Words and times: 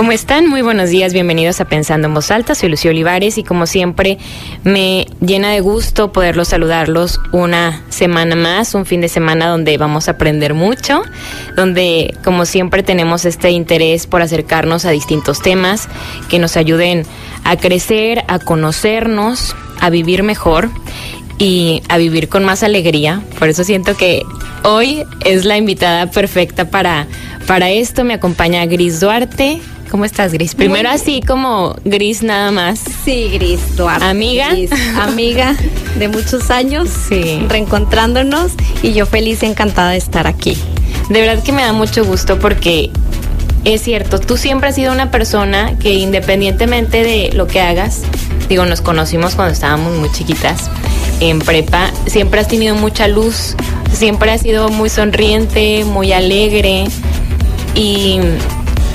¿Cómo 0.00 0.12
están? 0.12 0.46
Muy 0.46 0.62
buenos 0.62 0.88
días, 0.88 1.12
bienvenidos 1.12 1.60
a 1.60 1.66
Pensando 1.66 2.08
en 2.08 2.14
Voz 2.14 2.30
Alta, 2.30 2.54
soy 2.54 2.70
Lucio 2.70 2.90
Olivares 2.90 3.36
y 3.36 3.44
como 3.44 3.66
siempre 3.66 4.16
me 4.64 5.06
llena 5.20 5.50
de 5.50 5.60
gusto 5.60 6.10
poderlos 6.10 6.48
saludarlos 6.48 7.20
una 7.32 7.82
semana 7.90 8.34
más, 8.34 8.74
un 8.74 8.86
fin 8.86 9.02
de 9.02 9.10
semana 9.10 9.48
donde 9.48 9.76
vamos 9.76 10.08
a 10.08 10.12
aprender 10.12 10.54
mucho, 10.54 11.02
donde 11.54 12.16
como 12.24 12.46
siempre 12.46 12.82
tenemos 12.82 13.26
este 13.26 13.50
interés 13.50 14.06
por 14.06 14.22
acercarnos 14.22 14.86
a 14.86 14.90
distintos 14.90 15.42
temas 15.42 15.86
que 16.30 16.38
nos 16.38 16.56
ayuden 16.56 17.04
a 17.44 17.58
crecer, 17.58 18.24
a 18.26 18.38
conocernos, 18.38 19.54
a 19.80 19.90
vivir 19.90 20.22
mejor 20.22 20.70
y 21.36 21.82
a 21.90 21.98
vivir 21.98 22.30
con 22.30 22.42
más 22.42 22.62
alegría. 22.62 23.20
Por 23.38 23.50
eso 23.50 23.64
siento 23.64 23.94
que 23.98 24.22
hoy 24.62 25.04
es 25.26 25.44
la 25.44 25.58
invitada 25.58 26.10
perfecta 26.10 26.70
para, 26.70 27.06
para 27.46 27.68
esto. 27.68 28.02
Me 28.02 28.14
acompaña 28.14 28.64
Gris 28.64 29.00
Duarte. 29.00 29.60
¿Cómo 29.90 30.04
estás, 30.04 30.32
Gris? 30.32 30.54
Primero 30.54 30.88
así 30.88 31.20
como 31.20 31.74
Gris 31.84 32.22
nada 32.22 32.52
más. 32.52 32.80
Sí, 33.04 33.28
Gris 33.32 33.76
Duarte. 33.76 34.04
Amiga. 34.04 34.50
Gris, 34.50 34.70
amiga 34.96 35.56
de 35.98 36.06
muchos 36.06 36.50
años. 36.50 36.88
Sí. 37.08 37.44
Reencontrándonos 37.48 38.52
y 38.82 38.92
yo 38.92 39.04
feliz 39.04 39.42
y 39.42 39.46
encantada 39.46 39.90
de 39.90 39.96
estar 39.96 40.28
aquí. 40.28 40.56
De 41.08 41.20
verdad 41.20 41.42
que 41.42 41.50
me 41.50 41.62
da 41.62 41.72
mucho 41.72 42.04
gusto 42.04 42.38
porque 42.38 42.90
es 43.64 43.82
cierto, 43.82 44.20
tú 44.20 44.36
siempre 44.36 44.68
has 44.68 44.76
sido 44.76 44.92
una 44.92 45.10
persona 45.10 45.76
que 45.78 45.94
independientemente 45.94 47.02
de 47.02 47.32
lo 47.34 47.48
que 47.48 47.60
hagas, 47.60 48.02
digo, 48.48 48.64
nos 48.66 48.80
conocimos 48.80 49.34
cuando 49.34 49.52
estábamos 49.52 49.98
muy 49.98 50.10
chiquitas 50.12 50.70
en 51.18 51.40
prepa, 51.40 51.90
siempre 52.06 52.40
has 52.40 52.48
tenido 52.48 52.74
mucha 52.76 53.08
luz, 53.08 53.56
siempre 53.92 54.30
has 54.30 54.42
sido 54.42 54.68
muy 54.70 54.88
sonriente, 54.88 55.84
muy 55.84 56.12
alegre 56.12 56.84
y, 57.74 58.20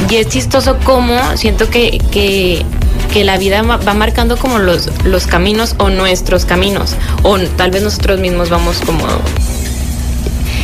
y 0.09 0.15
es 0.15 0.27
chistoso 0.27 0.77
como 0.83 1.17
siento 1.35 1.69
que, 1.69 1.99
que, 2.11 2.65
que 3.11 3.23
la 3.23 3.37
vida 3.37 3.61
va 3.61 3.93
marcando 3.93 4.37
como 4.37 4.59
los, 4.59 4.89
los 5.03 5.27
caminos 5.27 5.75
o 5.79 5.89
nuestros 5.89 6.45
caminos 6.45 6.95
o 7.23 7.37
tal 7.39 7.71
vez 7.71 7.83
nosotros 7.83 8.19
mismos 8.19 8.49
vamos 8.49 8.81
como... 8.85 9.05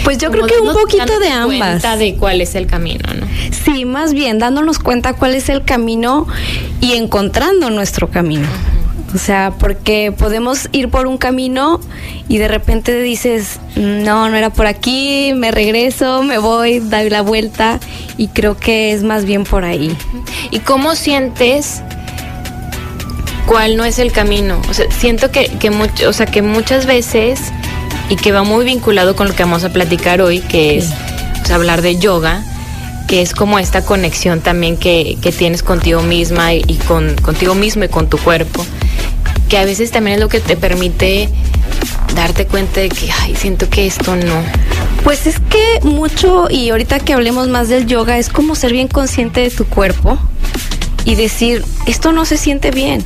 Pues 0.04 0.18
yo 0.18 0.32
creo 0.32 0.48
que 0.48 0.60
un 0.60 0.74
poquito 0.74 1.20
de 1.20 1.30
ambas. 1.30 1.58
cuenta 1.58 1.96
de 1.96 2.16
cuál 2.16 2.42
es 2.42 2.56
el 2.56 2.66
camino, 2.66 3.08
¿no? 3.14 3.28
Sí, 3.64 3.86
más 3.86 4.14
bien 4.14 4.40
dándonos 4.40 4.80
cuenta 4.80 5.14
cuál 5.14 5.36
es 5.36 5.48
el 5.48 5.64
camino 5.64 6.28
y 6.80 6.94
encontrando 6.94 7.70
nuestro 7.70 8.10
camino. 8.10 8.48
O 9.14 9.18
sea, 9.18 9.54
porque 9.60 10.14
podemos 10.18 10.70
ir 10.72 10.90
por 10.90 11.06
un 11.06 11.18
camino 11.18 11.82
y 12.30 12.38
de 12.38 12.48
repente 12.48 13.02
dices, 13.02 13.60
no, 13.76 14.30
no 14.30 14.38
era 14.38 14.52
por 14.52 14.68
aquí, 14.68 15.34
me 15.36 15.52
regreso, 15.52 16.24
me 16.24 16.38
voy, 16.38 16.80
doy 16.80 17.10
la 17.10 17.22
vuelta 17.22 17.80
y 18.18 18.28
creo 18.30 18.56
que 18.58 18.94
es 18.94 19.04
más 19.04 19.26
bien 19.26 19.44
por 19.44 19.66
ahí. 19.66 19.94
¿Y 20.50 20.60
cómo 20.60 20.96
sientes 20.96 21.82
cuál 23.46 23.76
no 23.78 23.84
es 23.86 24.00
el 24.00 24.12
camino? 24.12 24.62
O 24.70 24.74
sea, 24.74 24.86
siento 24.92 25.30
que, 25.32 25.48
que, 25.60 25.72
much- 25.72 26.06
o 26.08 26.14
sea, 26.14 26.26
que 26.26 26.42
muchas 26.42 26.86
veces, 26.86 27.40
y 28.10 28.16
que 28.16 28.32
va 28.32 28.44
muy 28.44 28.64
vinculado 28.66 29.16
con 29.16 29.28
lo 29.28 29.36
que 29.36 29.44
vamos 29.44 29.64
a 29.64 29.74
platicar 29.74 30.22
hoy, 30.22 30.40
que 30.40 30.78
es 30.78 30.90
o 31.42 31.46
sea, 31.46 31.56
hablar 31.58 31.82
de 31.82 31.98
yoga, 31.98 32.44
que 33.08 33.22
es 33.22 33.34
como 33.34 33.60
esta 33.60 33.84
conexión 33.84 34.40
también 34.40 34.78
que, 34.78 35.18
que 35.22 35.34
tienes 35.34 35.64
contigo 35.64 36.02
misma 36.02 36.54
y, 36.54 36.64
y 36.68 36.76
con, 36.76 37.16
contigo 37.22 37.56
mismo 37.56 37.84
y 37.84 37.90
con 37.90 38.08
tu 38.10 38.18
cuerpo, 38.18 38.66
que 39.52 39.58
a 39.58 39.66
veces 39.66 39.92
también 39.92 40.14
es 40.16 40.22
lo 40.22 40.30
que 40.30 40.40
te 40.40 40.56
permite 40.56 41.28
darte 42.16 42.48
cuenta 42.48 42.80
de 42.80 42.88
que, 42.88 43.12
ay, 43.12 43.36
siento 43.36 43.70
que 43.70 43.86
esto 43.86 44.16
no. 44.16 44.42
Pues 45.04 45.28
es 45.28 45.42
que 45.42 45.82
mucho, 45.84 46.48
y 46.50 46.70
ahorita 46.70 47.00
que 47.00 47.12
hablemos 47.12 47.50
más 47.50 47.68
del 47.68 47.86
yoga, 47.86 48.18
es 48.18 48.30
como 48.30 48.56
ser 48.56 48.72
bien 48.72 48.88
consciente 48.88 49.42
de 49.42 49.50
tu 49.50 49.66
cuerpo 49.66 50.18
y 51.04 51.16
decir, 51.16 51.66
esto 51.86 52.14
no 52.14 52.24
se 52.24 52.38
siente 52.38 52.72
bien, 52.72 53.04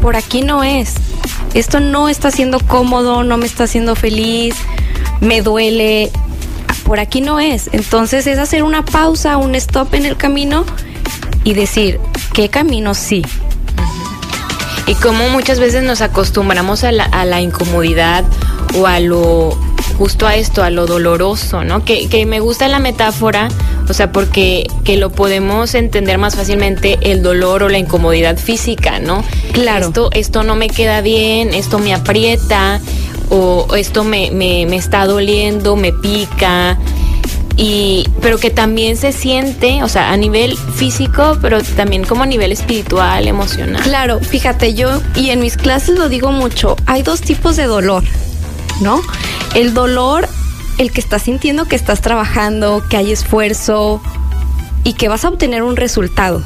por 0.00 0.16
aquí 0.16 0.40
no 0.40 0.64
es, 0.64 0.94
esto 1.52 1.80
no 1.80 2.08
está 2.08 2.30
siendo 2.30 2.60
cómodo, 2.60 3.22
no 3.22 3.36
me 3.36 3.44
está 3.44 3.64
haciendo 3.64 3.94
feliz, 3.94 4.54
me 5.20 5.42
duele, 5.42 6.10
por 6.84 6.98
aquí 6.98 7.20
no 7.20 7.40
es. 7.40 7.68
Entonces 7.72 8.26
es 8.26 8.38
hacer 8.38 8.62
una 8.62 8.86
pausa, 8.86 9.36
un 9.36 9.54
stop 9.54 9.92
en 9.92 10.06
el 10.06 10.16
camino 10.16 10.64
y 11.44 11.52
decir, 11.52 12.00
¿qué 12.32 12.48
camino 12.48 12.94
sí? 12.94 13.22
Y 14.86 14.94
como 14.96 15.28
muchas 15.28 15.60
veces 15.60 15.82
nos 15.82 16.00
acostumbramos 16.00 16.84
a 16.84 16.92
la, 16.92 17.04
a 17.04 17.24
la 17.24 17.40
incomodidad 17.40 18.24
o 18.76 18.86
a 18.86 19.00
lo 19.00 19.56
justo 19.98 20.26
a 20.26 20.34
esto, 20.34 20.62
a 20.62 20.70
lo 20.70 20.86
doloroso, 20.86 21.64
¿no? 21.64 21.84
Que, 21.84 22.08
que 22.08 22.26
me 22.26 22.40
gusta 22.40 22.68
la 22.68 22.78
metáfora, 22.78 23.48
o 23.88 23.94
sea, 23.94 24.12
porque 24.12 24.66
que 24.84 24.96
lo 24.96 25.10
podemos 25.10 25.74
entender 25.74 26.18
más 26.18 26.36
fácilmente 26.36 26.98
el 27.02 27.22
dolor 27.22 27.62
o 27.62 27.68
la 27.68 27.78
incomodidad 27.78 28.36
física, 28.36 28.98
¿no? 28.98 29.24
Claro. 29.52 29.86
Esto, 29.86 30.10
esto 30.12 30.42
no 30.42 30.56
me 30.56 30.68
queda 30.68 31.00
bien, 31.00 31.54
esto 31.54 31.78
me 31.78 31.94
aprieta, 31.94 32.80
o 33.30 33.66
esto 33.76 34.04
me, 34.04 34.30
me, 34.30 34.66
me 34.66 34.76
está 34.76 35.06
doliendo, 35.06 35.76
me 35.76 35.92
pica. 35.92 36.78
Y, 37.56 38.08
pero 38.20 38.38
que 38.38 38.50
también 38.50 38.96
se 38.96 39.12
siente, 39.12 39.82
o 39.84 39.88
sea, 39.88 40.10
a 40.10 40.16
nivel 40.16 40.56
físico, 40.56 41.38
pero 41.40 41.62
también 41.62 42.04
como 42.04 42.24
a 42.24 42.26
nivel 42.26 42.50
espiritual, 42.50 43.28
emocional. 43.28 43.80
Claro, 43.82 44.18
fíjate, 44.20 44.74
yo 44.74 45.00
y 45.14 45.30
en 45.30 45.40
mis 45.40 45.56
clases 45.56 45.96
lo 45.96 46.08
digo 46.08 46.32
mucho, 46.32 46.76
hay 46.86 47.02
dos 47.02 47.20
tipos 47.20 47.54
de 47.56 47.64
dolor, 47.64 48.02
¿no? 48.80 49.00
El 49.54 49.72
dolor, 49.72 50.28
el 50.78 50.90
que 50.90 51.00
estás 51.00 51.22
sintiendo 51.22 51.66
que 51.66 51.76
estás 51.76 52.00
trabajando, 52.00 52.82
que 52.90 52.96
hay 52.96 53.12
esfuerzo 53.12 54.02
y 54.82 54.94
que 54.94 55.08
vas 55.08 55.24
a 55.24 55.28
obtener 55.28 55.62
un 55.62 55.76
resultado, 55.76 56.42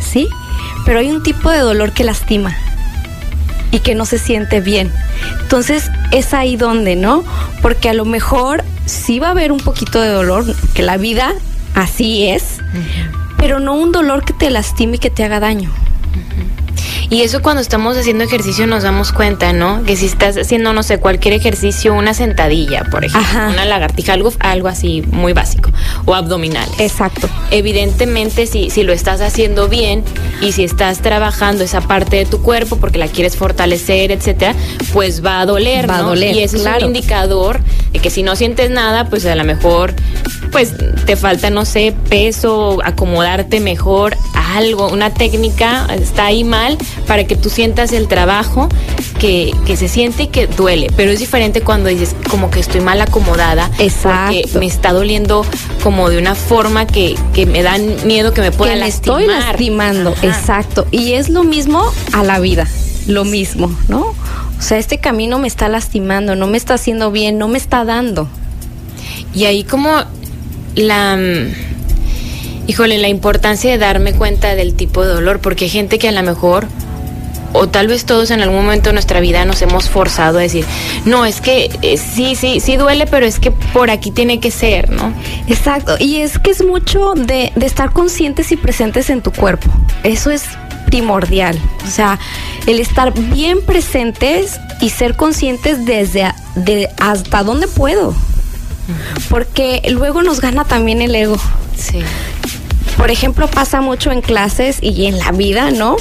¿sí? 0.00 0.28
Pero 0.84 0.98
hay 0.98 1.10
un 1.10 1.22
tipo 1.22 1.50
de 1.50 1.60
dolor 1.60 1.92
que 1.92 2.04
lastima 2.04 2.54
y 3.74 3.80
que 3.80 3.96
no 3.96 4.06
se 4.06 4.18
siente 4.18 4.60
bien. 4.60 4.92
Entonces 5.42 5.90
es 6.12 6.32
ahí 6.32 6.54
donde, 6.54 6.94
¿no? 6.94 7.24
Porque 7.60 7.88
a 7.88 7.94
lo 7.94 8.04
mejor 8.04 8.62
sí 8.86 9.18
va 9.18 9.28
a 9.28 9.30
haber 9.32 9.50
un 9.50 9.58
poquito 9.58 10.00
de 10.00 10.10
dolor, 10.10 10.44
que 10.74 10.82
la 10.82 10.96
vida 10.96 11.32
así 11.74 12.28
es, 12.28 12.58
pero 13.36 13.58
no 13.58 13.74
un 13.74 13.90
dolor 13.90 14.24
que 14.24 14.32
te 14.32 14.48
lastime 14.48 14.96
y 14.96 14.98
que 15.00 15.10
te 15.10 15.24
haga 15.24 15.40
daño. 15.40 15.72
Y 17.10 17.22
eso 17.22 17.42
cuando 17.42 17.60
estamos 17.60 17.96
haciendo 17.96 18.24
ejercicio 18.24 18.66
nos 18.66 18.82
damos 18.82 19.12
cuenta, 19.12 19.52
¿no? 19.52 19.82
Que 19.84 19.96
si 19.96 20.06
estás 20.06 20.36
haciendo, 20.36 20.72
no 20.72 20.82
sé, 20.82 20.98
cualquier 20.98 21.34
ejercicio, 21.34 21.94
una 21.94 22.14
sentadilla, 22.14 22.84
por 22.90 23.04
ejemplo, 23.04 23.20
Ajá. 23.28 23.48
una 23.48 23.64
lagartija, 23.64 24.14
algo, 24.14 24.32
algo 24.40 24.68
así 24.68 25.02
muy 25.12 25.32
básico, 25.32 25.70
o 26.06 26.14
abdominales. 26.14 26.74
Exacto. 26.78 27.28
Evidentemente, 27.50 28.46
si, 28.46 28.70
si 28.70 28.82
lo 28.82 28.92
estás 28.92 29.20
haciendo 29.20 29.68
bien 29.68 30.02
y 30.40 30.52
si 30.52 30.64
estás 30.64 31.00
trabajando 31.00 31.64
esa 31.64 31.80
parte 31.80 32.16
de 32.16 32.26
tu 32.26 32.40
cuerpo 32.42 32.76
porque 32.76 32.98
la 32.98 33.08
quieres 33.08 33.36
fortalecer, 33.36 34.10
etcétera, 34.10 34.54
pues 34.92 35.24
va 35.24 35.40
a 35.40 35.46
doler, 35.46 35.88
Va 35.88 35.96
a 35.96 36.02
¿no? 36.02 36.08
doler, 36.10 36.34
Y 36.34 36.42
eso 36.42 36.56
es 36.56 36.64
un 36.66 36.86
indicador 36.88 37.60
de 37.92 37.98
que 38.00 38.10
si 38.10 38.22
no 38.22 38.34
sientes 38.36 38.70
nada, 38.70 39.08
pues 39.08 39.24
a 39.26 39.34
lo 39.34 39.44
mejor, 39.44 39.94
pues 40.54 40.72
te 41.04 41.16
falta, 41.16 41.50
no 41.50 41.64
sé, 41.64 41.92
peso, 42.08 42.78
acomodarte 42.84 43.58
mejor, 43.58 44.16
algo, 44.54 44.88
una 44.88 45.12
técnica 45.12 45.88
está 45.92 46.26
ahí 46.26 46.44
mal 46.44 46.78
para 47.08 47.24
que 47.24 47.34
tú 47.34 47.50
sientas 47.50 47.92
el 47.92 48.06
trabajo 48.06 48.68
que, 49.18 49.52
que 49.66 49.76
se 49.76 49.88
siente 49.88 50.22
y 50.22 50.26
que 50.28 50.46
duele. 50.46 50.92
Pero 50.96 51.10
es 51.10 51.18
diferente 51.18 51.60
cuando 51.60 51.88
dices 51.88 52.14
como 52.30 52.52
que 52.52 52.60
estoy 52.60 52.80
mal 52.82 53.00
acomodada. 53.00 53.68
Exacto. 53.80 54.36
Porque 54.42 54.58
me 54.60 54.66
está 54.66 54.92
doliendo 54.92 55.44
como 55.82 56.08
de 56.08 56.18
una 56.18 56.36
forma 56.36 56.86
que, 56.86 57.16
que 57.32 57.46
me 57.46 57.64
da 57.64 57.76
miedo 58.04 58.32
que 58.32 58.40
me 58.40 58.52
pueda 58.52 58.74
que 58.74 58.78
me 58.78 58.86
lastimar. 58.86 59.22
estoy 59.22 59.36
lastimando, 59.36 60.10
Ajá. 60.12 60.26
exacto. 60.28 60.86
Y 60.92 61.14
es 61.14 61.30
lo 61.30 61.42
mismo 61.42 61.82
a 62.12 62.22
la 62.22 62.38
vida, 62.38 62.68
lo 63.08 63.24
mismo, 63.24 63.76
¿no? 63.88 64.02
O 64.56 64.62
sea, 64.62 64.78
este 64.78 64.98
camino 64.98 65.40
me 65.40 65.48
está 65.48 65.68
lastimando, 65.68 66.36
no 66.36 66.46
me 66.46 66.58
está 66.58 66.74
haciendo 66.74 67.10
bien, 67.10 67.38
no 67.38 67.48
me 67.48 67.58
está 67.58 67.84
dando. 67.84 68.28
Y 69.34 69.46
ahí 69.46 69.64
como 69.64 70.04
la... 70.76 71.16
mm, 71.16 71.74
Híjole, 72.66 72.96
la 72.96 73.08
importancia 73.08 73.70
de 73.70 73.76
darme 73.76 74.14
cuenta 74.14 74.54
del 74.54 74.74
tipo 74.74 75.04
de 75.04 75.12
dolor, 75.12 75.40
porque 75.40 75.64
hay 75.66 75.70
gente 75.70 75.98
que 75.98 76.08
a 76.08 76.12
lo 76.12 76.22
mejor, 76.22 76.66
o 77.52 77.68
tal 77.68 77.88
vez 77.88 78.06
todos 78.06 78.30
en 78.30 78.40
algún 78.40 78.64
momento 78.64 78.88
de 78.88 78.94
nuestra 78.94 79.20
vida 79.20 79.44
nos 79.44 79.60
hemos 79.60 79.90
forzado 79.90 80.38
a 80.38 80.40
decir, 80.40 80.64
no, 81.04 81.26
es 81.26 81.42
que 81.42 81.68
eh, 81.82 81.98
sí, 81.98 82.34
sí, 82.36 82.60
sí 82.60 82.78
duele, 82.78 83.06
pero 83.06 83.26
es 83.26 83.38
que 83.38 83.50
por 83.50 83.90
aquí 83.90 84.10
tiene 84.10 84.40
que 84.40 84.50
ser, 84.50 84.88
¿no? 84.88 85.12
Exacto. 85.46 85.96
Y 86.00 86.22
es 86.22 86.38
que 86.38 86.52
es 86.52 86.64
mucho 86.64 87.12
de, 87.14 87.52
de 87.54 87.66
estar 87.66 87.92
conscientes 87.92 88.50
y 88.50 88.56
presentes 88.56 89.10
en 89.10 89.20
tu 89.20 89.30
cuerpo. 89.30 89.70
Eso 90.02 90.30
es 90.30 90.44
primordial. 90.86 91.58
O 91.86 91.90
sea, 91.90 92.18
el 92.66 92.80
estar 92.80 93.12
bien 93.12 93.60
presentes 93.60 94.58
y 94.80 94.88
ser 94.88 95.16
conscientes 95.16 95.84
desde 95.84 96.32
de 96.54 96.88
hasta 96.98 97.42
dónde 97.42 97.66
puedo. 97.68 98.14
Porque 99.30 99.82
luego 99.90 100.22
nos 100.22 100.40
gana 100.40 100.64
también 100.64 101.00
el 101.02 101.14
ego. 101.14 101.36
Sí. 101.76 102.00
Por 102.96 103.10
ejemplo, 103.10 103.48
pasa 103.48 103.80
mucho 103.80 104.12
en 104.12 104.20
clases 104.20 104.78
y 104.80 105.06
en 105.06 105.18
la 105.18 105.32
vida, 105.32 105.70
¿no? 105.70 105.96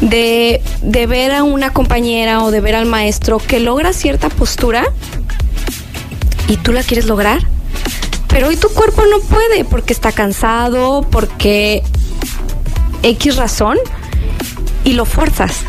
De, 0.00 0.60
de 0.82 1.06
ver 1.06 1.32
a 1.32 1.42
una 1.42 1.72
compañera 1.72 2.42
o 2.42 2.50
de 2.50 2.60
ver 2.60 2.74
al 2.76 2.84
maestro 2.86 3.38
que 3.38 3.60
logra 3.60 3.92
cierta 3.94 4.28
postura 4.28 4.84
y 6.48 6.58
tú 6.58 6.72
la 6.72 6.82
quieres 6.82 7.06
lograr, 7.06 7.40
pero 8.28 8.48
hoy 8.48 8.56
tu 8.56 8.68
cuerpo 8.68 9.02
no 9.10 9.20
puede 9.20 9.64
porque 9.64 9.94
está 9.94 10.12
cansado, 10.12 11.00
porque 11.10 11.82
X 13.02 13.36
razón 13.36 13.78
y 14.84 14.92
lo 14.92 15.06
fuerzas 15.06 15.60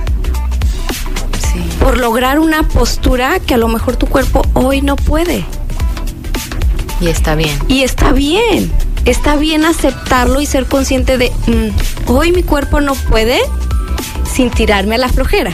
Sí. 1.53 1.59
por 1.79 1.97
lograr 1.97 2.39
una 2.39 2.63
postura 2.67 3.39
que 3.39 3.53
a 3.53 3.57
lo 3.57 3.69
mejor 3.69 3.95
tu 3.95 4.07
cuerpo 4.07 4.41
hoy 4.53 4.81
no 4.81 4.97
puede. 4.97 5.45
Y 6.99 7.07
está 7.07 7.35
bien. 7.35 7.57
Y 7.67 7.83
está 7.83 8.11
bien, 8.11 8.71
está 9.05 9.35
bien 9.35 9.65
aceptarlo 9.65 10.41
y 10.41 10.45
ser 10.45 10.65
consciente 10.65 11.17
de, 11.17 11.31
mm, 11.47 12.11
hoy 12.11 12.31
mi 12.31 12.43
cuerpo 12.43 12.81
no 12.81 12.95
puede 12.95 13.39
sin 14.31 14.49
tirarme 14.49 14.95
a 14.95 14.97
la 14.99 15.09
flojera. 15.09 15.53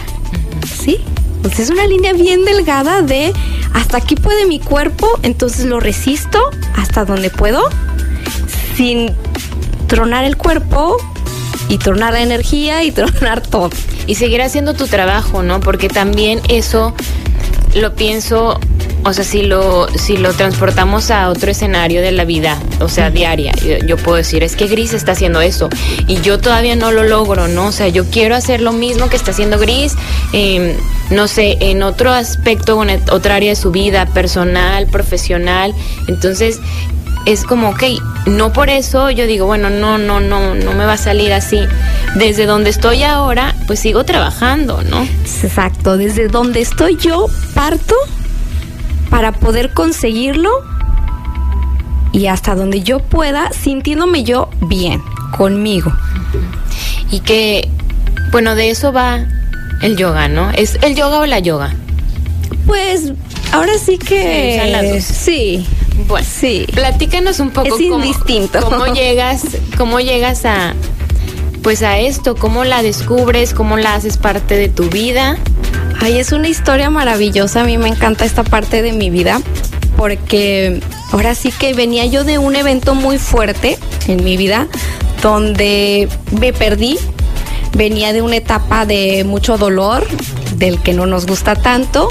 ¿Sí? 0.82 1.00
Pues 1.42 1.60
es 1.60 1.70
una 1.70 1.86
línea 1.86 2.14
bien 2.14 2.46
delgada 2.46 3.02
de 3.02 3.34
hasta 3.74 3.98
aquí 3.98 4.16
puede 4.16 4.46
mi 4.46 4.60
cuerpo, 4.60 5.08
entonces 5.24 5.66
lo 5.66 5.80
resisto 5.80 6.40
hasta 6.76 7.06
donde 7.06 7.30
puedo, 7.30 7.64
sin 8.78 9.12
tronar 9.88 10.24
el 10.24 10.38
cuerpo 10.38 10.98
y 11.70 11.78
tronar 11.78 12.14
la 12.14 12.22
energía 12.22 12.84
y 12.84 12.92
tronar 12.94 13.42
todo. 13.42 13.72
y 14.06 14.16
seguir 14.16 14.42
haciendo 14.42 14.74
tu 14.74 14.88
trabajo, 14.88 15.44
¿no? 15.44 15.60
Porque 15.60 15.88
también 15.88 16.42
eso 16.50 16.94
lo 17.74 17.96
pienso, 17.96 18.60
o 19.06 19.14
sea, 19.14 19.24
si 19.24 19.44
lo 19.44 19.88
si 19.98 20.18
lo 20.18 20.34
transportamos 20.34 21.12
a 21.12 21.30
otro 21.30 21.52
escenario 21.52 22.02
de 22.02 22.12
la 22.12 22.26
vida, 22.26 22.58
o 22.80 22.88
sea, 22.88 23.10
diaria, 23.10 23.52
yo, 23.56 23.78
yo 23.86 23.98
puedo 23.98 24.18
decir, 24.18 24.44
es 24.44 24.56
que 24.56 24.68
Gris 24.68 24.94
está 24.94 25.12
haciendo 25.12 25.42
eso 25.42 25.70
y 26.08 26.22
yo 26.22 26.40
todavía 26.40 26.76
no 26.76 26.92
lo 26.92 27.04
logro, 27.04 27.48
¿no? 27.48 27.68
O 27.68 27.72
sea, 27.72 27.88
yo 27.88 28.06
quiero 28.06 28.36
hacer 28.36 28.62
lo 28.62 28.72
mismo 28.72 29.10
que 29.10 29.16
está 29.16 29.32
haciendo 29.32 29.60
Gris, 29.60 29.96
eh, 30.32 30.78
no 31.10 31.28
sé, 31.28 31.58
en 31.60 31.84
otro 31.84 32.12
aspecto, 32.12 32.82
en 32.84 33.02
otra 33.12 33.36
área 33.36 33.50
de 33.50 33.56
su 33.56 33.72
vida, 33.72 34.06
personal, 34.06 34.88
profesional, 34.88 35.74
entonces 36.08 36.60
es 37.26 37.44
como, 37.44 37.70
ok, 37.70 37.84
no 38.26 38.52
por 38.52 38.70
eso 38.70 39.10
yo 39.10 39.26
digo, 39.26 39.46
bueno, 39.46 39.70
no, 39.70 39.98
no, 39.98 40.20
no, 40.20 40.56
no 40.56 40.74
me 40.74 40.86
va 40.86 40.94
a 40.94 40.98
salir 40.98 41.34
así. 41.34 41.60
Desde 42.16 42.46
donde 42.46 42.70
estoy 42.70 43.04
ahora, 43.04 43.56
pues 43.66 43.80
sigo 43.80 44.04
trabajando, 44.04 44.84
¿no? 44.84 45.08
Exacto, 45.42 45.98
desde 45.98 46.28
donde 46.28 46.62
estoy 46.62 46.98
yo 46.98 47.28
parto 47.54 47.96
para 49.14 49.32
poder 49.32 49.76
conseguirlo 49.76 50.50
y 52.14 52.26
hasta 52.26 52.56
donde 52.56 52.82
yo 52.82 52.98
pueda, 52.98 53.52
sintiéndome 53.54 54.24
yo 54.24 54.50
bien 54.62 55.04
conmigo. 55.38 55.94
Y 57.12 57.20
que, 57.20 57.70
bueno, 58.32 58.56
de 58.56 58.72
eso 58.72 58.92
va 58.92 59.20
el 59.84 59.98
yoga, 59.98 60.30
¿no? 60.30 60.50
¿Es 60.50 60.80
el 60.82 60.96
yoga 60.96 61.20
o 61.20 61.28
la 61.28 61.38
yoga? 61.38 61.76
Pues 62.66 63.14
ahora 63.52 63.74
sí 63.78 64.00
que 64.00 64.54
Sí, 64.56 64.60
son 64.60 64.72
las 64.72 64.90
dos. 64.96 65.04
sí, 65.04 65.68
Bueno, 66.08 66.28
sí. 66.28 66.66
platícanos 66.74 67.40
un 67.40 67.52
poco 67.52 67.68
Es 67.68 67.84
cómo, 67.88 68.04
indistinto. 68.04 68.62
cómo 68.62 68.88
llegas, 68.96 69.44
cómo 69.78 70.00
llegas 70.00 70.44
a, 70.46 70.74
pues 71.62 71.84
a 71.84 72.00
esto, 72.00 72.34
cómo 72.36 72.64
la 72.64 72.82
descubres, 72.82 73.54
cómo 73.54 73.78
la 73.78 73.94
haces 73.94 74.18
parte 74.18 74.56
de 74.56 74.70
tu 74.70 74.90
vida. 74.90 75.38
Ay, 76.04 76.20
es 76.20 76.34
una 76.34 76.50
historia 76.50 76.90
maravillosa. 76.90 77.62
A 77.62 77.64
mí 77.64 77.78
me 77.78 77.88
encanta 77.88 78.26
esta 78.26 78.44
parte 78.44 78.82
de 78.82 78.92
mi 78.92 79.10
vida 79.10 79.42
porque 79.96 80.82
ahora 81.14 81.34
sí 81.34 81.50
que 81.50 81.74
venía 81.74 82.06
yo 82.06 82.26
de 82.26 82.38
un 82.38 82.58
evento 82.58 82.94
muy 82.94 83.18
fuerte 83.18 83.78
en 84.08 84.22
mi 84.22 84.36
vida 84.36 84.68
donde 85.22 86.10
me 86.42 86.52
perdí. 86.52 87.00
Venía 87.78 88.12
de 88.12 88.22
una 88.22 88.36
etapa 88.36 88.86
de 88.86 89.24
mucho 89.24 89.58
dolor, 89.58 90.06
del 90.58 90.82
que 90.82 90.92
no 90.92 91.06
nos 91.06 91.26
gusta 91.26 91.56
tanto, 91.56 92.10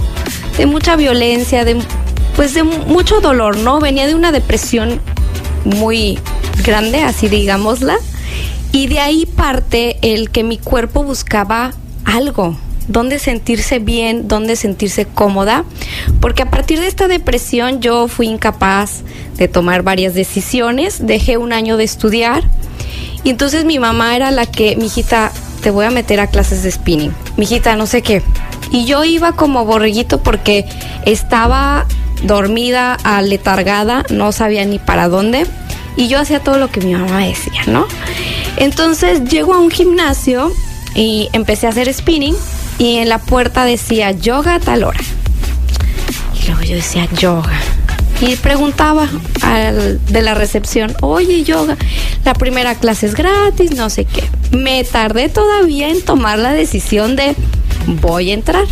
de 0.57 0.65
mucha 0.65 0.97
violencia, 0.97 1.67
de 1.67 1.77
pues 2.35 2.55
de 2.55 2.63
mucho 2.63 3.21
dolor, 3.21 3.59
¿no? 3.59 3.79
Venía 3.79 4.07
de 4.07 4.15
una 4.15 4.33
depresión 4.33 5.03
muy 5.67 6.19
grande, 6.65 7.03
así 7.03 7.29
digámosla. 7.29 7.99
Y 8.73 8.87
de 8.87 9.01
ahí 9.01 9.27
parte 9.27 9.99
el 10.01 10.31
que 10.31 10.45
mi 10.45 10.57
cuerpo 10.57 11.03
buscaba 11.03 11.73
algo, 12.07 12.57
donde 12.89 13.19
sentirse 13.19 13.79
bien, 13.79 14.29
donde 14.29 14.57
sentirse 14.57 15.05
cómoda, 15.05 15.65
porque 16.21 16.43
a 16.43 16.51
partir 16.51 16.81
de 16.81 16.87
esta 16.87 17.09
depresión 17.09 17.81
yo 17.81 18.09
fui 18.09 18.29
incapaz 18.29 19.03
de 19.37 19.49
tomar 19.49 19.83
varias 19.83 20.15
decisiones, 20.15 21.07
dejé 21.07 21.37
un 21.37 21.53
año 21.53 21.77
de 21.77 21.85
estudiar 21.85 22.43
y 23.25 23.31
entonces 23.31 23.65
mi 23.65 23.79
mamá 23.79 24.17
era 24.17 24.31
la 24.31 24.47
que, 24.47 24.77
mi 24.77 24.87
hijita, 24.87 25.33
te 25.63 25.71
voy 25.71 25.85
a 25.85 25.91
meter 25.91 26.21
a 26.21 26.27
clases 26.27 26.63
de 26.63 26.71
spinning, 26.71 27.13
mi 27.37 27.45
hijita, 27.45 27.77
no 27.77 27.87
sé 27.87 28.03
qué. 28.03 28.23
Y 28.73 28.85
yo 28.85 29.05
iba 29.05 29.33
como 29.33 29.65
borreguito 29.65 30.23
porque 30.23 30.65
estaba 31.05 31.87
dormida, 32.25 32.95
aletargada, 33.05 34.05
no 34.11 34.33
sabía 34.33 34.65
ni 34.65 34.79
para 34.79 35.09
dónde 35.09 35.47
y 35.97 36.09
yo 36.09 36.19
hacía 36.19 36.41
todo 36.41 36.59
lo 36.59 36.71
que 36.71 36.81
mi 36.81 36.95
mamá 36.95 37.25
decía, 37.27 37.63
¿no? 37.67 37.87
Entonces 38.57 39.25
llego 39.25 39.55
a 39.55 39.59
un 39.59 39.71
gimnasio 39.71 40.53
y 40.95 41.29
empecé 41.33 41.67
a 41.67 41.71
hacer 41.71 41.93
spinning 41.93 42.35
y 42.83 42.97
en 42.97 43.09
la 43.09 43.19
puerta 43.19 43.65
decía 43.65 44.11
yoga 44.11 44.57
a 44.57 44.59
tal 44.59 44.83
hora. 44.83 44.99
Y 46.35 46.47
luego 46.49 46.63
yo 46.63 46.75
decía 46.75 47.09
yoga. 47.17 47.53
Y 48.21 48.35
preguntaba 48.35 49.09
al 49.41 50.05
de 50.07 50.23
la 50.23 50.35
recepción, 50.35 50.93
oye 51.01 51.45
yoga, 51.45 51.77
la 52.25 52.35
primera 52.35 52.75
clase 52.75 53.07
es 53.07 53.15
gratis, 53.15 53.77
no 53.77 53.89
sé 53.89 54.05
qué. 54.05 54.25
Me 54.51 54.83
tardé 54.83 55.29
todavía 55.29 55.91
en 55.91 56.05
tomar 56.05 56.41
la 56.41 56.53
decisión 56.53 57.15
de 57.15 57.37
voy 57.87 58.33
a 58.33 58.35
entrar. 58.35 58.65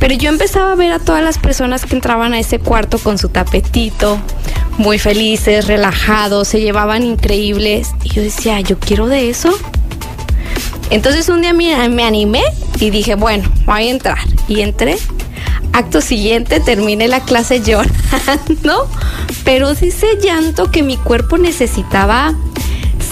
Pero 0.00 0.14
yo 0.14 0.28
empezaba 0.28 0.72
a 0.72 0.74
ver 0.74 0.90
a 0.90 0.98
todas 0.98 1.22
las 1.22 1.38
personas 1.38 1.86
que 1.86 1.94
entraban 1.94 2.32
a 2.32 2.40
ese 2.40 2.58
cuarto 2.58 2.98
con 2.98 3.16
su 3.16 3.28
tapetito, 3.28 4.18
muy 4.76 4.98
felices, 4.98 5.68
relajados, 5.68 6.48
se 6.48 6.60
llevaban 6.60 7.04
increíbles. 7.04 7.90
Y 8.02 8.08
yo 8.08 8.22
decía, 8.22 8.60
yo 8.60 8.76
quiero 8.80 9.06
de 9.06 9.30
eso. 9.30 9.56
Entonces 10.90 11.28
un 11.28 11.42
día 11.42 11.52
me, 11.52 11.88
me 11.90 12.02
animé 12.02 12.42
y 12.80 12.90
dije, 12.90 13.14
bueno, 13.14 13.48
voy 13.66 13.88
a 13.88 13.90
entrar. 13.90 14.18
Y 14.48 14.60
entré. 14.60 14.96
Acto 15.72 16.00
siguiente 16.00 16.60
terminé 16.60 17.06
la 17.06 17.20
clase 17.20 17.62
llorando, 17.62 18.90
pero 19.44 19.74
sí 19.74 19.88
ese 19.88 20.18
llanto 20.20 20.70
que 20.70 20.82
mi 20.82 20.96
cuerpo 20.96 21.38
necesitaba 21.38 22.34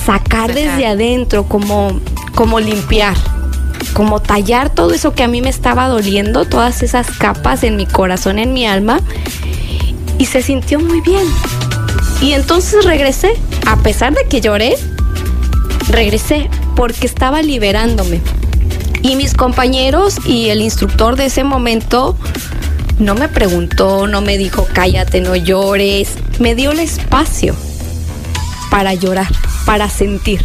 sacar 0.04 0.48
Sacar. 0.48 0.54
desde 0.54 0.86
adentro, 0.86 1.44
como, 1.44 2.00
como 2.34 2.58
limpiar, 2.58 3.14
como 3.92 4.20
tallar 4.20 4.70
todo 4.70 4.92
eso 4.92 5.14
que 5.14 5.22
a 5.22 5.28
mí 5.28 5.40
me 5.40 5.50
estaba 5.50 5.86
doliendo, 5.88 6.46
todas 6.46 6.82
esas 6.82 7.10
capas 7.10 7.62
en 7.62 7.76
mi 7.76 7.86
corazón, 7.86 8.38
en 8.38 8.52
mi 8.52 8.66
alma, 8.66 9.00
y 10.18 10.26
se 10.26 10.42
sintió 10.42 10.80
muy 10.80 11.00
bien. 11.00 11.26
Y 12.20 12.32
entonces 12.32 12.84
regresé, 12.84 13.34
a 13.66 13.76
pesar 13.76 14.14
de 14.14 14.24
que 14.28 14.40
lloré, 14.40 14.74
regresé 15.88 16.50
porque 16.74 17.06
estaba 17.06 17.40
liberándome. 17.42 18.20
Y 19.02 19.16
mis 19.16 19.34
compañeros 19.34 20.16
y 20.26 20.48
el 20.48 20.60
instructor 20.60 21.16
de 21.16 21.26
ese 21.26 21.44
momento 21.44 22.16
no 22.98 23.14
me 23.14 23.28
preguntó, 23.28 24.06
no 24.06 24.20
me 24.20 24.38
dijo 24.38 24.66
cállate, 24.72 25.20
no 25.20 25.36
llores, 25.36 26.14
me 26.40 26.54
dio 26.54 26.72
el 26.72 26.80
espacio 26.80 27.54
para 28.70 28.94
llorar, 28.94 29.28
para 29.64 29.88
sentir. 29.88 30.42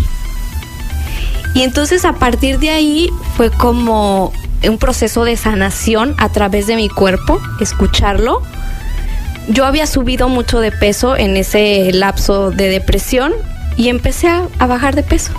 Y 1.56 1.62
entonces 1.62 2.06
a 2.06 2.14
partir 2.14 2.60
de 2.60 2.70
ahí 2.70 3.10
fue 3.38 3.52
como 3.52 4.32
un 4.68 4.78
proceso 4.78 5.26
de 5.26 5.36
sanación 5.36 6.16
a 6.18 6.30
través 6.30 6.68
de 6.68 6.76
mi 6.76 6.90
cuerpo, 6.90 7.40
escucharlo. 7.60 8.42
Yo 9.50 9.66
había 9.66 9.88
subido 9.88 10.30
mucho 10.30 10.60
de 10.60 10.72
peso 10.72 11.18
en 11.18 11.36
ese 11.38 11.92
lapso 11.92 12.52
de 12.52 12.70
depresión 12.70 13.34
y 13.78 13.90
empecé 13.90 14.30
a, 14.30 14.48
a 14.60 14.68
bajar 14.68 14.96
de 14.96 15.04
peso. 15.04 15.34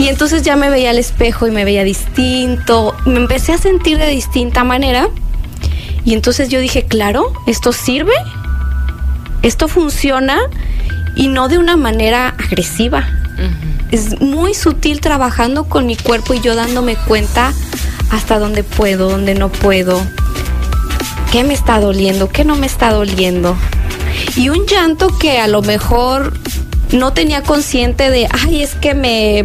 Y 0.00 0.08
entonces 0.08 0.40
ya 0.40 0.56
me 0.56 0.70
veía 0.70 0.88
al 0.90 0.98
espejo 0.98 1.46
y 1.46 1.50
me 1.50 1.62
veía 1.62 1.84
distinto, 1.84 2.96
me 3.04 3.18
empecé 3.18 3.52
a 3.52 3.58
sentir 3.58 3.98
de 3.98 4.06
distinta 4.06 4.64
manera. 4.64 5.10
Y 6.06 6.14
entonces 6.14 6.48
yo 6.48 6.58
dije, 6.58 6.86
claro, 6.86 7.34
esto 7.46 7.74
sirve, 7.74 8.14
esto 9.42 9.68
funciona 9.68 10.38
y 11.16 11.28
no 11.28 11.48
de 11.48 11.58
una 11.58 11.76
manera 11.76 12.34
agresiva. 12.38 13.06
Es 13.90 14.22
muy 14.22 14.54
sutil 14.54 15.02
trabajando 15.02 15.64
con 15.64 15.84
mi 15.84 15.96
cuerpo 15.96 16.32
y 16.32 16.40
yo 16.40 16.54
dándome 16.54 16.96
cuenta 16.96 17.52
hasta 18.10 18.38
dónde 18.38 18.64
puedo, 18.64 19.10
dónde 19.10 19.34
no 19.34 19.50
puedo, 19.50 20.02
qué 21.30 21.44
me 21.44 21.52
está 21.52 21.78
doliendo, 21.78 22.30
qué 22.30 22.46
no 22.46 22.56
me 22.56 22.66
está 22.66 22.90
doliendo. 22.90 23.54
Y 24.34 24.48
un 24.48 24.64
llanto 24.66 25.08
que 25.18 25.40
a 25.40 25.46
lo 25.46 25.60
mejor 25.60 26.32
no 26.90 27.12
tenía 27.12 27.42
consciente 27.42 28.10
de, 28.10 28.28
ay, 28.30 28.62
es 28.62 28.74
que 28.76 28.94
me 28.94 29.44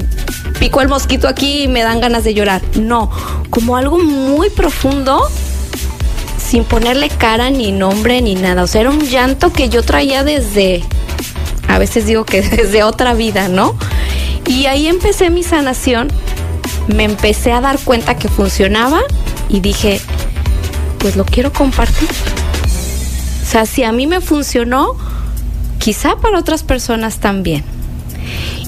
el 0.81 0.89
mosquito 0.89 1.27
aquí 1.27 1.63
y 1.63 1.67
me 1.67 1.81
dan 1.81 1.99
ganas 1.99 2.23
de 2.23 2.33
llorar. 2.33 2.61
No, 2.75 3.09
como 3.49 3.77
algo 3.77 3.97
muy 3.97 4.49
profundo, 4.49 5.21
sin 6.37 6.63
ponerle 6.63 7.09
cara 7.09 7.49
ni 7.49 7.71
nombre 7.71 8.21
ni 8.21 8.35
nada. 8.35 8.63
O 8.63 8.67
sea, 8.67 8.81
era 8.81 8.89
un 8.89 9.01
llanto 9.01 9.51
que 9.51 9.69
yo 9.69 9.83
traía 9.83 10.23
desde, 10.23 10.83
a 11.67 11.77
veces 11.77 12.05
digo 12.05 12.25
que 12.25 12.41
desde 12.57 12.83
otra 12.83 13.13
vida, 13.13 13.47
¿no? 13.47 13.75
Y 14.45 14.67
ahí 14.67 14.87
empecé 14.87 15.29
mi 15.29 15.43
sanación, 15.43 16.09
me 16.87 17.03
empecé 17.03 17.51
a 17.51 17.61
dar 17.61 17.79
cuenta 17.79 18.15
que 18.15 18.27
funcionaba 18.27 19.01
y 19.49 19.59
dije, 19.59 19.99
pues 20.99 21.15
lo 21.15 21.25
quiero 21.25 21.51
compartir. 21.51 22.09
O 23.43 23.47
sea, 23.47 23.65
si 23.65 23.83
a 23.83 23.91
mí 23.91 24.07
me 24.07 24.21
funcionó, 24.21 24.95
quizá 25.79 26.15
para 26.17 26.39
otras 26.39 26.63
personas 26.63 27.19
también. 27.19 27.74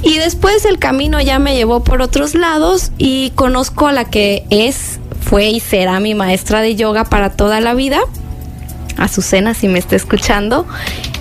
Y 0.04 0.18
después 0.18 0.66
el 0.66 0.80
camino 0.80 1.20
ya 1.22 1.40
me 1.40 1.56
llevó 1.56 1.84
por 1.84 2.02
otros 2.02 2.36
lados 2.36 2.92
y 2.98 3.32
conozco 3.32 3.88
a 3.88 3.92
la 3.92 4.06
que 4.06 4.46
es, 4.50 5.00
fue 5.22 5.50
y 5.50 5.60
será 5.60 6.00
mi 6.00 6.16
maestra 6.16 6.62
de 6.62 6.76
yoga 6.76 7.04
para 7.06 7.32
toda 7.32 7.62
la 7.62 7.74
vida, 7.74 8.00
Azucena, 8.98 9.54
si 9.54 9.68
me 9.68 9.80
está 9.80 9.96
escuchando. 9.96 10.66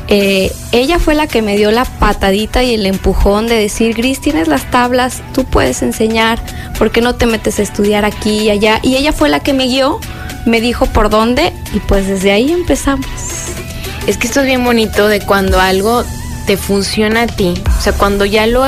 Eh, 0.08 0.52
ella 0.72 0.98
fue 0.98 1.14
la 1.14 1.26
que 1.26 1.42
me 1.42 1.56
dio 1.56 1.70
la 1.70 1.84
patadita 1.84 2.62
y 2.62 2.74
el 2.74 2.86
empujón 2.86 3.48
de 3.48 3.56
decir, 3.56 3.94
Gris, 3.94 4.20
tienes 4.20 4.46
las 4.46 4.70
tablas, 4.70 5.22
tú 5.34 5.44
puedes 5.44 5.82
enseñar, 5.82 6.38
¿por 6.78 6.92
qué 6.92 7.00
no 7.00 7.16
te 7.16 7.26
metes 7.26 7.58
a 7.58 7.62
estudiar 7.62 8.04
aquí 8.04 8.44
y 8.44 8.50
allá? 8.50 8.78
Y 8.82 8.96
ella 8.96 9.12
fue 9.12 9.28
la 9.28 9.40
que 9.40 9.52
me 9.52 9.66
guió, 9.66 9.98
me 10.46 10.60
dijo 10.60 10.86
por 10.86 11.10
dónde 11.10 11.52
y 11.74 11.80
pues 11.80 12.06
desde 12.06 12.30
ahí 12.30 12.52
empezamos. 12.52 13.06
Es 14.06 14.16
que 14.16 14.28
esto 14.28 14.40
es 14.40 14.46
bien 14.46 14.62
bonito 14.64 15.08
de 15.08 15.20
cuando 15.20 15.58
algo 15.60 16.04
te 16.46 16.56
funciona 16.56 17.22
a 17.22 17.26
ti, 17.26 17.54
o 17.78 17.80
sea, 17.80 17.92
cuando 17.92 18.24
ya 18.24 18.46
lo, 18.46 18.64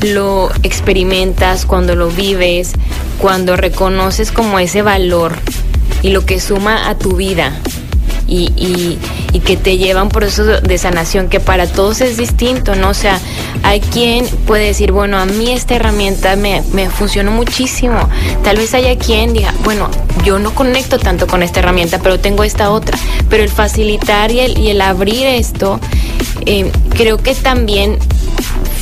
lo 0.00 0.50
experimentas, 0.62 1.66
cuando 1.66 1.94
lo 1.94 2.08
vives, 2.08 2.72
cuando 3.20 3.56
reconoces 3.56 4.32
como 4.32 4.58
ese 4.58 4.82
valor 4.82 5.34
y 6.02 6.10
lo 6.10 6.24
que 6.24 6.40
suma 6.40 6.88
a 6.88 6.96
tu 6.96 7.16
vida 7.16 7.52
y, 8.28 8.52
y, 8.56 8.98
y 9.32 9.40
que 9.40 9.56
te 9.56 9.78
lleva 9.78 10.00
a 10.00 10.02
un 10.02 10.10
proceso 10.10 10.44
de 10.44 10.78
sanación 10.78 11.28
que 11.28 11.40
para 11.40 11.66
todos 11.66 12.00
es 12.02 12.18
distinto, 12.18 12.76
¿no? 12.76 12.90
O 12.90 12.94
sea, 12.94 13.18
hay 13.62 13.80
quien 13.80 14.26
puede 14.46 14.66
decir, 14.66 14.92
bueno, 14.92 15.18
a 15.18 15.24
mí 15.24 15.50
esta 15.50 15.74
herramienta 15.74 16.36
me, 16.36 16.62
me 16.72 16.90
funcionó 16.90 17.30
muchísimo. 17.30 17.98
Tal 18.44 18.58
vez 18.58 18.74
haya 18.74 18.96
quien 18.98 19.32
diga, 19.32 19.54
bueno, 19.64 19.90
yo 20.24 20.38
no 20.38 20.54
conecto 20.54 20.98
tanto 20.98 21.26
con 21.26 21.42
esta 21.42 21.60
herramienta, 21.60 21.98
pero 22.00 22.20
tengo 22.20 22.44
esta 22.44 22.70
otra. 22.70 22.98
Pero 23.30 23.42
el 23.42 23.50
facilitar 23.50 24.30
y 24.30 24.40
el, 24.40 24.58
y 24.58 24.68
el 24.68 24.80
abrir 24.82 25.26
esto, 25.26 25.80
eh, 26.44 26.70
creo 26.90 27.16
que 27.16 27.34
también 27.34 27.98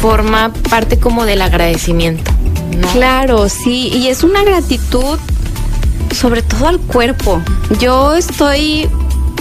forma 0.01 0.53
parte 0.69 0.99
como 0.99 1.25
del 1.25 1.41
agradecimiento. 1.41 2.33
¿no? 2.77 2.89
Claro, 2.89 3.49
sí, 3.49 3.89
y 3.95 4.09
es 4.09 4.25
una 4.25 4.43
gratitud 4.43 5.19
sobre 6.15 6.43
todo 6.43 6.69
al 6.69 6.79
cuerpo. 6.81 7.43
Yo 7.79 8.15
estoy 8.15 8.89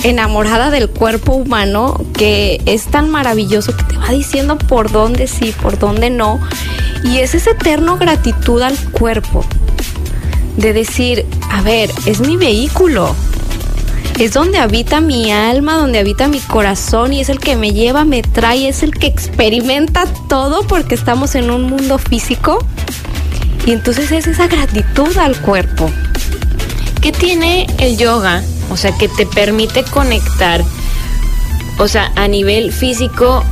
enamorada 0.04 0.70
del 0.70 0.90
cuerpo 0.90 1.34
humano 1.34 2.00
que 2.14 2.62
es 2.66 2.86
tan 2.86 3.10
maravilloso 3.10 3.76
que 3.76 3.84
te 3.84 3.98
va 3.98 4.10
diciendo 4.10 4.58
por 4.58 4.92
dónde 4.92 5.28
sí, 5.28 5.54
por 5.62 5.80
dónde 5.80 6.10
no. 6.10 6.40
Y 7.04 7.20
es 7.20 7.36
ese 7.36 7.52
eterno 7.52 7.98
gratitud 7.98 8.62
al 8.62 8.78
cuerpo. 8.92 9.46
De 10.58 10.74
decir, 10.74 11.26
a 11.52 11.62
ver, 11.62 11.92
es 12.06 12.20
mi 12.20 12.38
vehículo. 12.38 13.16
Es 14.20 14.32
donde 14.32 14.60
habita 14.60 15.02
mi 15.02 15.32
alma, 15.32 15.76
donde 15.76 16.00
habita 16.00 16.30
mi 16.30 16.40
corazón 16.40 17.12
y 17.12 17.20
es 17.20 17.28
el 17.28 17.40
que 17.40 17.58
me 17.58 17.74
lleva, 17.74 18.06
me 18.06 18.22
trae, 18.22 18.70
es 18.70 18.82
el 18.82 18.92
que 18.92 19.08
experimenta 19.08 20.06
todo 20.30 20.62
porque 20.66 20.96
estamos 20.96 21.36
en 21.36 21.52
un 21.52 21.64
mundo 21.64 21.98
físico. 21.98 22.66
Y 23.66 23.72
entonces 23.72 24.12
es 24.12 24.28
esa 24.28 24.48
gratitud 24.48 25.18
al 25.18 25.36
cuerpo. 25.42 25.90
¿Qué 27.02 27.12
tiene 27.12 27.68
el 27.78 27.98
yoga? 27.98 28.42
O 28.70 28.78
sea, 28.78 28.92
que 28.98 29.08
te 29.08 29.26
permite 29.26 29.84
conectar, 29.84 30.64
o 31.78 31.88
sea, 31.88 32.12
a 32.16 32.28
nivel 32.28 32.72
físico 32.72 33.44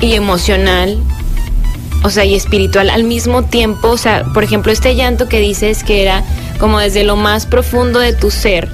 y 0.00 0.14
emocional, 0.14 0.98
o 2.02 2.10
sea, 2.10 2.24
y 2.24 2.34
espiritual 2.34 2.90
al 2.90 3.04
mismo 3.04 3.44
tiempo. 3.44 3.88
O 3.88 3.96
sea, 3.96 4.24
por 4.32 4.44
ejemplo, 4.44 4.72
este 4.72 4.94
llanto 4.94 5.28
que 5.28 5.40
dices 5.40 5.84
que 5.84 6.02
era 6.02 6.24
como 6.58 6.78
desde 6.78 7.04
lo 7.04 7.16
más 7.16 7.46
profundo 7.46 8.00
de 8.00 8.12
tu 8.12 8.30
ser, 8.30 8.68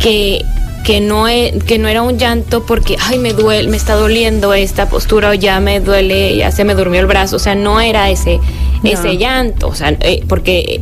que, 0.00 0.44
que, 0.84 1.00
no, 1.00 1.28
e, 1.28 1.58
que 1.66 1.78
no 1.78 1.88
era 1.88 2.02
un 2.02 2.18
llanto 2.18 2.64
porque, 2.66 2.96
ay, 3.00 3.18
me 3.18 3.32
duele, 3.32 3.68
me 3.68 3.76
está 3.76 3.94
doliendo 3.94 4.52
esta 4.54 4.88
postura 4.88 5.30
o 5.30 5.34
ya 5.34 5.60
me 5.60 5.80
duele, 5.80 6.36
ya 6.36 6.50
se 6.50 6.64
me 6.64 6.74
durmió 6.74 7.00
el 7.00 7.06
brazo. 7.06 7.36
O 7.36 7.38
sea, 7.38 7.54
no 7.54 7.80
era 7.80 8.10
ese, 8.10 8.38
no. 8.82 8.90
ese 8.90 9.16
llanto, 9.16 9.68
o 9.68 9.74
sea, 9.74 9.96
eh, 10.00 10.24
porque 10.28 10.80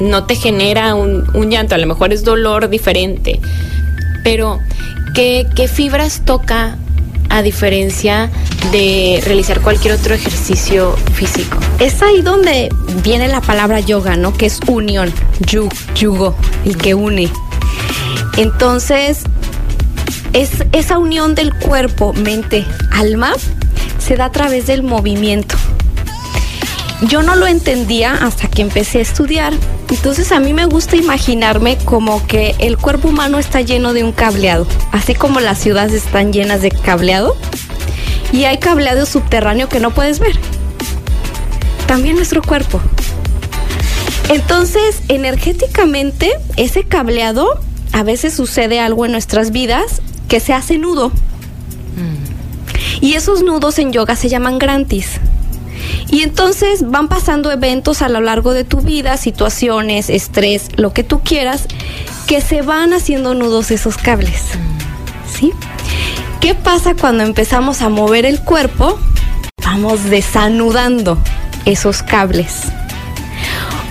no 0.00 0.24
te 0.24 0.36
genera 0.36 0.94
un, 0.94 1.28
un, 1.34 1.50
llanto, 1.50 1.74
a 1.74 1.78
lo 1.78 1.86
mejor 1.86 2.12
es 2.12 2.24
dolor 2.24 2.68
diferente. 2.68 3.40
Pero, 4.24 4.60
¿qué, 5.14 5.46
qué 5.54 5.68
fibras 5.68 6.22
toca 6.24 6.76
a 7.30 7.42
diferencia 7.42 8.30
de 8.72 9.22
realizar 9.24 9.60
cualquier 9.60 9.94
otro 9.94 10.14
ejercicio 10.14 10.94
físico? 11.14 11.58
Es 11.78 12.02
ahí 12.02 12.22
donde 12.22 12.68
viene 13.02 13.28
la 13.28 13.40
palabra 13.40 13.80
yoga, 13.80 14.16
¿no? 14.16 14.32
Que 14.32 14.46
es 14.46 14.60
unión, 14.66 15.12
yu, 15.40 15.68
yugo, 15.94 16.36
el 16.64 16.76
que 16.76 16.94
une. 16.94 17.30
Entonces, 18.36 19.24
es 20.32 20.50
esa 20.72 20.98
unión 20.98 21.34
del 21.34 21.54
cuerpo, 21.54 22.12
mente, 22.12 22.64
alma, 22.92 23.32
se 23.98 24.16
da 24.16 24.26
a 24.26 24.32
través 24.32 24.66
del 24.66 24.82
movimiento. 24.82 25.56
Yo 27.02 27.22
no 27.22 27.36
lo 27.36 27.46
entendía 27.46 28.14
hasta 28.14 28.48
que 28.48 28.62
empecé 28.62 28.98
a 28.98 29.02
estudiar. 29.02 29.52
Entonces 29.90 30.32
a 30.32 30.40
mí 30.40 30.52
me 30.52 30.66
gusta 30.66 30.96
imaginarme 30.96 31.78
como 31.84 32.26
que 32.26 32.54
el 32.58 32.76
cuerpo 32.76 33.08
humano 33.08 33.38
está 33.38 33.62
lleno 33.62 33.94
de 33.94 34.04
un 34.04 34.12
cableado, 34.12 34.66
así 34.92 35.14
como 35.14 35.40
las 35.40 35.58
ciudades 35.58 35.94
están 35.94 36.32
llenas 36.32 36.60
de 36.60 36.70
cableado. 36.70 37.36
Y 38.32 38.44
hay 38.44 38.58
cableado 38.58 39.06
subterráneo 39.06 39.68
que 39.68 39.80
no 39.80 39.90
puedes 39.90 40.18
ver. 40.18 40.38
También 41.86 42.16
nuestro 42.16 42.42
cuerpo. 42.42 42.80
Entonces, 44.28 45.00
energéticamente, 45.08 46.32
ese 46.56 46.84
cableado, 46.84 47.58
a 47.92 48.02
veces 48.02 48.34
sucede 48.34 48.78
algo 48.78 49.06
en 49.06 49.12
nuestras 49.12 49.50
vidas 49.52 50.02
que 50.28 50.40
se 50.40 50.52
hace 50.52 50.76
nudo. 50.76 51.08
Mm. 51.08 53.04
Y 53.04 53.14
esos 53.14 53.42
nudos 53.42 53.78
en 53.78 53.92
yoga 53.92 54.16
se 54.16 54.28
llaman 54.28 54.58
grantis. 54.58 55.18
Y 56.10 56.22
entonces 56.22 56.88
van 56.90 57.08
pasando 57.08 57.50
eventos 57.52 58.00
a 58.02 58.08
lo 58.08 58.20
largo 58.20 58.54
de 58.54 58.64
tu 58.64 58.80
vida, 58.80 59.16
situaciones, 59.16 60.08
estrés, 60.08 60.68
lo 60.76 60.92
que 60.92 61.04
tú 61.04 61.20
quieras, 61.20 61.66
que 62.26 62.40
se 62.40 62.62
van 62.62 62.92
haciendo 62.92 63.34
nudos 63.34 63.70
esos 63.70 63.98
cables. 63.98 64.42
¿Sí? 65.30 65.52
¿Qué 66.40 66.54
pasa 66.54 66.94
cuando 66.94 67.24
empezamos 67.24 67.82
a 67.82 67.88
mover 67.88 68.24
el 68.24 68.40
cuerpo? 68.40 68.98
Vamos 69.64 70.04
desanudando 70.04 71.18
esos 71.66 72.02
cables. 72.02 72.62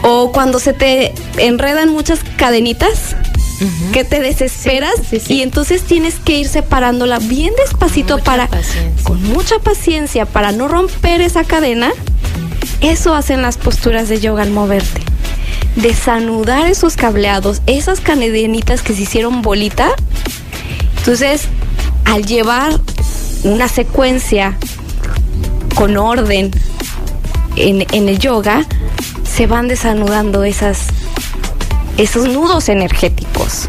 O 0.01 0.31
cuando 0.31 0.59
se 0.59 0.73
te 0.73 1.13
enredan 1.37 1.89
muchas 1.89 2.21
cadenitas, 2.37 3.15
Uh 3.59 3.63
-huh. 3.63 3.91
que 3.91 4.03
te 4.03 4.19
desesperas 4.19 4.93
sí, 4.97 5.19
sí, 5.19 5.19
sí. 5.19 5.33
y 5.35 5.41
entonces 5.41 5.81
tienes 5.81 6.15
que 6.15 6.37
ir 6.37 6.47
separándola 6.47 7.17
bien 7.19 7.53
despacito 7.57 8.19
para 8.19 8.47
paciencia. 8.47 9.03
con 9.03 9.23
mucha 9.23 9.57
paciencia 9.59 10.25
para 10.25 10.51
no 10.51 10.67
romper 10.67 11.21
esa 11.21 11.43
cadena. 11.43 11.91
Eso 12.81 13.15
hacen 13.15 13.41
las 13.41 13.57
posturas 13.57 14.07
de 14.09 14.19
yoga 14.19 14.43
al 14.43 14.51
moverte. 14.51 15.01
Desanudar 15.75 16.67
esos 16.67 16.95
cableados, 16.95 17.61
esas 17.65 17.99
cadenitas 17.99 18.81
que 18.83 18.93
se 18.93 19.01
hicieron 19.01 19.41
bolita. 19.41 19.89
Entonces, 20.97 21.47
al 22.05 22.25
llevar 22.25 22.79
una 23.43 23.67
secuencia 23.67 24.57
con 25.75 25.97
orden 25.97 26.51
en, 27.55 27.85
en 27.91 28.09
el 28.09 28.19
yoga, 28.19 28.65
se 29.23 29.47
van 29.47 29.67
desanudando 29.67 30.43
esas 30.43 30.79
esos 31.97 32.27
nudos 32.27 32.69
energéticos. 32.69 33.67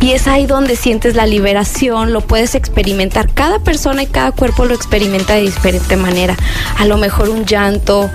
Y 0.00 0.12
es 0.12 0.26
ahí 0.26 0.46
donde 0.46 0.76
sientes 0.76 1.14
la 1.14 1.26
liberación, 1.26 2.14
lo 2.14 2.22
puedes 2.22 2.54
experimentar. 2.54 3.30
Cada 3.32 3.58
persona 3.58 4.02
y 4.02 4.06
cada 4.06 4.32
cuerpo 4.32 4.64
lo 4.64 4.74
experimenta 4.74 5.34
de 5.34 5.42
diferente 5.42 5.96
manera. 5.96 6.36
A 6.78 6.86
lo 6.86 6.96
mejor 6.96 7.28
un 7.28 7.44
llanto, 7.44 8.10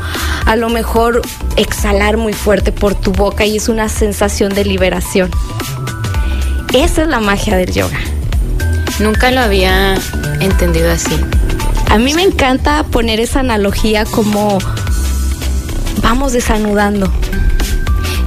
a 0.45 0.55
lo 0.55 0.69
mejor 0.69 1.21
exhalar 1.57 2.17
muy 2.17 2.33
fuerte 2.33 2.71
por 2.71 2.95
tu 2.95 3.11
boca 3.11 3.45
y 3.45 3.57
es 3.57 3.69
una 3.69 3.87
sensación 3.87 4.53
de 4.55 4.65
liberación. 4.65 5.29
Esa 6.73 7.03
es 7.03 7.07
la 7.07 7.19
magia 7.19 7.55
del 7.55 7.71
yoga. 7.71 7.99
Nunca 8.99 9.29
lo 9.29 9.41
había 9.41 9.95
entendido 10.39 10.91
así. 10.91 11.15
A 11.91 11.99
mí 11.99 12.15
me 12.15 12.23
encanta 12.23 12.83
poner 12.83 13.19
esa 13.19 13.41
analogía 13.41 14.05
como 14.05 14.57
vamos 16.01 16.33
desanudando. 16.33 17.11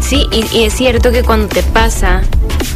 Sí, 0.09 0.27
y, 0.33 0.57
y, 0.57 0.65
es 0.65 0.73
cierto 0.73 1.13
que 1.13 1.23
cuando 1.23 1.49
te 1.49 1.63
pasa 1.63 2.23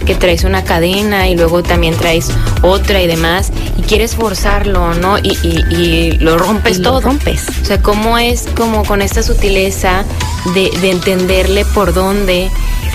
que 0.05 0.15
traes 0.15 0.45
una 0.45 0.65
cadena 0.65 1.29
y 1.29 1.35
luego 1.35 1.62
también 1.62 1.97
traes 1.97 2.31
otra 2.61 3.01
y 3.01 3.07
demás 3.07 3.51
y 3.79 3.83
quieres 3.83 4.17
forzarlo, 4.17 4.93
¿no? 4.93 5.17
Y, 5.17 5.39
y, 5.43 5.65
y 5.75 6.12
lo 6.19 6.37
rompes 6.37 6.83
todo. 6.83 7.01
Rompes. 7.01 7.47
O 7.62 7.65
sea, 7.65 7.81
cómo 7.81 8.19
es 8.19 8.49
como 8.55 8.85
con 8.85 9.01
esta 9.01 9.23
sutileza 9.23 10.05
de, 10.55 10.71
de 10.83 10.91
entenderle 10.91 11.65
por 11.65 11.95
dónde 11.95 12.51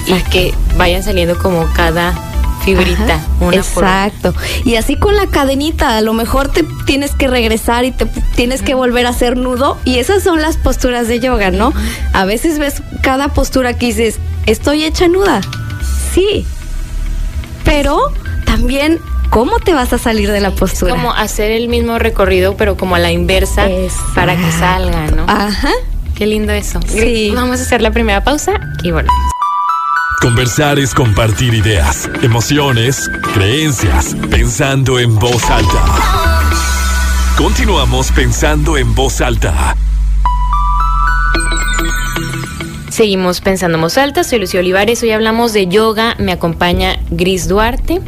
Exacto. 0.06 0.16
y 0.16 0.32
que 0.32 0.54
vayan 0.78 1.02
saliendo 1.02 1.36
como 1.40 1.66
cada 1.74 2.14
fibrita. 2.68 3.26
Una 3.40 3.56
exacto. 3.56 4.34
Y 4.66 4.76
así 4.76 4.98
con 4.98 5.16
la 5.16 5.28
cadenita, 5.28 5.96
a 5.96 6.02
lo 6.02 6.14
mejor 6.14 6.50
te 6.50 6.66
tienes 6.86 7.12
que 7.12 7.28
regresar 7.28 7.86
y 7.86 7.92
te 7.92 8.06
tienes 8.36 8.62
que 8.62 8.74
volver 8.74 9.06
a 9.06 9.10
hacer 9.10 9.38
nudo. 9.38 9.78
Y 9.86 10.00
esas 10.00 10.22
son 10.22 10.42
las 10.42 10.58
posturas 10.58 11.08
de 11.08 11.22
yoga, 11.22 11.50
¿no? 11.50 11.72
A 12.12 12.26
veces 12.26 12.60
ves 12.60 12.82
cada 13.02 13.30
postura 13.30 13.78
que 13.78 13.88
dices, 13.88 14.20
estoy 14.46 14.84
hecha 14.84 15.08
nuda. 15.08 15.40
Sí. 16.14 16.46
Pero 17.64 18.00
también 18.46 19.00
¿Cómo 19.30 19.60
te 19.60 19.74
vas 19.74 19.92
a 19.92 19.98
salir 19.98 20.32
de 20.32 20.40
la 20.40 20.52
postura? 20.52 20.94
como 20.94 21.12
hacer 21.12 21.52
el 21.52 21.68
mismo 21.68 22.00
recorrido, 22.00 22.56
pero 22.56 22.78
como 22.78 22.96
a 22.96 23.00
la 23.00 23.12
inversa 23.12 23.68
para 24.16 24.38
que 24.38 24.52
salga, 24.54 25.08
¿no? 25.08 25.26
Ajá. 25.28 25.72
Qué 26.16 26.26
lindo 26.26 26.54
eso. 26.54 26.80
Sí. 26.88 27.34
Vamos 27.36 27.60
a 27.60 27.64
hacer 27.64 27.82
la 27.82 27.92
primera 27.92 28.24
pausa 28.24 28.54
y 28.84 28.92
bueno. 28.92 29.10
Conversar 30.20 30.80
es 30.80 30.96
compartir 30.96 31.54
ideas, 31.54 32.10
emociones, 32.24 33.10
creencias, 33.36 34.16
pensando 34.32 34.98
en 35.00 35.16
voz 35.16 35.48
alta. 35.50 35.86
Continuamos 37.38 38.12
pensando 38.12 38.78
en 38.78 38.96
voz 38.96 39.22
alta. 39.22 39.76
Seguimos 42.90 43.42
pensando 43.42 43.78
en 43.78 43.84
voz 43.84 43.98
alta, 44.00 44.24
soy 44.24 44.40
Lucía 44.40 44.60
Olivares, 44.60 45.04
hoy 45.04 45.12
hablamos 45.12 45.54
de 45.54 45.68
yoga, 45.68 46.16
me 46.18 46.32
acompaña 46.32 46.98
Gris 47.12 47.48
Duarte, 47.48 48.02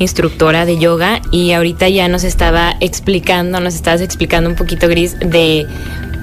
instructora 0.00 0.66
de 0.66 0.78
yoga, 0.78 1.22
y 1.30 1.52
ahorita 1.52 1.88
ya 1.88 2.08
nos 2.08 2.24
estaba 2.24 2.74
explicando, 2.80 3.60
nos 3.60 3.76
estabas 3.76 4.00
explicando 4.00 4.50
un 4.50 4.56
poquito, 4.56 4.88
Gris, 4.88 5.16
de, 5.20 5.68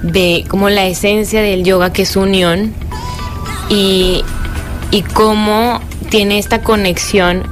de 0.02 0.44
cómo 0.48 0.68
la 0.68 0.86
esencia 0.86 1.40
del 1.40 1.64
yoga, 1.64 1.94
que 1.94 2.02
es 2.02 2.14
unión, 2.14 2.74
y, 3.70 4.22
y 4.90 5.02
cómo 5.02 5.80
tiene 6.08 6.38
esta 6.38 6.62
conexión 6.62 7.44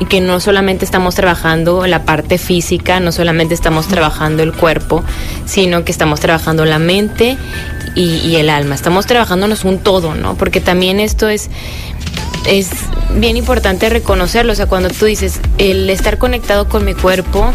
y 0.00 0.06
que 0.06 0.20
no 0.20 0.40
solamente 0.40 0.84
estamos 0.84 1.14
trabajando 1.14 1.86
la 1.86 2.04
parte 2.04 2.38
física, 2.38 3.00
no 3.00 3.12
solamente 3.12 3.52
estamos 3.52 3.86
trabajando 3.86 4.42
el 4.42 4.52
cuerpo, 4.54 5.04
sino 5.44 5.84
que 5.84 5.92
estamos 5.92 6.20
trabajando 6.20 6.64
la 6.64 6.78
mente 6.78 7.36
y, 7.94 8.36
el 8.36 8.48
alma. 8.48 8.74
Estamos 8.74 9.06
trabajándonos 9.06 9.64
un 9.64 9.78
todo, 9.78 10.14
¿no? 10.14 10.36
Porque 10.36 10.60
también 10.60 11.00
esto 11.00 11.28
es 11.28 11.50
es 12.46 12.70
bien 13.14 13.36
importante 13.36 13.90
reconocerlo. 13.90 14.52
O 14.52 14.56
sea, 14.56 14.66
cuando 14.66 14.88
tú 14.88 15.04
dices 15.04 15.40
el 15.58 15.90
estar 15.90 16.16
conectado 16.16 16.68
con 16.68 16.86
mi 16.86 16.94
cuerpo, 16.94 17.52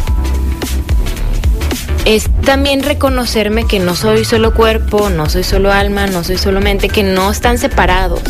es 2.05 2.29
también 2.45 2.83
reconocerme 2.83 3.65
que 3.65 3.79
no 3.79 3.95
soy 3.95 4.25
solo 4.25 4.53
cuerpo, 4.53 5.09
no 5.09 5.27
soy 5.27 5.43
solo 5.43 5.71
alma, 5.71 6.05
no 6.05 6.23
soy 6.23 6.37
solo 6.37 6.61
mente, 6.61 6.89
que 6.89 7.01
no 7.01 7.31
están 7.31 7.57
separados. 7.57 8.21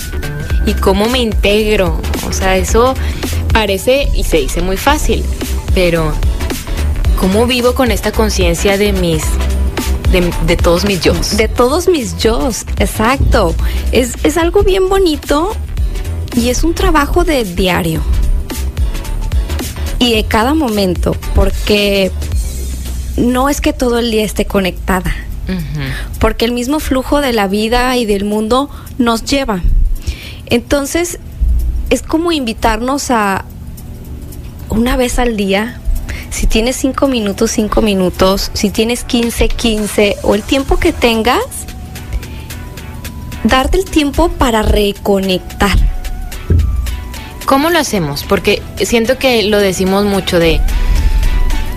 Y 0.65 0.74
cómo 0.74 1.07
me 1.07 1.19
integro. 1.19 2.00
O 2.27 2.34
sea, 2.34 2.57
eso 2.57 2.95
parece 3.53 4.10
y 4.13 4.24
se 4.24 4.38
dice 4.38 4.62
muy 4.62 4.77
fácil, 4.77 5.24
pero 5.74 6.12
¿cómo 7.19 7.45
vivo 7.48 7.74
con 7.74 7.91
esta 7.91 8.12
conciencia 8.12 8.77
de 8.77 8.91
mis 8.91 9.24
de, 10.12 10.57
todos 10.57 10.86
mis 10.86 11.01
yo? 11.01 11.13
De 11.38 11.48
todos 11.48 11.88
mis 11.88 12.17
yo, 12.17 12.50
exacto. 12.77 13.53
Es, 13.91 14.13
es 14.24 14.38
algo 14.38 14.63
bien 14.63 14.89
bonito 14.89 15.55
y 16.36 16.50
es 16.50 16.63
un 16.63 16.74
trabajo 16.74 17.24
de 17.24 17.43
diario. 17.43 18.01
Y 20.00 20.13
de 20.13 20.25
cada 20.25 20.53
momento, 20.53 21.15
porque 21.34 22.12
no 23.17 23.50
es 23.50 23.62
que 23.62 23.74
todo 23.74 24.00
el 24.00 24.12
día 24.12 24.24
esté 24.24 24.45
conectada. 24.45 25.15
Porque 26.19 26.45
el 26.45 26.53
mismo 26.53 26.79
flujo 26.79 27.22
de 27.22 27.31
la 27.31 27.48
vida 27.48 27.95
y 27.98 28.05
del 28.05 28.25
mundo 28.25 28.69
nos 28.98 29.24
lleva. 29.24 29.62
Entonces, 30.48 31.20
es 31.90 32.02
como 32.02 32.32
invitarnos 32.32 33.12
a 33.12 33.46
una 34.70 34.98
vez 34.98 35.20
al 35.20 35.38
día, 35.38 35.80
si 36.30 36.48
tienes 36.48 36.75
cinco 36.75 37.08
minutos, 37.08 37.52
cinco 37.52 37.82
minutos, 37.82 38.52
si 38.54 38.70
tienes 38.70 39.04
15, 39.04 39.48
15 39.48 40.18
o 40.24 40.36
el 40.36 40.44
tiempo 40.44 40.78
que 40.78 40.92
tengas, 40.92 41.46
darte 43.43 43.78
el 43.78 43.86
tiempo 43.86 44.30
para 44.30 44.62
reconectar. 44.62 45.78
¿Cómo 47.46 47.69
lo 47.69 47.80
hacemos? 47.80 48.24
Porque 48.24 48.62
siento 48.84 49.17
que 49.17 49.43
lo 49.43 49.60
decimos 49.60 50.04
mucho 50.06 50.39
de 50.39 50.60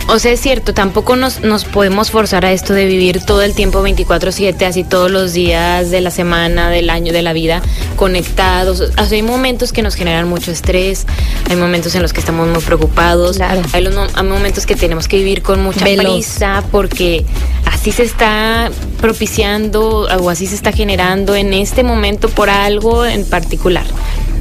o 0.08 0.18
sea, 0.18 0.32
es 0.32 0.40
cierto, 0.40 0.72
tampoco 0.72 1.16
nos, 1.16 1.42
nos 1.42 1.64
podemos 1.64 2.10
forzar 2.10 2.46
a 2.46 2.52
esto 2.52 2.72
de 2.72 2.86
vivir 2.86 3.24
todo 3.24 3.42
el 3.42 3.54
tiempo 3.54 3.82
24/7, 3.82 4.66
así 4.66 4.82
todos 4.82 5.10
los 5.10 5.34
días 5.34 5.90
de 5.90 6.00
la 6.00 6.10
semana, 6.10 6.70
del 6.70 6.88
año, 6.88 7.12
de 7.12 7.20
la 7.20 7.34
vida, 7.34 7.60
conectados. 7.96 8.80
O 8.80 8.86
sea, 8.92 9.06
hay 9.10 9.22
momentos 9.22 9.72
que 9.72 9.82
nos 9.82 9.94
generan 9.94 10.26
mucho 10.26 10.50
estrés, 10.50 11.06
hay 11.50 11.56
momentos 11.56 11.94
en 11.94 12.00
los 12.00 12.14
que 12.14 12.20
estamos 12.20 12.48
muy 12.48 12.62
preocupados, 12.62 13.38
hay, 13.40 13.60
hay, 13.72 13.88
momentos 14.24 14.64
que 14.64 14.76
tenemos 14.76 15.08
que 15.08 15.18
vivir 15.18 15.42
con 15.42 15.62
mucha 15.62 15.84
prisa 15.84 16.64
porque 16.72 17.26
así 17.66 17.92
se 17.92 18.04
está 18.04 18.70
propiciando 19.02 20.08
o 20.20 20.30
así 20.30 20.46
se 20.46 20.54
está 20.54 20.72
generando 20.72 21.36
en 21.36 21.52
este 21.52 21.82
momento 21.82 22.30
por 22.30 22.48
algo 22.48 23.04
en 23.04 23.26
particular. 23.26 23.84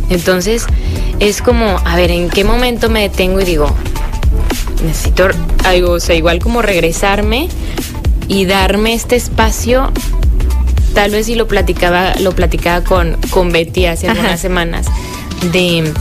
Entonces, 0.10 0.65
es 1.19 1.41
como, 1.41 1.82
a 1.84 1.95
ver, 1.95 2.12
¿en 2.12 2.30
qué 2.30 2.43
momento 2.43 2.89
me 2.89 3.01
detengo 3.01 3.41
y 3.41 3.43
digo, 3.43 3.75
necesito 4.83 5.27
algo, 5.63 5.93
o 5.93 5.99
sea, 5.99 6.15
igual 6.15 6.39
como 6.39 6.61
regresarme 6.61 7.49
y 8.27 8.45
darme 8.45 8.93
este 8.93 9.15
espacio. 9.15 9.91
Tal 10.93 11.11
vez 11.11 11.27
si 11.27 11.35
lo 11.35 11.47
platicaba, 11.47 12.15
lo 12.15 12.31
platicaba 12.31 12.83
con, 12.83 13.17
con 13.29 13.51
Betty 13.51 13.85
hace 13.85 14.07
algunas 14.07 14.39
semanas. 14.39 14.87
De 15.51 15.93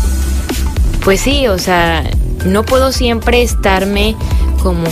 pues 1.07 1.21
sí, 1.21 1.47
o 1.47 1.57
sea, 1.57 2.03
no 2.47 2.65
puedo 2.65 2.91
siempre 2.91 3.41
estarme 3.43 4.17
como 4.61 4.83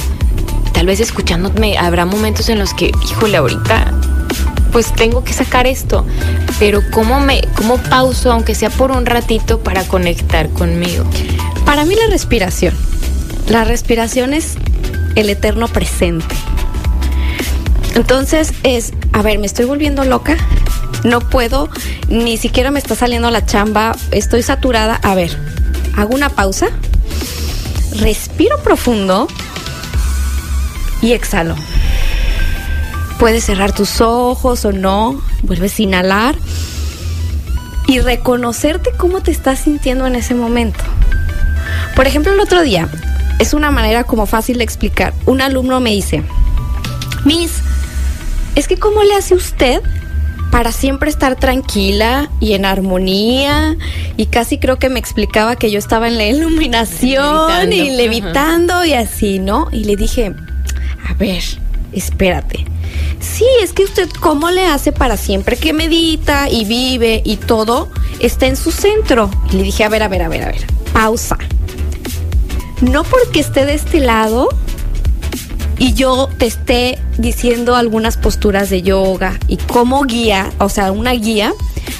tal 0.72 0.86
vez 0.86 1.00
escuchándome. 1.00 1.76
Habrá 1.76 2.04
momentos 2.04 2.48
en 2.48 2.60
los 2.60 2.72
que, 2.72 2.92
híjole, 3.10 3.36
ahorita 3.36 3.92
pues 4.70 4.92
tengo 4.92 5.24
que 5.24 5.32
sacar 5.32 5.66
esto. 5.66 6.06
Pero 6.60 6.82
¿cómo 6.92 7.18
me 7.18 7.40
cómo 7.56 7.78
pauso 7.78 8.30
aunque 8.30 8.54
sea 8.54 8.70
por 8.70 8.92
un 8.92 9.06
ratito 9.06 9.58
para 9.58 9.82
conectar 9.82 10.48
conmigo? 10.50 11.04
Para 11.64 11.84
mí 11.84 11.96
la 11.96 12.06
respiración. 12.06 12.74
La 13.48 13.64
respiración 13.64 14.32
es 14.32 14.54
el 15.16 15.28
eterno 15.28 15.68
presente. 15.68 16.34
Entonces 17.94 18.52
es, 18.62 18.92
a 19.12 19.22
ver, 19.22 19.38
me 19.38 19.46
estoy 19.46 19.66
volviendo 19.66 20.04
loca, 20.04 20.36
no 21.04 21.20
puedo, 21.20 21.68
ni 22.08 22.38
siquiera 22.38 22.70
me 22.70 22.78
está 22.78 22.94
saliendo 22.94 23.30
la 23.30 23.44
chamba, 23.44 23.94
estoy 24.10 24.42
saturada. 24.42 24.98
A 25.02 25.14
ver, 25.14 25.30
hago 25.94 26.14
una 26.14 26.30
pausa, 26.30 26.68
respiro 28.00 28.58
profundo 28.62 29.28
y 31.02 31.12
exhalo. 31.12 31.54
Puedes 33.18 33.44
cerrar 33.44 33.72
tus 33.72 34.00
ojos 34.00 34.64
o 34.64 34.72
no, 34.72 35.22
vuelves 35.42 35.78
a 35.78 35.82
inhalar 35.82 36.36
y 37.86 38.00
reconocerte 38.00 38.90
cómo 38.96 39.20
te 39.20 39.30
estás 39.30 39.60
sintiendo 39.60 40.06
en 40.06 40.16
ese 40.16 40.34
momento. 40.34 40.82
Por 41.94 42.06
ejemplo, 42.06 42.32
el 42.32 42.40
otro 42.40 42.62
día 42.62 42.88
es 43.38 43.54
una 43.54 43.70
manera 43.70 44.04
como 44.04 44.26
fácil 44.26 44.58
de 44.58 44.64
explicar. 44.64 45.12
Un 45.26 45.40
alumno 45.40 45.80
me 45.80 45.90
dice, 45.90 46.22
Miss, 47.24 47.60
es 48.54 48.68
que 48.68 48.76
¿cómo 48.76 49.02
le 49.02 49.14
hace 49.14 49.34
usted 49.34 49.80
para 50.50 50.70
siempre 50.70 51.10
estar 51.10 51.36
tranquila 51.36 52.30
y 52.40 52.54
en 52.54 52.64
armonía? 52.64 53.76
Y 54.16 54.26
casi 54.26 54.58
creo 54.58 54.78
que 54.78 54.88
me 54.88 55.00
explicaba 55.00 55.56
que 55.56 55.70
yo 55.70 55.78
estaba 55.78 56.08
en 56.08 56.16
la 56.16 56.26
iluminación 56.28 57.72
y 57.72 57.90
levitando 57.90 58.84
y 58.84 58.92
así, 58.92 59.38
¿no? 59.38 59.68
Y 59.72 59.84
le 59.84 59.96
dije, 59.96 60.32
a 61.08 61.14
ver, 61.14 61.42
espérate. 61.92 62.66
Sí, 63.20 63.46
es 63.62 63.72
que 63.72 63.84
usted 63.84 64.08
cómo 64.20 64.50
le 64.50 64.66
hace 64.66 64.92
para 64.92 65.16
siempre 65.16 65.56
que 65.56 65.72
medita 65.72 66.48
y 66.50 66.66
vive 66.66 67.22
y 67.24 67.36
todo 67.36 67.90
está 68.20 68.46
en 68.46 68.56
su 68.56 68.70
centro. 68.70 69.30
Y 69.50 69.56
le 69.56 69.62
dije, 69.62 69.82
a 69.82 69.88
ver, 69.88 70.02
a 70.02 70.08
ver, 70.08 70.22
a 70.22 70.28
ver, 70.28 70.44
a 70.44 70.46
ver, 70.48 70.66
pausa 70.92 71.38
no 72.80 73.04
porque 73.04 73.40
esté 73.40 73.64
de 73.64 73.74
este 73.74 74.00
lado 74.00 74.48
y 75.78 75.94
yo 75.94 76.28
te 76.38 76.46
esté 76.46 76.98
diciendo 77.18 77.76
algunas 77.76 78.16
posturas 78.16 78.70
de 78.70 78.82
yoga 78.82 79.38
y 79.48 79.56
como 79.56 80.04
guía, 80.04 80.52
o 80.58 80.68
sea, 80.68 80.92
una 80.92 81.12
guía, 81.12 81.52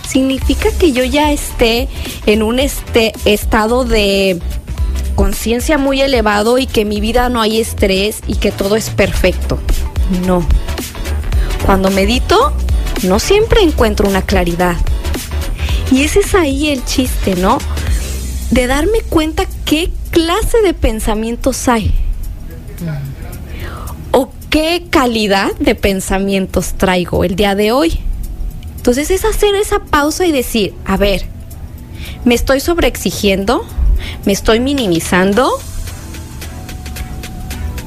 significa 0.09 0.69
que 0.79 0.93
yo 0.93 1.05
ya 1.05 1.33
esté 1.33 1.89
en 2.27 2.43
un 2.43 2.59
este 2.61 3.13
estado 3.25 3.85
de 3.85 4.41
conciencia 5.15 5.79
muy 5.79 6.01
elevado 6.01 6.59
y 6.59 6.67
que 6.67 6.85
mi 6.85 7.01
vida 7.01 7.29
no 7.29 7.41
hay 7.41 7.61
estrés 7.61 8.21
y 8.27 8.37
que 8.37 8.53
todo 8.53 8.77
es 8.77 8.91
perfecto. 8.91 9.59
No. 10.27 10.47
Cuando 11.65 11.91
medito, 11.91 12.53
no 13.03 13.19
siempre 13.19 13.63
encuentro 13.63 14.09
una 14.09 14.23
claridad. 14.23 14.77
Y 15.91 16.03
ese 16.03 16.21
es 16.21 16.35
ahí 16.35 16.69
el 16.69 16.85
chiste, 16.85 17.37
¿no? 17.37 17.59
De 18.51 18.67
darme 18.67 19.01
cuenta 19.09 19.45
qué 19.65 19.91
clase 20.15 20.63
de 20.63 20.73
pensamientos 20.75 21.69
hay? 21.69 21.93
¿O 24.13 24.31
qué 24.49 24.87
calidad 24.89 25.53
de 25.57 25.75
pensamientos 25.75 26.75
traigo 26.75 27.25
el 27.25 27.35
día 27.35 27.57
de 27.57 27.73
hoy? 27.73 27.99
Entonces 28.77 29.11
es 29.11 29.25
hacer 29.25 29.57
esa 29.57 29.81
pausa 29.81 30.25
y 30.25 30.33
decir, 30.33 30.73
a 30.85 30.97
ver, 30.97 31.27
¿me 32.25 32.35
estoy 32.35 32.61
sobreexigiendo? 32.61 33.67
¿Me 34.25 34.33
estoy 34.33 34.61
minimizando? 34.61 35.51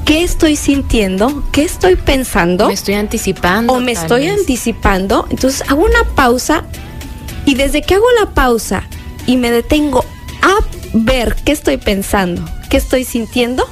¿Qué 0.04 0.22
estoy 0.22 0.56
sintiendo? 0.56 1.44
¿Qué 1.50 1.62
estoy 1.62 1.96
pensando? 1.96 2.68
Me 2.68 2.74
estoy 2.74 2.94
anticipando. 2.94 3.72
O 3.72 3.80
me 3.80 3.92
estoy 3.92 4.26
vez. 4.26 4.40
anticipando. 4.40 5.26
Entonces 5.30 5.62
hago 5.68 5.82
una 5.82 6.04
pausa 6.14 6.64
y 7.46 7.54
desde 7.54 7.80
que 7.80 7.94
hago 7.94 8.06
la 8.20 8.34
pausa 8.34 8.82
y 9.26 9.36
me 9.36 9.50
detengo 9.50 10.04
a 10.42 10.77
ver 11.04 11.36
qué 11.44 11.52
estoy 11.52 11.76
pensando, 11.76 12.44
qué 12.70 12.76
estoy 12.76 13.04
sintiendo, 13.04 13.68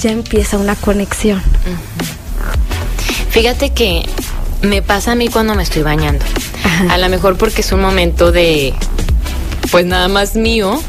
ya 0.00 0.10
empieza 0.10 0.58
una 0.58 0.76
conexión. 0.76 1.42
Fíjate 3.30 3.70
que 3.70 4.04
me 4.62 4.82
pasa 4.82 5.12
a 5.12 5.14
mí 5.14 5.28
cuando 5.28 5.54
me 5.54 5.62
estoy 5.62 5.82
bañando. 5.82 6.24
Ajá. 6.64 6.94
A 6.94 6.98
lo 6.98 7.08
mejor 7.08 7.36
porque 7.36 7.62
es 7.62 7.72
un 7.72 7.80
momento 7.80 8.32
de, 8.32 8.74
pues 9.70 9.86
nada 9.86 10.08
más 10.08 10.36
mío. 10.36 10.80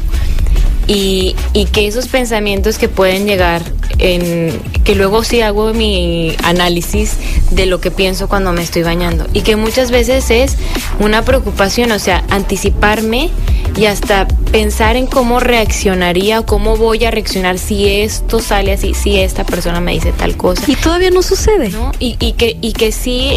Y, 0.86 1.34
y 1.54 1.64
que 1.64 1.86
esos 1.86 2.08
pensamientos 2.08 2.76
que 2.76 2.90
pueden 2.90 3.26
llegar, 3.26 3.62
en, 3.98 4.52
que 4.84 4.94
luego 4.94 5.24
sí 5.24 5.40
hago 5.40 5.72
mi 5.72 6.36
análisis 6.44 7.16
de 7.50 7.64
lo 7.64 7.80
que 7.80 7.90
pienso 7.90 8.28
cuando 8.28 8.52
me 8.52 8.62
estoy 8.62 8.82
bañando. 8.82 9.26
Y 9.32 9.40
que 9.40 9.56
muchas 9.56 9.90
veces 9.90 10.30
es 10.30 10.56
una 10.98 11.22
preocupación, 11.22 11.90
o 11.90 11.98
sea, 11.98 12.22
anticiparme 12.28 13.30
y 13.76 13.86
hasta 13.86 14.28
pensar 14.52 14.96
en 14.96 15.06
cómo 15.06 15.40
reaccionaría 15.40 16.40
o 16.40 16.46
cómo 16.46 16.76
voy 16.76 17.04
a 17.04 17.10
reaccionar 17.10 17.58
si 17.58 17.88
esto 17.88 18.40
sale 18.40 18.72
así, 18.72 18.94
si 18.94 19.18
esta 19.18 19.44
persona 19.44 19.80
me 19.80 19.92
dice 19.92 20.12
tal 20.12 20.36
cosa. 20.36 20.62
Y 20.66 20.76
todavía 20.76 21.10
no 21.10 21.22
sucede. 21.22 21.70
¿no? 21.70 21.92
Y, 21.98 22.16
y 22.20 22.32
que, 22.32 22.56
y 22.60 22.72
que 22.72 22.92
sí, 22.92 23.36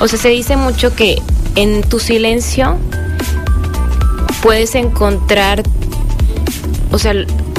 o 0.00 0.08
sea, 0.08 0.18
se 0.18 0.28
dice 0.28 0.56
mucho 0.56 0.94
que 0.94 1.20
en 1.56 1.82
tu 1.82 1.98
silencio 1.98 2.78
puedes 4.42 4.74
encontrar, 4.74 5.62
o 6.90 6.98
sea, 6.98 7.14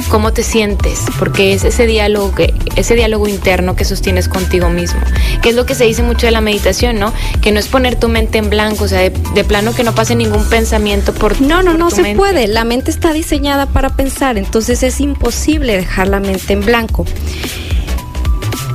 cómo 0.08 0.32
te 0.32 0.42
sientes, 0.42 1.00
porque 1.18 1.52
es 1.52 1.64
ese 1.64 1.86
diálogo, 1.86 2.34
que, 2.34 2.54
ese 2.76 2.94
diálogo 2.94 3.28
interno 3.28 3.76
que 3.76 3.84
sostienes 3.84 4.28
contigo 4.28 4.70
mismo, 4.70 5.00
que 5.42 5.50
es 5.50 5.54
lo 5.54 5.66
que 5.66 5.74
se 5.74 5.84
dice 5.84 6.02
mucho 6.02 6.26
de 6.26 6.32
la 6.32 6.40
meditación, 6.40 6.98
¿no? 6.98 7.12
Que 7.40 7.52
no 7.52 7.58
es 7.58 7.68
poner 7.68 7.96
tu 7.98 8.08
mente 8.08 8.38
en 8.38 8.50
blanco, 8.50 8.84
o 8.84 8.88
sea, 8.88 9.00
de, 9.00 9.10
de 9.10 9.44
plano 9.44 9.74
que 9.74 9.84
no 9.84 9.94
pase 9.94 10.14
ningún 10.14 10.44
pensamiento 10.44 11.12
por 11.14 11.40
No, 11.40 11.62
no, 11.62 11.72
por 11.72 11.78
no 11.80 11.88
tu 11.88 11.96
se 11.96 12.02
mente. 12.02 12.16
puede. 12.16 12.46
La 12.48 12.64
mente 12.64 12.90
está 12.90 13.12
diseñada 13.12 13.66
para 13.66 13.90
pensar, 13.96 14.38
entonces 14.38 14.82
es 14.82 15.00
imposible 15.00 15.76
dejar 15.76 16.08
la 16.08 16.20
mente 16.20 16.52
en 16.52 16.64
blanco. 16.64 17.04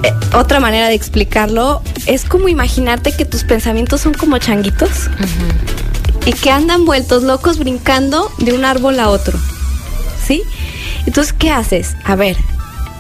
Eh, 0.04 0.14
otra 0.36 0.60
manera 0.60 0.88
de 0.88 0.94
explicarlo 0.96 1.82
es 2.06 2.24
como 2.26 2.48
imaginarte 2.48 3.12
que 3.12 3.26
tus 3.26 3.44
pensamientos 3.44 4.02
son 4.02 4.14
como 4.14 4.38
changuitos 4.38 5.10
y 6.26 6.34
que 6.34 6.52
andan 6.52 6.86
vueltos 6.86 7.24
locos 7.24 7.60
brincando 7.60 8.32
de 8.38 8.54
un 8.54 8.64
árbol 8.66 9.00
a 9.00 9.10
otro. 9.10 9.38
¿Sí? 10.26 10.44
Entonces, 11.06 11.34
¿qué 11.34 11.52
haces? 11.52 11.96
A 12.04 12.16
ver, 12.16 12.38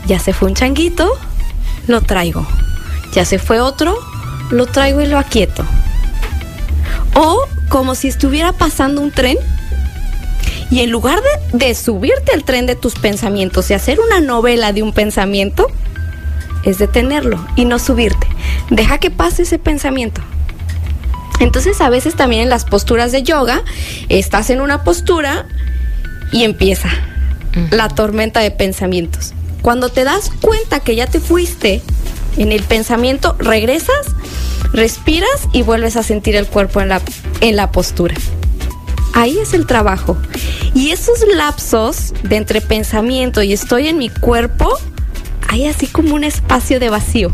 ya 0.07 0.19
se 0.19 0.33
fue 0.33 0.47
un 0.47 0.55
changuito, 0.55 1.11
lo 1.87 2.01
traigo. 2.01 2.45
Ya 3.13 3.25
se 3.25 3.39
fue 3.39 3.59
otro, 3.59 3.97
lo 4.51 4.65
traigo 4.65 5.01
y 5.01 5.07
lo 5.07 5.17
aquieto. 5.17 5.65
O 7.15 7.43
como 7.69 7.95
si 7.95 8.07
estuviera 8.07 8.53
pasando 8.53 9.01
un 9.01 9.11
tren 9.11 9.37
y 10.71 10.81
en 10.81 10.91
lugar 10.91 11.19
de, 11.51 11.65
de 11.65 11.75
subirte 11.75 12.31
al 12.33 12.43
tren 12.43 12.65
de 12.65 12.75
tus 12.75 12.95
pensamientos 12.95 13.69
y 13.69 13.73
hacer 13.73 13.99
una 13.99 14.19
novela 14.19 14.71
de 14.73 14.83
un 14.83 14.93
pensamiento, 14.93 15.67
es 16.63 16.77
detenerlo 16.77 17.43
y 17.55 17.65
no 17.65 17.79
subirte. 17.79 18.27
Deja 18.69 18.97
que 18.99 19.11
pase 19.11 19.43
ese 19.43 19.59
pensamiento. 19.59 20.21
Entonces 21.39 21.79
a 21.81 21.89
veces 21.89 22.15
también 22.15 22.43
en 22.43 22.49
las 22.49 22.65
posturas 22.65 23.11
de 23.11 23.23
yoga, 23.23 23.63
estás 24.09 24.49
en 24.49 24.61
una 24.61 24.83
postura 24.83 25.47
y 26.31 26.43
empieza 26.43 26.89
la 27.71 27.89
tormenta 27.89 28.39
de 28.39 28.51
pensamientos. 28.51 29.33
Cuando 29.61 29.89
te 29.89 30.03
das 30.03 30.31
cuenta 30.41 30.79
que 30.79 30.95
ya 30.95 31.07
te 31.07 31.19
fuiste 31.19 31.81
en 32.37 32.51
el 32.51 32.63
pensamiento, 32.63 33.35
regresas, 33.39 34.07
respiras 34.73 35.47
y 35.51 35.63
vuelves 35.63 35.95
a 35.97 36.03
sentir 36.03 36.35
el 36.35 36.47
cuerpo 36.47 36.81
en 36.81 36.89
la, 36.89 37.01
en 37.41 37.55
la 37.55 37.71
postura. 37.71 38.15
Ahí 39.13 39.37
es 39.39 39.53
el 39.53 39.65
trabajo. 39.65 40.17
Y 40.73 40.91
esos 40.91 41.25
lapsos 41.35 42.13
de 42.23 42.37
entre 42.37 42.61
pensamiento 42.61 43.41
y 43.41 43.53
estoy 43.53 43.87
en 43.87 43.97
mi 43.97 44.09
cuerpo, 44.09 44.77
hay 45.47 45.67
así 45.67 45.87
como 45.87 46.15
un 46.15 46.23
espacio 46.23 46.79
de 46.79 46.89
vacío 46.89 47.31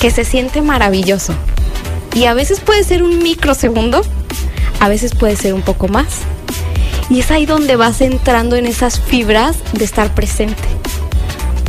que 0.00 0.10
se 0.10 0.24
siente 0.24 0.62
maravilloso. 0.62 1.34
Y 2.14 2.24
a 2.24 2.34
veces 2.34 2.60
puede 2.60 2.84
ser 2.84 3.02
un 3.02 3.18
microsegundo, 3.18 4.02
a 4.80 4.88
veces 4.88 5.14
puede 5.14 5.36
ser 5.36 5.54
un 5.54 5.62
poco 5.62 5.88
más. 5.88 6.06
Y 7.10 7.20
es 7.20 7.30
ahí 7.30 7.46
donde 7.46 7.76
vas 7.76 8.00
entrando 8.00 8.56
en 8.56 8.66
esas 8.66 9.00
fibras 9.00 9.56
de 9.72 9.84
estar 9.84 10.14
presente 10.14 10.62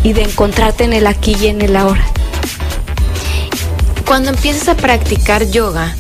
y 0.03 0.13
de 0.13 0.23
encontrarte 0.23 0.83
en 0.83 0.93
el 0.93 1.05
aquí 1.07 1.35
y 1.39 1.47
en 1.47 1.61
el 1.61 1.75
ahora. 1.75 2.05
Cuando 4.05 4.29
empiezas 4.29 4.67
a 4.69 4.75
practicar 4.75 5.49
yoga, 5.49 5.95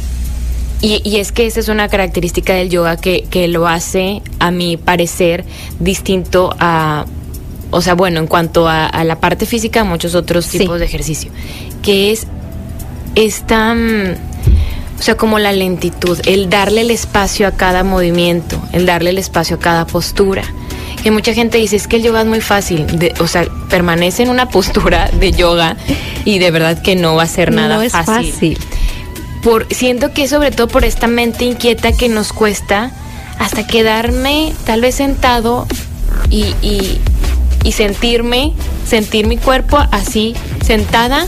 y, 0.81 1.01
y 1.03 1.17
es 1.17 1.31
que 1.31 1.45
esa 1.47 1.59
es 1.59 1.67
una 1.67 1.87
característica 1.89 2.53
del 2.53 2.69
yoga 2.69 2.97
que, 2.97 3.23
que 3.29 3.47
lo 3.47 3.67
hace, 3.67 4.21
a 4.39 4.51
mi 4.51 4.77
parecer, 4.77 5.43
distinto 5.79 6.55
a, 6.59 7.05
o 7.71 7.81
sea, 7.81 7.95
bueno, 7.95 8.19
en 8.19 8.27
cuanto 8.27 8.67
a, 8.67 8.85
a 8.85 9.03
la 9.03 9.19
parte 9.19 9.45
física, 9.45 9.81
a 9.81 9.83
muchos 9.83 10.15
otros 10.15 10.45
Sí. 10.45 10.59
tipos 10.59 10.79
de 10.79 10.85
ejercicio, 10.85 11.31
que 11.81 12.11
es 12.11 12.27
esta, 13.15 13.73
mm, 13.73 14.15
o 14.99 15.01
sea, 15.01 15.15
como 15.15 15.39
la 15.39 15.51
lentitud, 15.51 16.19
el 16.25 16.49
darle 16.49 16.81
el 16.81 16.91
espacio 16.91 17.47
a 17.47 17.51
cada 17.51 17.83
movimiento, 17.83 18.61
el 18.73 18.85
darle 18.85 19.11
el 19.11 19.17
espacio 19.17 19.57
a 19.57 19.59
cada 19.59 19.85
postura. 19.87 20.43
Que 21.03 21.11
mucha 21.11 21.33
gente 21.33 21.57
dice, 21.59 21.75
es 21.75 21.87
que 21.87 21.97
el 21.97 22.03
yoga 22.03 22.21
es 22.21 22.27
muy 22.27 22.41
fácil, 22.41 22.85
de- 22.99 23.13
o 23.19 23.27
sea, 23.27 23.45
permanece 23.69 24.23
en 24.23 24.29
una 24.29 24.49
postura 24.49 25.09
de 25.19 25.31
yoga 25.31 25.77
y 26.25 26.39
de 26.39 26.49
verdad 26.51 26.81
que 26.81 26.95
no 26.95 27.15
va 27.15 27.23
a 27.23 27.27
ser 27.27 27.51
nada 27.53 27.75
no 27.75 27.81
es 27.83 27.91
fácil. 27.91 28.57
por 29.43 29.67
siento 29.73 30.11
que 30.13 30.27
sobre 30.27 30.51
todo 30.51 30.67
por 30.67 30.83
esta 30.83 31.07
mente 31.07 31.45
inquieta 31.45 31.91
que 31.91 32.09
nos 32.09 32.33
cuesta 32.33 32.91
hasta 33.39 33.65
quedarme 33.67 34.51
tal 34.65 34.81
vez 34.81 34.95
sentado 34.95 35.67
y, 36.31 36.45
y- 36.63 36.99
y 37.63 37.71
sentirme, 37.73 38.53
sentir 38.85 39.27
mi 39.27 39.37
cuerpo 39.37 39.77
así 39.91 40.33
sentada, 40.65 41.27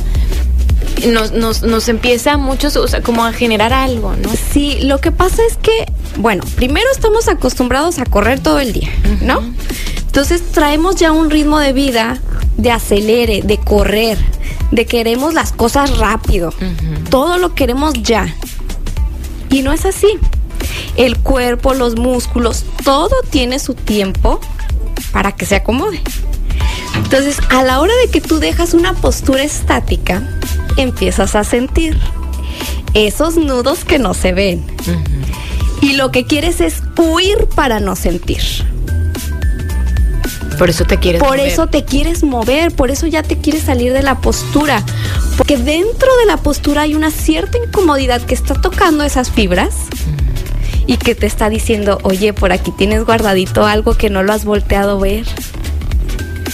nos, 1.07 1.31
nos, 1.31 1.63
nos 1.63 1.89
empieza 1.89 2.37
muchos, 2.37 2.75
o 2.75 2.87
sea, 2.87 3.01
como 3.01 3.25
a 3.25 3.33
generar 3.33 3.73
algo, 3.73 4.15
¿no? 4.15 4.29
Sí, 4.51 4.79
lo 4.81 4.99
que 4.99 5.11
pasa 5.11 5.41
es 5.47 5.57
que, 5.57 5.91
bueno, 6.17 6.43
primero 6.55 6.87
estamos 6.91 7.27
acostumbrados 7.27 7.99
a 7.99 8.05
correr 8.05 8.39
todo 8.39 8.59
el 8.59 8.73
día, 8.73 8.89
¿no? 9.21 9.41
Entonces 9.97 10.51
traemos 10.51 10.95
ya 10.95 11.11
un 11.11 11.29
ritmo 11.29 11.59
de 11.59 11.73
vida 11.73 12.19
de 12.59 12.71
acelere, 12.71 13.41
de 13.43 13.57
correr, 13.57 14.17
de 14.71 14.85
queremos 14.85 15.33
las 15.33 15.51
cosas 15.51 15.97
rápido. 15.97 16.53
Todo 17.09 17.37
lo 17.37 17.55
queremos 17.55 17.93
ya. 18.03 18.35
Y 19.49 19.61
no 19.61 19.71
es 19.71 19.85
así. 19.85 20.07
El 20.97 21.17
cuerpo, 21.17 21.73
los 21.73 21.95
músculos, 21.95 22.65
todo 22.83 23.15
tiene 23.29 23.59
su 23.59 23.73
tiempo 23.73 24.39
para 25.13 25.31
que 25.31 25.45
se 25.45 25.55
acomode. 25.55 26.01
Entonces, 26.95 27.37
a 27.49 27.63
la 27.63 27.79
hora 27.79 27.93
de 28.03 28.11
que 28.11 28.19
tú 28.19 28.39
dejas 28.39 28.73
una 28.73 28.93
postura 28.93 29.43
estática, 29.43 30.37
empiezas 30.81 31.35
a 31.35 31.43
sentir 31.43 31.97
esos 32.93 33.37
nudos 33.37 33.85
que 33.85 33.99
no 33.99 34.13
se 34.13 34.33
ven. 34.33 34.65
Y 35.81 35.93
lo 35.93 36.11
que 36.11 36.25
quieres 36.25 36.61
es 36.61 36.81
huir 36.97 37.47
para 37.55 37.79
no 37.79 37.95
sentir. 37.95 38.41
Por 40.57 40.69
eso 40.69 40.83
te 40.83 40.97
quieres 40.97 41.21
Por 41.21 41.37
mover. 41.37 41.47
eso 41.47 41.67
te 41.67 41.85
quieres 41.85 42.23
mover, 42.23 42.73
por 42.73 42.91
eso 42.91 43.07
ya 43.07 43.23
te 43.23 43.37
quieres 43.37 43.63
salir 43.63 43.93
de 43.93 44.01
la 44.01 44.15
postura. 44.19 44.83
Porque 45.37 45.55
dentro 45.55 46.09
de 46.17 46.25
la 46.25 46.35
postura 46.35 46.81
hay 46.81 46.95
una 46.95 47.11
cierta 47.11 47.57
incomodidad 47.57 48.21
que 48.21 48.33
está 48.33 48.55
tocando 48.55 49.05
esas 49.05 49.31
fibras 49.31 49.73
y 50.85 50.97
que 50.97 51.15
te 51.15 51.27
está 51.27 51.49
diciendo, 51.49 51.99
oye, 52.03 52.33
por 52.33 52.51
aquí 52.51 52.71
tienes 52.71 53.05
guardadito 53.05 53.65
algo 53.65 53.93
que 53.95 54.09
no 54.09 54.21
lo 54.21 54.33
has 54.33 54.43
volteado 54.43 54.97
a 54.97 55.01
ver. 55.01 55.23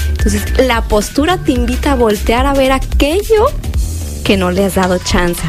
Entonces, 0.10 0.44
la 0.60 0.84
postura 0.84 1.38
te 1.38 1.54
invita 1.54 1.94
a 1.94 1.96
voltear 1.96 2.46
a 2.46 2.54
ver 2.54 2.72
aquello 2.74 3.48
que 4.26 4.36
no 4.38 4.50
le 4.52 4.66
has 4.66 4.76
dado 4.76 4.98
chance. 4.98 5.44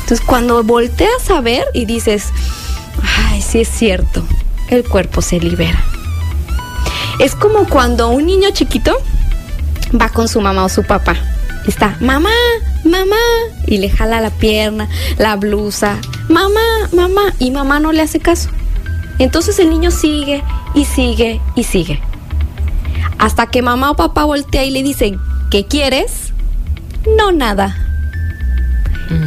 Entonces, 0.00 0.26
cuando 0.26 0.64
volteas 0.64 1.30
a 1.30 1.42
ver 1.42 1.66
y 1.74 1.84
dices, 1.84 2.24
ay, 3.28 3.42
sí 3.42 3.60
es 3.60 3.68
cierto, 3.68 4.24
el 4.70 4.82
cuerpo 4.88 5.20
se 5.20 5.38
libera. 5.38 5.84
Es 7.20 7.34
como 7.34 7.66
cuando 7.66 8.08
un 8.08 8.24
niño 8.24 8.48
chiquito 8.52 8.96
va 10.00 10.08
con 10.08 10.26
su 10.26 10.40
mamá 10.40 10.64
o 10.64 10.68
su 10.70 10.82
papá. 10.84 11.16
Está, 11.66 11.98
mamá, 12.00 12.30
mamá. 12.84 13.16
Y 13.66 13.76
le 13.76 13.90
jala 13.90 14.22
la 14.22 14.30
pierna, 14.30 14.88
la 15.18 15.36
blusa. 15.36 15.98
Mamá, 16.30 16.88
mamá. 16.94 17.34
Y 17.38 17.50
mamá 17.50 17.78
no 17.78 17.92
le 17.92 18.00
hace 18.00 18.20
caso. 18.20 18.48
Entonces 19.18 19.58
el 19.58 19.68
niño 19.68 19.90
sigue 19.90 20.42
y 20.74 20.86
sigue 20.86 21.42
y 21.56 21.64
sigue. 21.64 22.00
Hasta 23.18 23.48
que 23.48 23.60
mamá 23.60 23.90
o 23.90 23.96
papá 23.96 24.24
voltea 24.24 24.64
y 24.64 24.70
le 24.70 24.82
dicen, 24.82 25.20
¿qué 25.50 25.66
quieres? 25.66 26.32
No, 27.16 27.32
nada. 27.32 27.76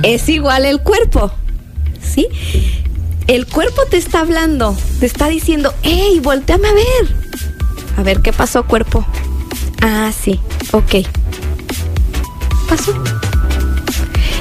Es 0.04 0.30
igual 0.30 0.66
el 0.66 0.80
cuerpo. 0.82 1.32
¿Sí? 2.02 2.28
el 3.28 3.48
cuerpo 3.48 3.84
te 3.90 3.96
está 3.96 4.20
hablando, 4.20 4.76
te 5.00 5.06
está 5.06 5.30
diciendo, 5.30 5.74
hey, 5.84 6.20
volteame 6.22 6.68
a 6.68 6.74
ver. 6.74 7.16
A 7.98 8.04
ver, 8.04 8.22
¿qué 8.22 8.34
pasó, 8.34 8.66
cuerpo? 8.66 9.06
Ah, 9.82 10.12
sí, 10.12 10.40
ok. 10.72 11.08
Pasó. 12.68 12.94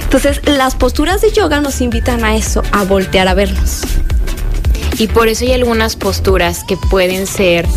Entonces, 0.03 0.41
las 0.45 0.75
posturas 0.75 1.21
de 1.21 1.31
yoga 1.31 1.61
nos 1.61 1.81
invitan 1.81 2.25
a 2.25 2.35
eso, 2.35 2.65
a 2.73 2.83
voltear 2.83 3.29
a 3.29 3.35
vernos. 3.35 3.83
Y 4.99 5.07
por 5.07 5.29
eso 5.29 5.45
hay 5.45 5.53
algunas 5.53 5.95
posturas 5.95 6.65
que 6.65 6.77
pueden 6.77 7.29
ser 7.29 7.69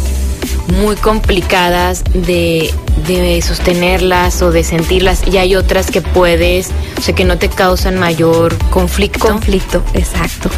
muy 0.68 0.96
complicadas 0.96 2.04
de, 2.14 2.74
de, 3.08 3.42
sostenerlas 3.42 4.42
o 4.42 4.52
de 4.52 4.64
sentirlas 4.64 5.28
y 5.28 5.38
hay 5.38 5.56
otras 5.56 5.92
que 5.92 6.02
puedes, 6.02 6.70
o 6.98 7.02
sea, 7.02 7.14
que 7.14 7.26
no 7.26 7.38
te 7.38 7.50
causan 7.50 8.00
mayor 8.00 8.58
conflicto. 8.70 9.28
Conflicto, 9.28 9.84
exacto. 9.94 10.50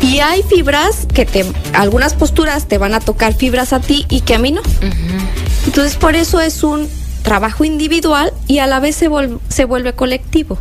Y 0.00 0.20
hay 0.20 0.42
fibras 0.42 1.06
que 1.12 1.26
te, 1.26 1.44
algunas 1.72 2.14
posturas 2.14 2.66
te 2.66 2.78
van 2.78 2.94
a 2.94 3.00
tocar 3.00 3.34
fibras 3.34 3.72
a 3.72 3.80
ti 3.80 4.06
y 4.08 4.20
que 4.20 4.34
a 4.34 4.38
mí 4.38 4.52
no. 4.52 4.60
Uh 4.60 4.64
-huh. 4.64 5.66
Entonces, 5.66 5.96
por 5.96 6.14
eso 6.14 6.40
es 6.40 6.62
un 6.62 6.88
trabajo 7.22 7.64
individual 7.64 8.32
y 8.46 8.58
a 8.58 8.66
la 8.66 8.80
vez 8.80 8.96
se, 8.96 9.08
vuelve, 9.08 9.38
se 9.48 9.64
vuelve 9.64 9.92
colectivo. 9.92 10.58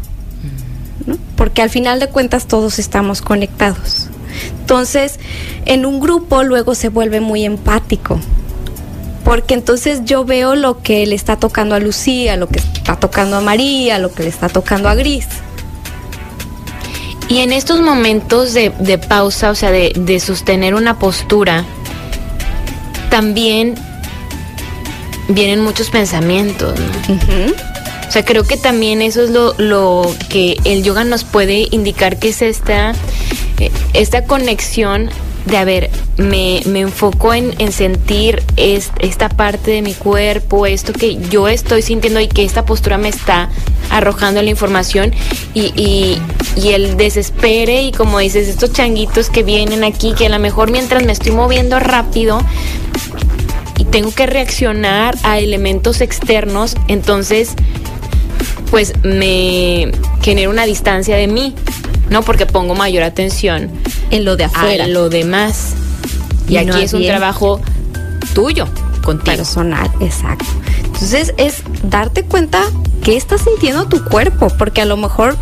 ¿no? 1.06 1.18
Porque 1.36 1.62
al 1.62 1.70
final 1.70 2.00
de 2.00 2.10
cuentas 2.10 2.48
todos 2.48 2.80
estamos 2.80 3.22
conectados. 3.22 4.08
Entonces, 4.60 5.20
en 5.66 5.86
un 5.86 6.00
grupo 6.00 6.44
luego 6.44 6.76
se 6.76 6.90
vuelve 6.90 7.22
muy 7.22 7.46
empático 7.46 8.20
porque 9.28 9.56
entonces 9.56 10.06
yo 10.06 10.24
veo 10.24 10.56
lo 10.56 10.82
que 10.82 11.06
le 11.06 11.14
está 11.14 11.36
tocando 11.36 11.76
a 11.76 11.80
Lucía, 11.80 12.38
lo 12.38 12.48
que 12.48 12.60
está 12.60 12.96
tocando 12.96 13.36
a 13.36 13.42
María, 13.42 14.00
lo 14.00 14.10
que 14.14 14.24
le 14.24 14.30
está 14.30 14.48
tocando 14.48 14.88
a 14.88 14.96
Gris. 14.96 15.28
Y 17.28 17.40
en 17.40 17.52
estos 17.52 17.82
momentos 17.82 18.54
de, 18.54 18.70
de 18.80 18.98
pausa, 18.98 19.52
o 19.52 19.56
sea, 19.56 19.70
de, 19.70 19.92
de, 19.98 20.22
sostener 20.22 20.76
una 20.76 20.98
postura, 20.98 21.66
también 23.10 23.76
vienen 25.28 25.60
muchos 25.60 25.90
pensamientos. 25.90 26.80
¿no? 26.80 27.14
Uh 27.14 27.18
-huh. 27.18 27.56
O 28.08 28.12
sea, 28.14 28.24
creo 28.24 28.46
que 28.46 28.56
también 28.56 29.02
eso 29.02 29.24
es 29.24 29.30
lo, 29.30 29.54
lo, 29.58 30.10
que 30.30 30.56
el 30.64 30.84
yoga 30.84 31.04
nos 31.04 31.26
puede 31.26 31.68
indicar 31.72 32.18
que 32.18 32.30
es 32.30 32.42
esta, 32.42 32.94
esta 33.92 34.24
conexión 34.24 35.10
de, 35.48 35.58
a 35.58 35.64
ver, 35.64 35.90
me, 36.18 36.62
me 36.66 36.82
enfoco 36.82 37.34
en, 37.34 37.56
en 37.60 37.72
sentir 37.72 38.44
es, 38.58 38.92
esta 39.00 39.30
parte 39.30 39.72
de 39.72 39.82
mi 39.82 39.94
cuerpo, 39.94 40.66
esto 40.66 40.92
que 40.92 41.16
yo 41.30 41.48
estoy 41.48 41.82
sintiendo 41.82 42.20
y 42.20 42.28
que 42.28 42.44
esta 42.44 42.66
postura 42.66 42.98
me 42.98 43.10
está 43.10 43.50
arrojando 43.90 44.42
la 44.42 44.50
información 44.50 45.14
y, 45.54 45.72
y, 45.82 46.22
y, 46.62 46.74
el 46.74 46.98
desespere 46.98 47.84
y 47.84 47.92
como 47.92 48.20
dices, 48.20 48.50
estos 48.50 48.74
changuitos 48.74 49.30
que 49.30 49.44
vienen 49.44 49.86
aquí, 49.86 50.14
que 50.14 50.26
a 50.26 50.30
lo 50.30 50.40
mejor 50.40 50.70
mientras 50.70 51.06
me 51.06 51.14
estoy 51.14 51.32
moviendo 51.32 51.80
rápido 51.80 52.42
y 53.78 53.86
tengo 53.86 54.12
que 54.12 54.26
reaccionar 54.26 55.18
a 55.24 55.40
elementos 55.40 56.02
externos, 56.02 56.76
entonces 56.90 57.54
pues 58.70 58.94
me 59.04 59.94
genera 60.22 60.50
una 60.50 60.66
distancia 60.66 61.16
de 61.16 61.28
mí, 61.28 61.56
¿no? 62.10 62.24
Porque 62.24 62.46
pongo 62.46 62.76
mayor 62.76 63.04
atención 63.04 63.70
en 64.12 64.26
lo 64.26 64.36
de 64.36 64.46
afuera, 64.46 64.86
a 64.86 64.88
lo 64.88 65.10
demás. 65.10 65.74
Y, 66.48 66.54
y 66.54 66.58
aquí 66.58 66.68
no 66.68 66.78
es 66.78 66.94
un 66.94 67.06
trabajo 67.06 67.62
tuyo, 68.34 68.68
contigo. 69.04 69.38
Personal, 69.38 69.90
exacto. 70.00 70.46
Entonces 70.86 71.34
es 71.38 71.64
darte 71.84 72.24
cuenta 72.24 72.64
qué 73.04 73.18
está 73.18 73.38
sintiendo 73.38 73.88
tu 73.88 74.04
cuerpo, 74.04 74.48
porque 74.58 74.82
a 74.82 74.86
lo 74.86 74.98
mejor 74.98 75.38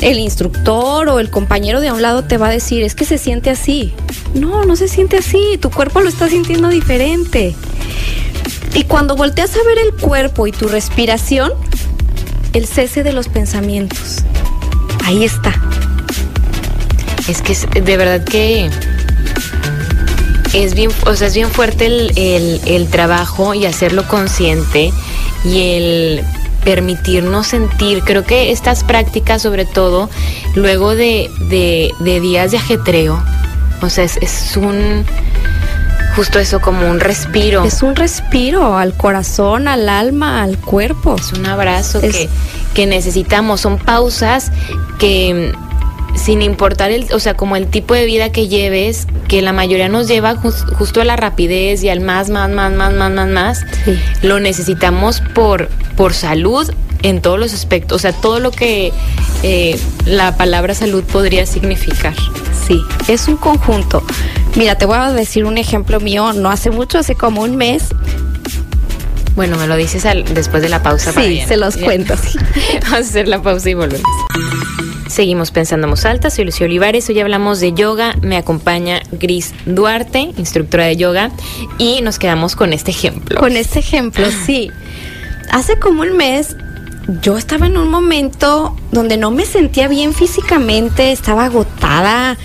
el 0.00 0.18
instructor 0.18 1.08
o 1.08 1.18
el 1.20 1.30
compañero 1.30 1.80
de 1.80 1.88
a 1.88 1.94
un 1.94 2.02
lado 2.02 2.24
te 2.24 2.36
va 2.36 2.48
a 2.48 2.50
decir, 2.50 2.82
es 2.82 2.94
que 2.94 3.04
se 3.04 3.18
siente 3.18 3.50
así. 3.50 3.94
No, 4.34 4.64
no 4.64 4.76
se 4.76 4.88
siente 4.88 5.18
así, 5.18 5.58
tu 5.60 5.70
cuerpo 5.70 6.00
lo 6.00 6.08
está 6.08 6.28
sintiendo 6.28 6.68
diferente. 6.68 7.54
Y 8.74 8.84
cuando 8.84 9.16
volteas 9.16 9.54
a 9.56 9.62
ver 9.64 9.78
el 9.78 9.94
cuerpo 9.94 10.46
y 10.46 10.52
tu 10.52 10.68
respiración, 10.68 11.52
el 12.52 12.66
cese 12.66 13.02
de 13.02 13.12
los 13.12 13.28
pensamientos. 13.28 14.18
Ahí 15.04 15.24
está. 15.24 15.54
Es 17.28 17.40
que 17.42 17.52
es, 17.52 17.66
de 17.70 17.96
verdad 17.96 18.22
que 18.22 18.70
es 20.52 20.74
bien, 20.74 20.90
o 21.06 21.14
sea, 21.14 21.28
es 21.28 21.34
bien 21.34 21.50
fuerte 21.50 21.86
el, 21.86 22.12
el, 22.16 22.60
el 22.66 22.88
trabajo 22.88 23.54
y 23.54 23.66
hacerlo 23.66 24.06
consciente 24.06 24.92
y 25.44 25.60
el 25.60 26.24
permitirnos 26.64 27.48
sentir. 27.48 28.02
Creo 28.04 28.24
que 28.24 28.50
estas 28.50 28.84
prácticas, 28.84 29.42
sobre 29.42 29.64
todo, 29.64 30.10
luego 30.54 30.94
de, 30.94 31.30
de, 31.48 31.90
de 32.00 32.20
días 32.20 32.50
de 32.50 32.58
ajetreo, 32.58 33.22
o 33.82 33.90
sea, 33.90 34.04
es, 34.04 34.16
es, 34.18 34.56
un 34.56 35.04
justo 36.16 36.38
eso 36.38 36.60
como 36.60 36.88
un 36.88 37.00
respiro. 37.00 37.64
Es 37.64 37.82
un 37.82 37.96
respiro 37.96 38.78
al 38.78 38.96
corazón, 38.96 39.68
al 39.68 39.88
alma, 39.88 40.42
al 40.42 40.58
cuerpo. 40.58 41.16
Es 41.18 41.32
un 41.32 41.46
abrazo 41.46 42.00
es... 42.00 42.16
que, 42.16 42.28
que 42.74 42.86
necesitamos. 42.86 43.60
Son 43.60 43.78
pausas 43.78 44.52
que 44.98 45.52
sin 46.14 46.42
importar 46.42 46.90
el, 46.90 47.06
o 47.12 47.20
sea, 47.20 47.34
como 47.34 47.56
el 47.56 47.66
tipo 47.66 47.94
de 47.94 48.04
vida 48.06 48.30
que 48.30 48.48
lleves, 48.48 49.06
que 49.28 49.42
la 49.42 49.52
mayoría 49.52 49.88
nos 49.88 50.08
lleva 50.08 50.36
just, 50.36 50.68
justo 50.74 51.00
a 51.00 51.04
la 51.04 51.16
rapidez 51.16 51.82
y 51.82 51.88
al 51.88 52.00
más, 52.00 52.30
más, 52.30 52.50
más, 52.50 52.72
más, 52.72 52.92
más, 52.94 53.12
más, 53.12 53.28
más, 53.28 53.64
sí. 53.84 53.98
lo 54.22 54.40
necesitamos 54.40 55.20
por, 55.34 55.68
por 55.96 56.14
salud 56.14 56.70
en 57.02 57.20
todos 57.20 57.38
los 57.38 57.52
aspectos, 57.52 57.96
o 57.96 57.98
sea, 57.98 58.12
todo 58.12 58.40
lo 58.40 58.50
que 58.50 58.92
eh, 59.42 59.78
la 60.06 60.36
palabra 60.36 60.74
salud 60.74 61.04
podría 61.04 61.44
significar. 61.44 62.14
Sí, 62.66 62.80
es 63.08 63.28
un 63.28 63.36
conjunto. 63.36 64.02
Mira, 64.54 64.76
te 64.76 64.86
voy 64.86 64.96
a 64.96 65.12
decir 65.12 65.44
un 65.44 65.58
ejemplo 65.58 66.00
mío, 66.00 66.32
no 66.32 66.50
hace 66.50 66.70
mucho, 66.70 66.98
hace 66.98 67.14
como 67.14 67.42
un 67.42 67.56
mes, 67.56 67.88
bueno, 69.36 69.56
me 69.58 69.66
lo 69.66 69.76
dices 69.76 70.06
al, 70.06 70.24
después 70.32 70.62
de 70.62 70.68
la 70.68 70.82
pausa. 70.82 71.10
Sí, 71.12 71.36
para 71.36 71.48
se 71.48 71.56
los 71.56 71.76
cuento. 71.76 72.14
Vamos 72.82 72.92
a 72.92 72.96
hacer 72.98 73.28
la 73.28 73.42
pausa 73.42 73.68
y 73.68 73.74
volvemos. 73.74 74.08
Seguimos 75.14 75.52
pensando 75.52 75.86
en 75.86 76.06
alta, 76.06 76.28
soy 76.28 76.44
Lucía 76.44 76.66
Olivares, 76.66 77.08
hoy 77.08 77.20
hablamos 77.20 77.60
de 77.60 77.72
yoga, 77.72 78.16
me 78.20 78.36
acompaña 78.36 79.00
Gris 79.12 79.54
Duarte, 79.64 80.32
instructora 80.36 80.86
de 80.86 80.96
yoga, 80.96 81.30
y 81.78 82.00
nos 82.02 82.18
quedamos 82.18 82.56
con 82.56 82.72
este 82.72 82.90
ejemplo. 82.90 83.38
Con 83.38 83.52
este 83.52 83.78
ejemplo, 83.78 84.26
sí. 84.44 84.72
Hace 85.52 85.78
como 85.78 86.02
un 86.02 86.16
mes 86.16 86.56
yo 87.22 87.38
estaba 87.38 87.68
en 87.68 87.76
un 87.76 87.90
momento 87.90 88.74
donde 88.90 89.16
no 89.16 89.30
me 89.30 89.46
sentía 89.46 89.86
bien 89.86 90.14
físicamente, 90.14 91.12
estaba 91.12 91.44
agotada 91.44 92.36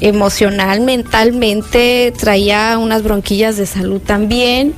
emocional, 0.00 0.80
mentalmente, 0.80 2.10
traía 2.18 2.78
unas 2.78 3.02
bronquillas 3.02 3.58
de 3.58 3.66
salud 3.66 4.00
también. 4.00 4.72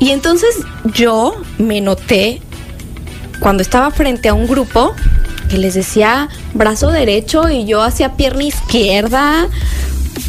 Y 0.00 0.10
entonces 0.10 0.56
yo 0.94 1.36
me 1.58 1.80
noté 1.80 2.40
cuando 3.38 3.62
estaba 3.62 3.92
frente 3.92 4.28
a 4.28 4.34
un 4.34 4.48
grupo 4.48 4.96
que 5.48 5.58
les 5.58 5.74
decía 5.74 6.28
brazo 6.54 6.90
derecho 6.90 7.48
y 7.48 7.64
yo 7.64 7.82
hacía 7.82 8.16
pierna 8.16 8.44
izquierda. 8.44 9.48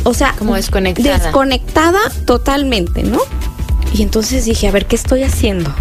O 0.03 0.13
sea, 0.13 0.33
como 0.37 0.55
desconectada. 0.55 1.17
Desconectada 1.17 1.99
totalmente, 2.25 3.03
¿no? 3.03 3.19
Y 3.93 4.01
entonces 4.03 4.45
dije, 4.45 4.67
a 4.67 4.71
ver, 4.71 4.85
¿qué 4.85 4.95
estoy 4.95 5.23
haciendo? 5.23 5.73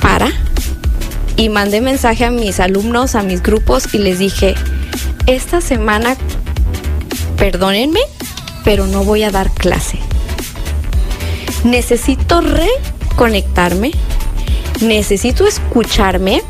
Para. 0.00 0.30
Y 1.36 1.48
mandé 1.48 1.80
mensaje 1.80 2.24
a 2.24 2.30
mis 2.30 2.60
alumnos, 2.60 3.14
a 3.14 3.22
mis 3.22 3.42
grupos 3.42 3.92
y 3.92 3.98
les 3.98 4.18
dije, 4.18 4.54
esta 5.26 5.60
semana, 5.60 6.16
perdónenme, 7.36 8.00
pero 8.64 8.86
no 8.86 9.04
voy 9.04 9.22
a 9.22 9.30
dar 9.30 9.50
clase. 9.50 9.98
Necesito 11.64 12.40
reconectarme, 12.40 13.92
necesito 14.80 15.46
escucharme, 15.46 16.42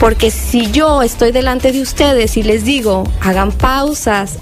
porque 0.00 0.30
si 0.30 0.72
yo 0.72 1.02
estoy 1.02 1.30
delante 1.30 1.72
de 1.72 1.82
ustedes 1.82 2.38
y 2.38 2.42
les 2.42 2.64
digo, 2.64 3.04
hagan 3.20 3.52
pausas, 3.52 4.38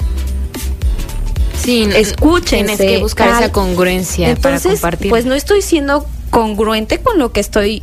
sí, 1.60 1.88
escuchen, 1.96 2.66
tienes 2.66 2.78
que 2.78 2.98
buscar 2.98 3.42
esa 3.42 3.50
congruencia 3.50 4.30
entonces, 4.30 4.62
para 4.62 4.74
compartir. 4.74 5.10
Pues 5.10 5.26
no 5.26 5.34
estoy 5.34 5.60
siendo 5.60 6.06
congruente 6.30 7.00
con 7.00 7.18
lo 7.18 7.32
que 7.32 7.40
estoy 7.40 7.82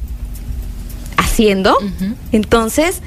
haciendo. 1.18 1.78
Uh 1.82 1.84
-huh. 1.84 2.16
Entonces, 2.32 3.02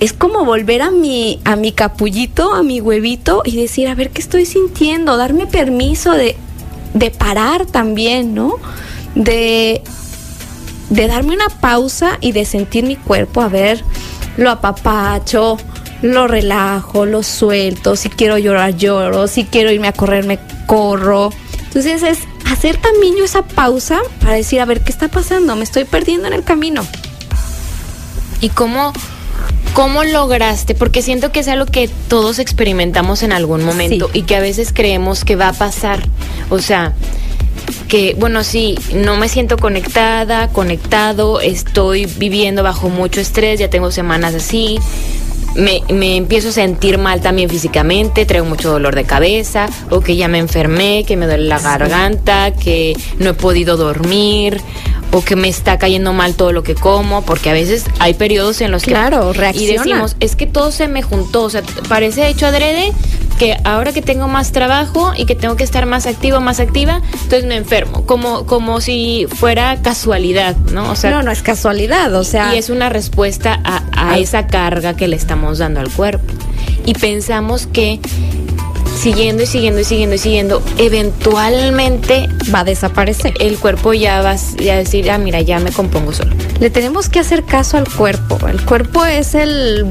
es 0.00 0.12
como 0.12 0.44
volver 0.44 0.82
a 0.82 0.90
mi, 0.90 1.40
a 1.44 1.54
mi 1.54 1.70
capullito, 1.70 2.54
a 2.54 2.64
mi 2.64 2.80
huevito 2.80 3.42
y 3.44 3.56
decir, 3.56 3.86
a 3.86 3.94
ver 3.94 4.10
qué 4.10 4.20
estoy 4.20 4.44
sintiendo, 4.44 5.16
darme 5.16 5.46
permiso 5.46 6.10
de, 6.10 6.34
de 6.94 7.10
parar 7.12 7.66
también, 7.66 8.34
¿no? 8.34 8.56
De, 9.14 9.82
de 10.92 11.06
darme 11.08 11.34
una 11.34 11.48
pausa 11.48 12.18
y 12.20 12.32
de 12.32 12.44
sentir 12.44 12.84
mi 12.84 12.96
cuerpo, 12.96 13.40
a 13.40 13.48
ver, 13.48 13.82
lo 14.36 14.50
apapacho, 14.50 15.56
lo 16.02 16.28
relajo, 16.28 17.06
lo 17.06 17.22
suelto, 17.22 17.96
si 17.96 18.10
quiero 18.10 18.36
llorar, 18.38 18.76
lloro, 18.76 19.26
si 19.26 19.44
quiero 19.44 19.70
irme 19.70 19.88
a 19.88 19.92
correr, 19.92 20.24
me 20.26 20.38
corro. 20.66 21.30
Entonces 21.64 22.02
es 22.02 22.18
hacer 22.50 22.76
también 22.76 23.16
yo 23.16 23.24
esa 23.24 23.42
pausa 23.42 24.00
para 24.20 24.34
decir, 24.34 24.60
a 24.60 24.66
ver, 24.66 24.82
¿qué 24.82 24.92
está 24.92 25.08
pasando? 25.08 25.56
Me 25.56 25.64
estoy 25.64 25.84
perdiendo 25.84 26.26
en 26.28 26.34
el 26.34 26.44
camino. 26.44 26.84
¿Y 28.42 28.50
cómo, 28.50 28.92
¿Cómo 29.72 30.04
lograste? 30.04 30.74
Porque 30.74 31.00
siento 31.00 31.32
que 31.32 31.40
es 31.40 31.48
algo 31.48 31.64
que 31.64 31.88
todos 32.08 32.38
experimentamos 32.38 33.22
en 33.22 33.32
algún 33.32 33.64
momento 33.64 34.10
Sí. 34.12 34.18
y 34.18 34.22
que 34.24 34.36
a 34.36 34.40
veces 34.40 34.72
creemos 34.74 35.24
que 35.24 35.36
va 35.36 35.48
a 35.48 35.52
pasar. 35.54 36.06
O 36.50 36.58
sea, 36.58 36.92
que, 37.88 38.14
bueno, 38.18 38.42
sí, 38.42 38.78
no 38.94 39.16
me 39.16 39.28
siento 39.28 39.56
conectada, 39.58 40.48
conectado, 40.48 41.40
estoy 41.40 42.06
viviendo 42.06 42.62
bajo 42.62 42.88
mucho 42.88 43.20
estrés, 43.20 43.60
ya 43.60 43.68
tengo 43.68 43.90
semanas 43.90 44.34
así. 44.34 44.78
Me, 45.54 45.82
me 45.92 46.16
empiezo 46.16 46.48
a 46.48 46.52
sentir 46.52 46.96
mal 46.96 47.20
también 47.20 47.50
físicamente, 47.50 48.24
traigo 48.24 48.46
mucho 48.46 48.70
dolor 48.70 48.94
de 48.94 49.04
cabeza, 49.04 49.68
o 49.90 50.00
que 50.00 50.16
ya 50.16 50.26
me 50.26 50.38
enfermé, 50.38 51.04
que 51.06 51.18
me 51.18 51.26
duele 51.26 51.44
la 51.44 51.58
garganta, 51.58 52.54
que 52.54 52.96
no 53.18 53.30
he 53.30 53.34
podido 53.34 53.76
dormir, 53.76 54.62
o 55.10 55.22
que 55.22 55.36
me 55.36 55.48
está 55.48 55.78
cayendo 55.78 56.14
mal 56.14 56.34
todo 56.34 56.52
lo 56.52 56.62
que 56.62 56.74
como, 56.74 57.20
porque 57.22 57.50
a 57.50 57.52
veces 57.52 57.84
hay 57.98 58.14
periodos 58.14 58.62
en 58.62 58.70
los 58.70 58.84
Claro, 58.84 59.32
que... 59.32 59.36
Y 59.36 59.40
reacciona. 59.40 59.82
decimos, 59.82 60.16
es 60.20 60.36
que 60.36 60.46
todo 60.46 60.72
se 60.72 60.88
me 60.88 61.02
juntó, 61.02 61.42
o 61.42 61.50
sea, 61.50 61.62
parece 61.86 62.28
hecho 62.28 62.46
adrede 62.46 62.92
que 63.42 63.56
ahora 63.64 63.92
que 63.92 64.02
tengo 64.02 64.28
más 64.28 64.52
trabajo 64.52 65.12
y 65.16 65.26
que 65.26 65.34
tengo 65.34 65.56
que 65.56 65.64
estar 65.64 65.84
más 65.84 66.06
activo, 66.06 66.40
más 66.40 66.60
activa, 66.60 67.02
entonces 67.12 67.44
me 67.44 67.56
enfermo, 67.56 68.06
como, 68.06 68.46
como 68.46 68.80
si 68.80 69.26
fuera 69.28 69.82
casualidad, 69.82 70.54
¿no? 70.72 70.92
O 70.92 70.94
sea, 70.94 71.10
no, 71.10 71.24
no 71.24 71.32
es 71.32 71.42
casualidad, 71.42 72.14
o 72.14 72.22
sea. 72.22 72.54
y 72.54 72.58
es 72.58 72.70
una 72.70 72.88
respuesta 72.88 73.58
a, 73.64 73.82
a 73.96 74.18
esa 74.18 74.46
carga 74.46 74.94
que 74.94 75.08
le 75.08 75.16
estamos 75.16 75.58
dando 75.58 75.80
al 75.80 75.90
cuerpo. 75.90 76.32
Y 76.86 76.94
pensamos 76.94 77.66
que 77.66 77.98
siguiendo 78.96 79.42
y 79.42 79.46
siguiendo 79.46 79.80
y 79.80 79.84
siguiendo 79.84 80.14
y 80.14 80.18
siguiendo, 80.18 80.62
eventualmente 80.78 82.28
va 82.54 82.60
a 82.60 82.64
desaparecer. 82.64 83.34
el 83.40 83.58
cuerpo 83.58 83.92
ya 83.92 84.22
va 84.22 84.30
a 84.30 84.76
decir, 84.76 85.10
ah, 85.10 85.18
mira, 85.18 85.40
ya 85.40 85.58
me 85.58 85.72
compongo 85.72 86.12
solo. 86.12 86.32
Le 86.60 86.70
tenemos 86.70 87.08
que 87.08 87.18
hacer 87.18 87.42
caso 87.42 87.76
al 87.76 87.92
cuerpo. 87.92 88.38
El 88.46 88.64
cuerpo 88.64 89.04
es 89.04 89.34
el 89.34 89.84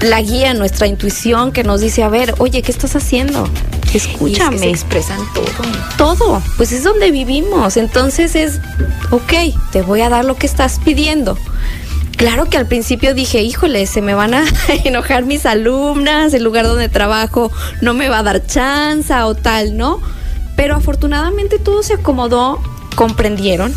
la 0.00 0.20
guía, 0.22 0.54
nuestra 0.54 0.86
intuición 0.86 1.52
que 1.52 1.62
nos 1.64 1.80
dice, 1.80 2.02
a 2.02 2.08
ver, 2.08 2.34
oye, 2.38 2.62
¿qué 2.62 2.72
estás 2.72 2.96
haciendo? 2.96 3.48
Y 3.92 3.96
es 3.96 4.06
que 4.06 4.12
Escúchame. 4.12 4.58
se 4.58 4.70
expresan 4.70 5.18
todo. 5.34 5.44
todo, 6.16 6.42
pues 6.56 6.72
es 6.72 6.84
donde 6.84 7.10
vivimos. 7.10 7.76
Entonces 7.76 8.34
es, 8.36 8.60
ok, 9.10 9.32
te 9.72 9.82
voy 9.82 10.00
a 10.00 10.08
dar 10.08 10.24
lo 10.24 10.36
que 10.36 10.46
estás 10.46 10.80
pidiendo. 10.84 11.36
Claro 12.16 12.44
que 12.46 12.58
al 12.58 12.66
principio 12.66 13.14
dije, 13.14 13.42
híjole, 13.42 13.86
se 13.86 14.02
me 14.02 14.14
van 14.14 14.34
a 14.34 14.44
enojar 14.84 15.24
mis 15.24 15.46
alumnas, 15.46 16.34
el 16.34 16.44
lugar 16.44 16.66
donde 16.66 16.88
trabajo 16.88 17.50
no 17.80 17.94
me 17.94 18.08
va 18.08 18.18
a 18.18 18.22
dar 18.22 18.46
chance 18.46 19.14
o 19.14 19.34
tal, 19.34 19.76
¿no? 19.76 20.00
Pero 20.54 20.76
afortunadamente 20.76 21.58
todo 21.58 21.82
se 21.82 21.94
acomodó, 21.94 22.60
comprendieron. 22.94 23.74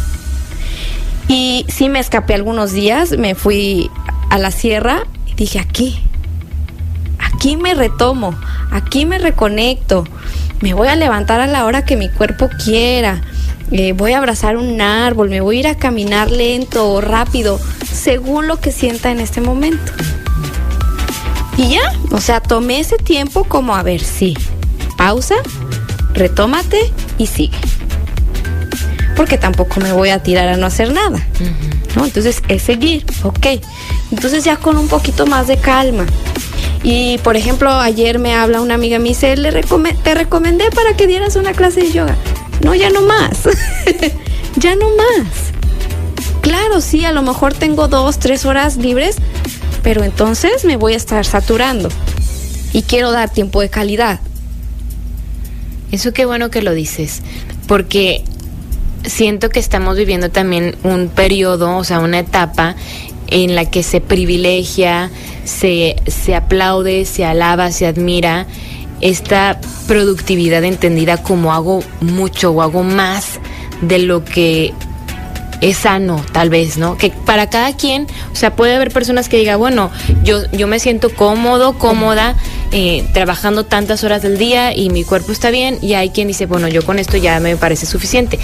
Y 1.30 1.66
sí 1.70 1.88
me 1.90 2.00
escapé 2.00 2.34
algunos 2.34 2.74
días, 2.74 3.18
me 3.18 3.34
fui 3.34 3.90
a 4.30 4.38
la 4.38 4.52
sierra 4.52 5.06
y 5.26 5.36
dije, 5.36 5.60
aquí, 5.60 6.03
aquí 7.44 7.58
me 7.58 7.74
retomo, 7.74 8.34
aquí 8.72 9.06
me 9.06 9.20
reconecto, 9.20 10.06
me 10.62 10.74
voy 10.74 10.88
a 10.88 10.96
levantar 10.96 11.42
a 11.42 11.48
la 11.48 11.66
hora 11.66 11.84
que 11.84 11.98
mi 11.98 12.08
cuerpo 12.08 12.50
quiera, 12.64 13.22
eh, 13.70 13.92
voy 13.92 14.14
a 14.14 14.20
abrazar 14.20 14.56
un 14.56 14.80
árbol, 14.80 15.30
me 15.30 15.42
voy 15.42 15.58
a 15.58 15.60
ir 15.60 15.68
a 15.68 15.76
caminar 15.76 16.32
lento 16.32 16.90
o 16.90 17.02
rápido, 17.02 17.60
según 17.92 18.48
lo 18.48 18.62
que 18.62 18.72
sienta 18.72 19.12
en 19.12 19.20
este 19.20 19.42
momento. 19.42 19.92
Y 21.58 21.72
ya, 21.72 21.82
o 22.12 22.22
sea, 22.22 22.40
tomé 22.40 22.80
ese 22.80 22.96
tiempo 22.96 23.44
como 23.44 23.76
a 23.76 23.84
ver, 23.84 24.00
sí, 24.00 24.38
pausa, 24.98 25.36
retómate 26.14 26.94
y 27.18 27.28
sigue. 27.28 27.58
Porque 29.18 29.38
tampoco 29.38 29.82
me 29.82 29.92
voy 29.92 30.12
a 30.12 30.24
tirar 30.24 30.48
a 30.48 30.56
no 30.56 30.66
hacer 30.66 30.94
nada. 30.94 31.20
¿no? 31.98 32.06
Entonces 32.06 32.42
es 32.48 32.62
seguir, 32.62 33.06
ok. 33.22 33.48
Entonces 34.14 34.46
ya 34.46 34.56
con 34.56 34.78
un 34.78 34.88
poquito 34.88 35.26
más 35.26 35.48
de 35.48 35.58
calma. 35.58 36.06
Y 36.84 37.18
por 37.20 37.38
ejemplo, 37.38 37.72
ayer 37.72 38.20
me 38.20 38.36
habla 38.36 38.60
una 38.62 38.74
amiga, 38.74 39.00
me 39.00 39.10
dice, 39.10 39.38
Le 39.38 39.64
te 40.04 40.16
recomendé 40.16 40.70
para 40.72 40.96
que 40.96 41.08
dieras 41.08 41.38
una 41.38 41.54
clase 41.54 41.82
de 41.82 41.92
yoga. 41.92 42.18
No, 42.62 42.76
ya 42.76 42.90
no 42.90 43.02
más. 43.02 43.48
ya 44.58 44.76
no 44.76 44.90
más. 44.90 45.54
Claro, 46.42 46.82
sí, 46.82 47.06
a 47.06 47.14
lo 47.14 47.22
mejor 47.22 47.54
tengo 47.54 47.88
dos, 47.88 48.20
tres 48.20 48.46
horas 48.46 48.76
libres, 48.76 49.16
pero 49.82 50.04
entonces 50.04 50.66
me 50.66 50.76
voy 50.76 50.94
a 50.94 50.98
estar 50.98 51.26
saturando. 51.26 51.88
Y 52.74 52.82
quiero 52.82 53.12
dar 53.12 53.30
tiempo 53.30 53.62
de 53.62 53.70
calidad. 53.70 54.20
Eso 55.92 56.12
qué 56.12 56.26
bueno 56.26 56.50
que 56.50 56.62
lo 56.62 56.74
dices, 56.74 57.22
porque 57.68 58.24
siento 59.06 59.50
que 59.50 59.60
estamos 59.60 59.96
viviendo 59.96 60.32
también 60.32 60.76
un 60.84 61.08
periodo, 61.08 61.78
o 61.78 61.84
sea, 61.84 62.00
una 62.00 62.20
etapa 62.20 62.76
en 63.28 63.56
la 63.56 63.66
que 63.66 63.84
se 63.84 64.02
privilegia, 64.02 65.10
se, 65.46 65.96
se 66.08 66.36
aplaude, 66.36 67.06
se 67.06 67.26
alaba, 67.26 67.72
se 67.72 67.86
admira 67.86 68.48
esta 69.02 69.60
productividad 69.88 70.64
entendida 70.64 71.22
como 71.22 71.54
hago 71.54 71.84
mucho 72.00 72.52
o 72.52 72.62
hago 72.62 72.84
más 72.84 73.40
de 73.82 74.00
lo 74.00 74.24
que 74.24 74.74
es 75.62 75.78
sano, 75.78 76.24
tal 76.32 76.50
vez, 76.50 76.78
¿no? 76.78 76.98
Que 76.98 77.10
para 77.10 77.50
cada 77.50 77.74
quien, 77.76 78.08
o 78.32 78.36
sea, 78.36 78.56
puede 78.56 78.76
haber 78.76 78.92
personas 78.92 79.30
que 79.30 79.38
digan, 79.38 79.60
bueno, 79.60 79.92
yo, 80.24 80.40
yo 80.52 80.68
me 80.68 80.80
siento 80.80 81.10
cómodo, 81.10 81.78
cómoda, 81.78 82.36
eh, 82.74 83.06
trabajando 83.14 83.64
tantas 83.66 84.04
horas 84.04 84.22
del 84.22 84.38
día 84.38 84.76
y 84.76 84.90
mi 84.90 85.04
cuerpo 85.04 85.32
está 85.32 85.52
bien, 85.52 85.78
y 85.82 85.94
hay 85.94 86.10
quien 86.10 86.28
dice, 86.28 86.48
bueno, 86.48 86.68
yo 86.68 86.84
con 86.84 87.00
esto 87.00 87.16
ya 87.16 87.40
me 87.40 87.56
parece 87.56 87.86
suficiente. 87.86 88.40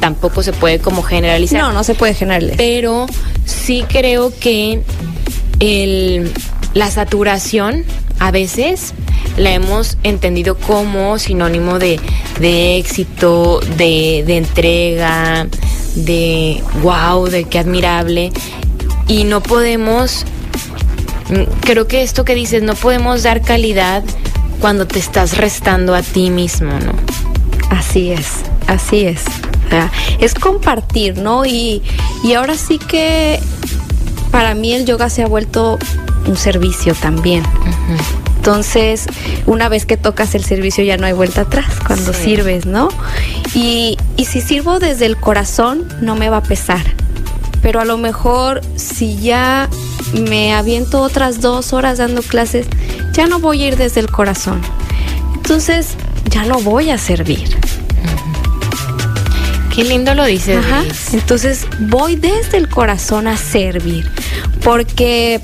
Tampoco 0.00 0.42
se 0.42 0.52
puede 0.52 0.78
como 0.78 1.02
generalizar. 1.02 1.60
No, 1.60 1.72
no 1.72 1.84
se 1.84 1.94
puede 1.94 2.14
generarle. 2.14 2.54
Pero 2.56 3.06
sí 3.44 3.84
creo 3.88 4.32
que 4.38 4.82
el, 5.60 6.32
la 6.74 6.90
saturación 6.90 7.84
a 8.18 8.30
veces 8.30 8.94
la 9.36 9.52
hemos 9.52 9.98
entendido 10.02 10.56
como 10.56 11.18
sinónimo 11.18 11.78
de, 11.78 11.98
de 12.40 12.76
éxito, 12.76 13.60
de, 13.76 14.22
de 14.26 14.36
entrega, 14.36 15.46
de 15.94 16.62
wow, 16.82 17.26
de 17.26 17.44
qué 17.44 17.58
admirable. 17.58 18.32
Y 19.08 19.24
no 19.24 19.42
podemos, 19.42 20.24
creo 21.60 21.86
que 21.86 22.02
esto 22.02 22.24
que 22.24 22.34
dices, 22.34 22.62
no 22.62 22.74
podemos 22.74 23.22
dar 23.22 23.40
calidad 23.42 24.02
cuando 24.60 24.86
te 24.86 24.98
estás 24.98 25.36
restando 25.36 25.94
a 25.94 26.02
ti 26.02 26.30
mismo, 26.30 26.72
¿no? 26.80 26.92
Así 27.70 28.12
es, 28.12 28.28
así 28.66 29.04
es. 29.06 29.22
O 29.66 29.70
sea, 29.70 29.90
es 30.20 30.34
compartir, 30.34 31.16
¿no? 31.18 31.44
Y, 31.46 31.82
y 32.22 32.34
ahora 32.34 32.54
sí 32.56 32.78
que 32.78 33.40
para 34.30 34.54
mí 34.54 34.72
el 34.74 34.84
yoga 34.86 35.08
se 35.10 35.22
ha 35.22 35.26
vuelto 35.26 35.78
un 36.26 36.36
servicio 36.36 36.94
también. 36.94 37.42
Entonces, 38.36 39.06
una 39.46 39.68
vez 39.68 39.86
que 39.86 39.96
tocas 39.96 40.34
el 40.34 40.44
servicio 40.44 40.82
ya 40.84 40.96
no 40.96 41.06
hay 41.06 41.12
vuelta 41.12 41.42
atrás 41.42 41.66
cuando 41.86 42.12
Sí. 42.12 42.24
sirves, 42.24 42.66
¿no? 42.66 42.88
Y, 43.54 43.96
y 44.16 44.24
si 44.26 44.40
sirvo 44.40 44.78
desde 44.80 45.06
el 45.06 45.16
corazón, 45.16 45.86
no 46.00 46.16
me 46.16 46.28
va 46.28 46.38
a 46.38 46.42
pesar. 46.42 46.82
Pero 47.62 47.80
a 47.80 47.84
lo 47.84 47.96
mejor 47.96 48.60
si 48.76 49.16
ya 49.18 49.68
me 50.12 50.52
aviento 50.52 51.00
otras 51.00 51.40
dos 51.40 51.72
horas 51.72 51.98
dando 51.98 52.22
clases, 52.22 52.66
ya 53.12 53.26
no 53.26 53.38
voy 53.38 53.62
a 53.62 53.68
ir 53.68 53.76
desde 53.76 54.00
el 54.00 54.10
corazón. 54.10 54.60
Entonces, 55.34 55.96
ya 56.28 56.44
no 56.44 56.60
voy 56.60 56.90
a 56.90 56.98
servir. 56.98 57.56
Qué 59.74 59.84
lindo 59.84 60.14
lo 60.14 60.24
dices. 60.24 60.58
Ajá. 60.58 60.82
Entonces 61.12 61.66
voy 61.80 62.16
desde 62.16 62.58
el 62.58 62.68
corazón 62.68 63.26
a 63.26 63.36
servir. 63.36 64.10
Porque 64.62 65.40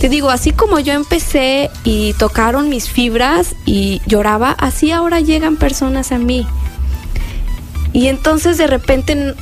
te 0.00 0.08
digo, 0.08 0.30
así 0.30 0.52
como 0.52 0.78
yo 0.78 0.92
empecé 0.92 1.70
y 1.82 2.12
tocaron 2.14 2.68
mis 2.68 2.88
fibras 2.88 3.56
y 3.66 4.00
lloraba, 4.06 4.52
así 4.52 4.92
ahora 4.92 5.20
llegan 5.20 5.56
personas 5.56 6.12
a 6.12 6.18
mí. 6.18 6.46
Y 7.92 8.06
entonces 8.06 8.58
de 8.58 8.68
repente 8.68 9.34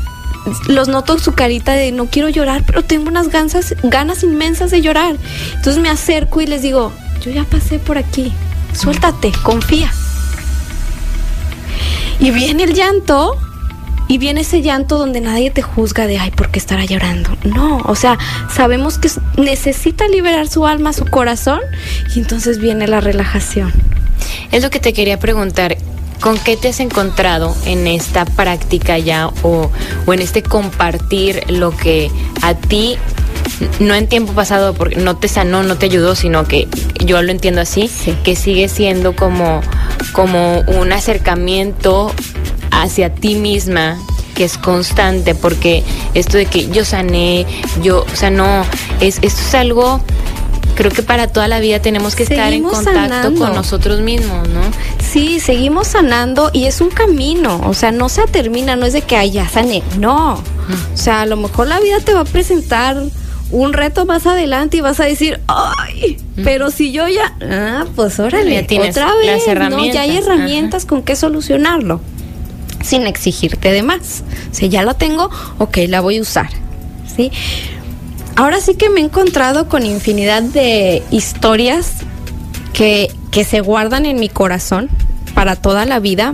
los 0.68 0.88
noto 0.88 1.18
su 1.18 1.32
carita 1.32 1.72
de 1.72 1.92
no 1.92 2.06
quiero 2.06 2.28
llorar, 2.28 2.64
pero 2.66 2.82
tengo 2.82 3.08
unas 3.08 3.28
ganas, 3.28 3.74
ganas 3.82 4.22
inmensas 4.22 4.70
de 4.70 4.82
llorar. 4.82 5.16
Entonces 5.54 5.82
me 5.82 5.88
acerco 5.88 6.40
y 6.40 6.46
les 6.46 6.62
digo, 6.62 6.92
yo 7.20 7.30
ya 7.30 7.44
pasé 7.44 7.78
por 7.78 7.98
aquí, 7.98 8.32
suéltate, 8.72 9.32
confía. 9.42 9.92
Y 12.18 12.30
viene 12.30 12.64
el 12.64 12.74
llanto 12.74 13.36
y 14.08 14.18
viene 14.18 14.42
ese 14.42 14.62
llanto 14.62 14.98
donde 14.98 15.20
nadie 15.20 15.50
te 15.50 15.62
juzga 15.62 16.06
de, 16.06 16.18
ay, 16.18 16.30
¿por 16.30 16.50
qué 16.50 16.58
estará 16.58 16.84
llorando? 16.84 17.36
No, 17.44 17.78
o 17.84 17.94
sea, 17.94 18.18
sabemos 18.54 18.98
que 18.98 19.10
necesita 19.36 20.06
liberar 20.08 20.48
su 20.48 20.66
alma, 20.66 20.92
su 20.92 21.06
corazón, 21.06 21.60
y 22.14 22.20
entonces 22.20 22.58
viene 22.58 22.86
la 22.86 23.00
relajación. 23.00 23.72
Es 24.52 24.62
lo 24.62 24.70
que 24.70 24.78
te 24.80 24.92
quería 24.92 25.18
preguntar. 25.18 25.76
¿Con 26.20 26.38
qué 26.38 26.56
te 26.56 26.68
has 26.68 26.80
encontrado 26.80 27.54
en 27.66 27.86
esta 27.86 28.24
práctica 28.24 28.98
ya 28.98 29.28
o, 29.42 29.70
o 30.06 30.12
en 30.14 30.20
este 30.20 30.42
compartir 30.42 31.42
lo 31.48 31.76
que 31.76 32.10
a 32.42 32.54
ti, 32.54 32.96
no 33.80 33.94
en 33.94 34.08
tiempo 34.08 34.32
pasado, 34.32 34.74
porque 34.74 34.96
no 34.96 35.16
te 35.16 35.28
sanó, 35.28 35.62
no 35.62 35.76
te 35.76 35.86
ayudó, 35.86 36.14
sino 36.14 36.44
que 36.46 36.68
yo 37.04 37.22
lo 37.22 37.30
entiendo 37.30 37.60
así, 37.60 37.88
Sí. 37.88 38.16
que 38.24 38.34
sigue 38.36 38.68
siendo 38.68 39.14
como, 39.14 39.60
como 40.12 40.60
un 40.60 40.92
acercamiento 40.92 42.12
hacia 42.70 43.14
ti 43.14 43.34
misma 43.34 43.98
que 44.34 44.44
es 44.44 44.58
constante, 44.58 45.34
porque 45.34 45.82
esto 46.12 46.36
de 46.36 46.44
que 46.46 46.68
yo 46.70 46.84
sané, 46.84 47.46
yo, 47.82 48.04
o 48.12 48.16
sea, 48.16 48.30
no, 48.30 48.64
es, 49.00 49.18
esto 49.22 49.40
es 49.40 49.54
algo 49.54 50.00
creo 50.76 50.90
que 50.90 51.02
para 51.02 51.26
toda 51.26 51.48
la 51.48 51.58
vida 51.58 51.80
tenemos 51.80 52.14
que 52.14 52.24
estar 52.24 52.52
en 52.52 52.62
contacto 52.62 53.34
con 53.34 53.54
nosotros 53.54 54.00
mismos, 54.00 54.46
¿no? 54.50 54.60
Sí, 55.16 55.40
seguimos 55.40 55.86
sanando 55.86 56.50
y 56.52 56.66
es 56.66 56.82
un 56.82 56.90
camino, 56.90 57.62
o 57.64 57.72
sea, 57.72 57.90
no 57.90 58.10
se 58.10 58.26
termina, 58.26 58.76
no 58.76 58.84
es 58.84 58.92
de 58.92 59.00
que 59.00 59.16
ay, 59.16 59.30
ya 59.30 59.48
sané, 59.48 59.82
no. 59.98 60.34
O 60.34 60.42
sea, 60.96 61.22
a 61.22 61.26
lo 61.26 61.38
mejor 61.38 61.68
la 61.68 61.80
vida 61.80 62.00
te 62.00 62.12
va 62.12 62.20
a 62.20 62.24
presentar 62.24 63.02
un 63.50 63.72
reto 63.72 64.04
más 64.04 64.26
adelante 64.26 64.76
y 64.76 64.82
vas 64.82 65.00
a 65.00 65.04
decir, 65.04 65.40
ay, 65.46 66.18
pero 66.44 66.70
si 66.70 66.92
yo 66.92 67.08
ya, 67.08 67.34
ah, 67.40 67.86
pues 67.96 68.20
órale, 68.20 68.60
otra 68.60 69.14
vez, 69.14 69.70
¿no? 69.70 69.86
ya 69.86 70.02
hay 70.02 70.18
herramientas 70.18 70.84
con 70.84 71.00
qué 71.02 71.16
solucionarlo, 71.16 72.02
sin 72.84 73.06
exigirte 73.06 73.72
de 73.72 73.82
más. 73.82 74.22
Si 74.50 74.68
ya 74.68 74.82
la 74.82 74.92
tengo, 74.92 75.30
ok, 75.56 75.78
la 75.88 76.02
voy 76.02 76.18
a 76.18 76.20
usar, 76.20 76.50
¿sí? 77.16 77.32
Ahora 78.34 78.60
sí 78.60 78.74
que 78.74 78.90
me 78.90 79.00
he 79.00 79.04
encontrado 79.04 79.66
con 79.70 79.86
infinidad 79.86 80.42
de 80.42 81.02
historias 81.10 81.92
que, 82.74 83.10
que 83.30 83.44
se 83.44 83.62
guardan 83.62 84.04
en 84.04 84.20
mi 84.20 84.28
corazón 84.28 84.90
para 85.36 85.54
toda 85.54 85.84
la 85.84 86.00
vida. 86.00 86.32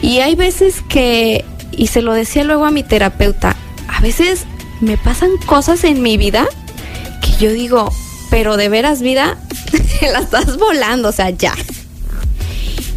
Y 0.00 0.20
hay 0.20 0.36
veces 0.36 0.76
que, 0.88 1.44
y 1.72 1.88
se 1.88 2.00
lo 2.00 2.14
decía 2.14 2.44
luego 2.44 2.64
a 2.64 2.70
mi 2.70 2.84
terapeuta, 2.84 3.56
a 3.88 4.00
veces 4.00 4.44
me 4.80 4.96
pasan 4.96 5.30
cosas 5.44 5.82
en 5.82 6.00
mi 6.00 6.16
vida 6.16 6.46
que 7.20 7.44
yo 7.44 7.52
digo, 7.52 7.92
pero 8.30 8.56
de 8.56 8.68
veras 8.68 9.02
vida, 9.02 9.36
la 10.12 10.20
estás 10.20 10.56
volando, 10.58 11.08
o 11.08 11.12
sea, 11.12 11.30
ya. 11.30 11.54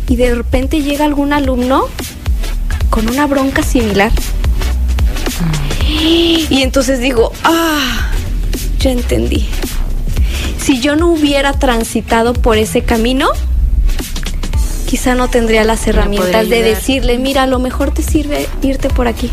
Y 0.08 0.18
de 0.18 0.36
repente 0.36 0.84
llega 0.84 1.04
algún 1.04 1.34
alumno 1.34 1.86
con 2.92 3.10
una 3.10 3.26
bronca 3.26 3.64
similar. 3.64 4.12
Y 5.90 6.62
entonces 6.62 7.00
digo, 7.00 7.32
ah, 7.44 8.12
ya 8.80 8.92
entendí. 8.92 9.48
Si 10.62 10.80
yo 10.80 10.96
no 10.96 11.08
hubiera 11.08 11.54
transitado 11.54 12.34
por 12.34 12.58
ese 12.58 12.84
camino, 12.84 13.30
quizá 14.88 15.16
no 15.16 15.30
tendría 15.30 15.66
las 15.66 15.86
herramientas 15.86 16.50
de 16.50 16.64
decirle, 16.64 17.20
mira, 17.20 17.44
a 17.44 17.48
lo 17.48 17.60
mejor 17.60 17.92
te 17.92 18.02
sirve 18.02 18.48
irte 18.64 18.90
por 18.90 19.08
aquí. 19.08 19.30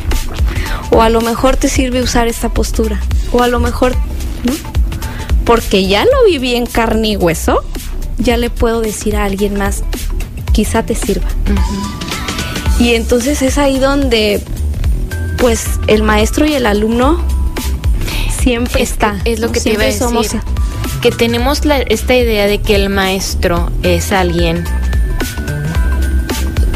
O 0.90 1.00
a 1.00 1.09
lo 1.09 1.20
mejor 1.20 1.57
te 1.57 1.68
sirve 1.68 2.02
usar 2.02 2.26
esta 2.26 2.48
postura. 2.50 3.00
O 3.32 3.42
a 3.42 3.48
lo 3.48 3.61
mejor, 3.61 3.94
¿no? 4.42 4.52
Porque 5.46 5.86
ya 5.86 6.05
lo 6.05 6.24
viví 6.26 6.57
en 6.57 6.66
carne 6.66 7.09
y 7.09 7.16
hueso, 7.16 7.64
ya 8.18 8.36
le 8.36 8.50
puedo 8.50 8.80
decir 8.80 9.16
a 9.16 9.24
alguien 9.24 9.57
más, 9.57 9.84
quizá 10.52 10.84
te 10.84 10.94
sirva. 10.94 11.28
Y 12.80 12.94
entonces 12.94 13.40
es 13.40 13.57
ahí 13.57 13.78
donde, 13.78 14.42
pues, 15.38 15.64
el 15.86 16.02
maestro 16.02 16.46
y 16.46 16.55
el 16.55 16.66
alumno 16.66 17.24
siempre 18.42 18.82
está. 18.82 19.20
es 19.24 19.38
lo 19.38 19.52
que 19.52 19.61
te 19.61 19.72
iba 19.72 19.84
a 19.84 19.86
decir. 19.86 20.00
Somos, 20.00 20.28
que 21.00 21.12
tenemos 21.12 21.61
esta 21.88 22.16
idea 22.16 22.46
de 22.46 22.61
que 22.61 22.74
el 22.74 22.88
maestro 22.88 23.70
es 23.82 24.11
alguien 24.11 24.64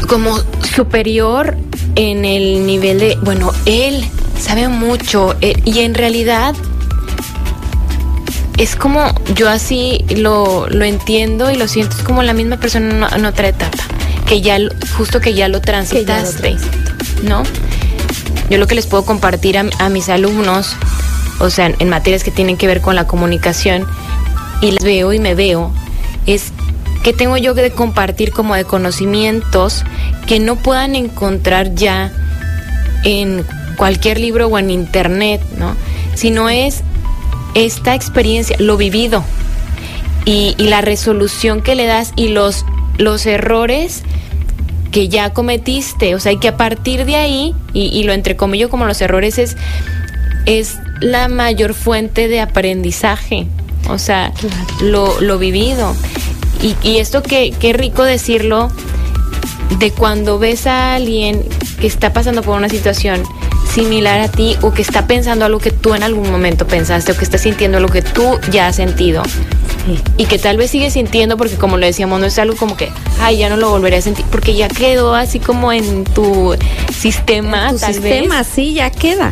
como 0.09 0.35
superior 0.75 1.55
en 1.95 2.25
el 2.25 2.65
nivel 2.65 2.99
de, 2.99 3.17
bueno, 3.21 3.51
él 3.65 4.03
sabe 4.39 4.67
mucho 4.67 5.35
eh, 5.39 5.53
y 5.65 5.79
en 5.79 5.93
realidad 5.93 6.55
es 8.57 8.75
como 8.75 9.13
yo 9.35 9.47
así 9.49 10.03
lo, 10.09 10.67
lo, 10.67 10.83
entiendo 10.83 11.51
y 11.51 11.55
lo 11.55 11.67
siento, 11.67 11.95
es 11.95 12.03
como 12.03 12.23
la 12.23 12.33
misma 12.33 12.57
persona 12.57 13.07
en, 13.15 13.25
otra 13.25 13.49
etapa, 13.49 13.77
que 14.27 14.41
ya, 14.41 14.57
justo 14.97 15.21
que 15.21 15.33
ya 15.33 15.47
lo 15.47 15.61
transitaste, 15.61 16.57
¿no? 17.23 17.43
Yo 18.49 18.57
lo 18.57 18.65
que 18.65 18.75
les 18.75 18.87
puedo 18.87 19.05
compartir 19.05 19.59
a, 19.59 19.65
a 19.77 19.89
mis 19.89 20.09
alumnos, 20.09 20.75
o 21.39 21.51
sea, 21.51 21.71
en 21.77 21.89
materias 21.89 22.23
que 22.23 22.31
tienen 22.31 22.57
que 22.57 22.65
ver 22.67 22.81
con 22.81 22.95
la 22.95 23.05
comunicación, 23.05 23.85
y 24.61 24.71
las 24.71 24.83
veo 24.83 25.13
y 25.13 25.19
me 25.19 25.35
veo, 25.35 25.71
es 26.25 26.51
que 27.03 27.13
tengo 27.13 27.37
yo 27.37 27.55
que 27.55 27.71
compartir 27.71 28.31
como 28.31 28.55
de 28.55 28.65
conocimientos 28.65 29.83
que 30.27 30.39
no 30.39 30.55
puedan 30.57 30.95
encontrar 30.95 31.75
ya 31.75 32.11
en 33.03 33.45
cualquier 33.77 34.19
libro 34.19 34.47
o 34.47 34.59
en 34.59 34.69
internet, 34.69 35.41
¿no? 35.57 35.75
Sino 36.15 36.49
es 36.49 36.83
esta 37.55 37.95
experiencia, 37.95 38.57
lo 38.59 38.77
vivido 38.77 39.23
y, 40.25 40.55
la 40.57 40.81
resolución 40.81 41.61
que 41.61 41.75
le 41.75 41.85
das 41.85 42.13
y 42.15 42.27
los, 42.27 42.65
los 42.97 43.25
errores 43.25 44.03
que 44.91 45.07
ya 45.07 45.31
cometiste, 45.31 46.15
o 46.15 46.19
sea, 46.19 46.31
y 46.31 46.37
que 46.37 46.49
a 46.49 46.57
partir 46.57 47.05
de 47.05 47.15
ahí, 47.15 47.55
y, 47.73 47.85
y 47.87 48.03
lo 48.03 48.13
entrecomillo 48.13 48.69
como 48.69 48.85
los 48.85 49.01
errores, 49.01 49.37
es, 49.37 49.55
es 50.45 50.77
la 50.99 51.27
mayor 51.27 51.73
fuente 51.73 52.27
de 52.27 52.41
aprendizaje, 52.41 53.47
o 53.87 53.97
sea, 53.97 54.33
lo, 54.81 55.19
lo 55.21 55.39
vivido. 55.39 55.95
Y, 56.61 56.75
y 56.81 56.97
esto 56.97 57.23
que, 57.23 57.51
qué 57.51 57.73
rico 57.73 58.03
decirlo 58.03 58.69
de 59.77 59.91
cuando 59.91 60.39
ves 60.39 60.67
a 60.67 60.95
alguien 60.95 61.43
que 61.79 61.87
está 61.87 62.11
pasando 62.11 62.41
por 62.41 62.57
una 62.57 62.69
situación 62.69 63.23
similar 63.73 64.19
a 64.19 64.27
ti 64.27 64.57
o 64.61 64.73
que 64.73 64.81
está 64.81 65.07
pensando 65.07 65.45
algo 65.45 65.59
que 65.59 65.71
tú 65.71 65.93
en 65.93 66.03
algún 66.03 66.29
momento 66.31 66.65
pensaste 66.65 67.11
o 67.11 67.17
que 67.17 67.23
está 67.23 67.37
sintiendo 67.37 67.77
algo 67.77 67.91
que 67.91 68.01
tú 68.01 68.39
ya 68.51 68.67
has 68.67 68.75
sentido. 68.75 69.23
Y 70.17 70.25
que 70.25 70.37
tal 70.37 70.57
vez 70.57 70.71
sigue 70.71 70.91
sintiendo 70.91 71.37
porque 71.37 71.55
como 71.55 71.77
lo 71.77 71.85
decíamos 71.85 72.19
no 72.19 72.25
es 72.25 72.37
algo 72.37 72.55
como 72.55 72.77
que 72.77 72.89
ay 73.19 73.37
ya 73.37 73.49
no 73.49 73.57
lo 73.57 73.69
volveré 73.69 73.97
a 73.97 74.01
sentir 74.01 74.25
porque 74.29 74.53
ya 74.53 74.67
quedó 74.67 75.15
así 75.15 75.39
como 75.39 75.71
en 75.71 76.03
tu 76.03 76.55
sistema 76.95 77.69
en 77.69 77.79
tu 77.79 77.85
sistema 77.85 78.43
sí 78.43 78.73
ya 78.73 78.91
queda. 78.91 79.31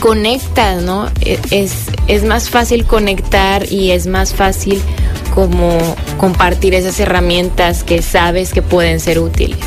Conectas 0.00 0.82
no 0.82 1.10
e, 1.20 1.38
es 1.50 1.74
es 2.06 2.24
más 2.24 2.48
fácil 2.48 2.86
conectar 2.86 3.70
y 3.70 3.90
es 3.90 4.06
más 4.06 4.32
fácil 4.32 4.80
como 5.28 5.78
compartir 6.16 6.74
esas 6.74 6.98
herramientas 7.00 7.84
que 7.84 8.02
sabes 8.02 8.52
que 8.52 8.62
pueden 8.62 9.00
ser 9.00 9.18
útiles. 9.18 9.58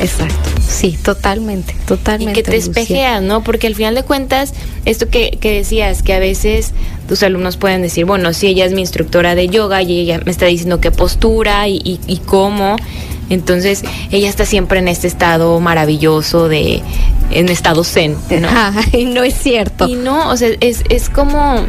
Exacto, 0.00 0.50
sí, 0.66 0.98
totalmente, 1.02 1.74
totalmente. 1.86 2.40
Y 2.40 2.42
que 2.42 2.50
te 2.50 2.56
espejeas, 2.56 3.22
¿no? 3.22 3.44
Porque 3.44 3.66
al 3.66 3.74
final 3.74 3.94
de 3.94 4.02
cuentas, 4.02 4.52
esto 4.84 5.08
que, 5.08 5.38
que 5.40 5.52
decías, 5.52 6.02
que 6.02 6.14
a 6.14 6.18
veces 6.18 6.72
tus 7.08 7.22
alumnos 7.22 7.56
pueden 7.56 7.82
decir, 7.82 8.04
bueno, 8.04 8.32
si 8.32 8.48
ella 8.48 8.64
es 8.64 8.72
mi 8.72 8.80
instructora 8.80 9.34
de 9.34 9.48
yoga 9.48 9.82
y 9.82 10.00
ella 10.00 10.20
me 10.24 10.30
está 10.30 10.46
diciendo 10.46 10.80
qué 10.80 10.90
postura 10.90 11.68
y, 11.68 12.00
y, 12.06 12.18
cómo, 12.26 12.76
entonces 13.30 13.82
ella 14.10 14.28
está 14.28 14.44
siempre 14.44 14.80
en 14.80 14.88
este 14.88 15.06
estado 15.06 15.60
maravilloso 15.60 16.48
de, 16.48 16.82
en 17.30 17.48
estado 17.48 17.84
zen, 17.84 18.16
¿no? 18.40 18.48
Ay, 18.92 19.04
no 19.04 19.22
es 19.22 19.34
cierto. 19.34 19.86
Y 19.88 19.94
no, 19.94 20.30
o 20.30 20.36
sea, 20.36 20.50
es, 20.60 20.82
es 20.88 21.08
como 21.08 21.64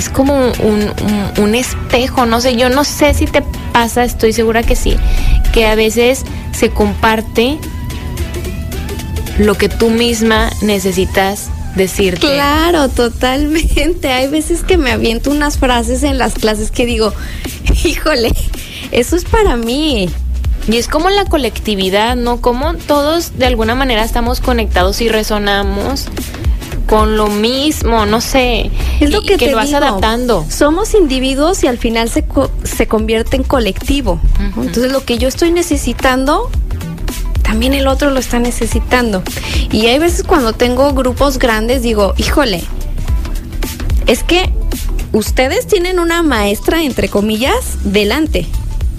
es 0.00 0.08
como 0.08 0.34
un, 0.34 0.90
un, 1.36 1.54
espejo, 1.54 2.24
no 2.24 2.40
sé, 2.40 2.56
yo 2.56 2.70
no 2.70 2.84
sé 2.84 3.12
si 3.12 3.26
te 3.26 3.42
pasa, 3.70 4.02
estoy 4.02 4.32
segura 4.32 4.62
que 4.62 4.74
sí, 4.74 4.96
que 5.52 5.66
a 5.66 5.74
veces 5.74 6.24
se 6.52 6.70
comparte 6.70 7.58
lo 9.38 9.56
que 9.58 9.68
tú 9.68 9.90
misma 9.90 10.48
necesitas 10.62 11.50
decirte. 11.76 12.26
Claro, 12.26 12.88
totalmente. 12.88 14.08
Hay 14.08 14.28
veces 14.28 14.62
que 14.62 14.78
me 14.78 14.90
aviento 14.90 15.30
unas 15.30 15.58
frases 15.58 16.02
en 16.02 16.16
las 16.16 16.32
clases 16.32 16.70
que 16.70 16.86
digo, 16.86 17.12
híjole, 17.84 18.32
eso 18.92 19.16
es 19.16 19.26
para 19.26 19.58
mí. 19.58 20.08
Y 20.66 20.78
es 20.78 20.88
como 20.88 21.10
la 21.10 21.26
colectividad, 21.26 22.16
¿no? 22.16 22.40
Como 22.40 22.72
todos 22.72 23.36
de 23.36 23.44
alguna 23.44 23.74
manera 23.74 24.02
estamos 24.02 24.40
conectados 24.40 25.02
y 25.02 25.10
resonamos 25.10 26.06
con 26.90 27.16
lo 27.16 27.28
mismo, 27.28 28.04
no 28.04 28.20
sé. 28.20 28.68
Es 28.98 29.12
lo 29.12 29.22
que, 29.22 29.38
te 29.38 29.52
lo 29.52 29.56
vas 29.56 29.72
adaptando. 29.72 30.44
Somos 30.48 30.94
individuos 30.94 31.62
y 31.62 31.68
al 31.68 31.78
final 31.78 32.10
se, 32.10 32.24
se 32.64 32.88
convierte 32.88 33.36
en 33.36 33.44
colectivo. 33.44 34.20
Entonces 34.56 34.90
lo 34.90 35.04
que 35.04 35.16
yo 35.16 35.28
estoy 35.28 35.52
necesitando, 35.52 36.50
también 37.42 37.74
el 37.74 37.86
otro 37.86 38.10
lo 38.10 38.18
está 38.18 38.40
necesitando. 38.40 39.22
Y 39.70 39.86
hay 39.86 40.00
veces 40.00 40.24
cuando 40.24 40.52
tengo 40.52 40.92
grupos 40.92 41.38
grandes 41.38 41.82
digo, 41.82 42.12
híjole, 42.16 42.60
es 44.08 44.24
que 44.24 44.52
ustedes 45.12 45.68
tienen 45.68 46.00
una 46.00 46.24
maestra, 46.24 46.82
entre 46.82 47.08
comillas, 47.08 47.78
delante. 47.84 48.48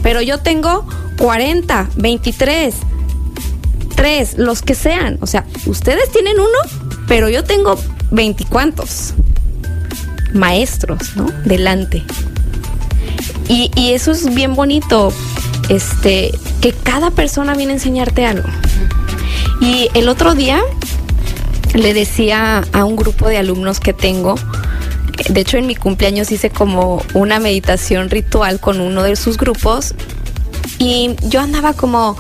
Pero 0.02 0.22
yo 0.22 0.38
tengo 0.38 0.88
40, 1.18 1.90
23, 1.98 2.74
3, 3.98 4.38
los 4.38 4.62
que 4.62 4.76
sean. 4.76 5.18
O 5.20 5.28
sea, 5.28 5.46
ustedes 5.66 6.10
tienen 6.14 6.40
uno 6.40 6.81
pero 7.12 7.28
yo 7.28 7.44
tengo 7.44 7.78
veinticuantos 8.10 9.16
maestros, 10.34 11.18
¿no? 11.18 11.26
Delante. 11.44 12.06
Y, 13.50 13.70
y, 13.76 13.92
eso 13.92 14.14
es 14.14 14.34
bien 14.34 14.56
bonito, 14.56 15.12
este, 15.68 16.32
que 16.62 16.72
cada 16.72 17.12
persona 17.12 17.54
viene 17.54 17.74
a 17.74 17.76
enseñarte 17.76 18.26
algo. 18.26 18.48
Y 19.60 19.90
el 19.94 20.08
otro 20.08 20.36
día 20.36 20.62
le 21.74 21.94
decía 21.94 22.64
a 22.72 22.86
un 22.86 22.96
grupo 22.96 23.28
de 23.28 23.36
alumnos 23.36 23.82
que 23.82 23.92
tengo, 23.92 24.36
de 25.28 25.42
hecho 25.42 25.58
en 25.58 25.68
mi 25.68 25.76
cumpleaños 25.76 26.32
hice 26.32 26.50
como 26.50 27.04
una 27.14 27.42
meditación 27.42 28.10
ritual 28.10 28.62
con 28.62 28.80
uno 28.80 29.04
de 29.04 29.18
sus 29.18 29.38
grupos 29.38 29.96
y 30.80 31.18
yo 31.24 31.42
andaba 31.42 31.74
como, 31.74 32.16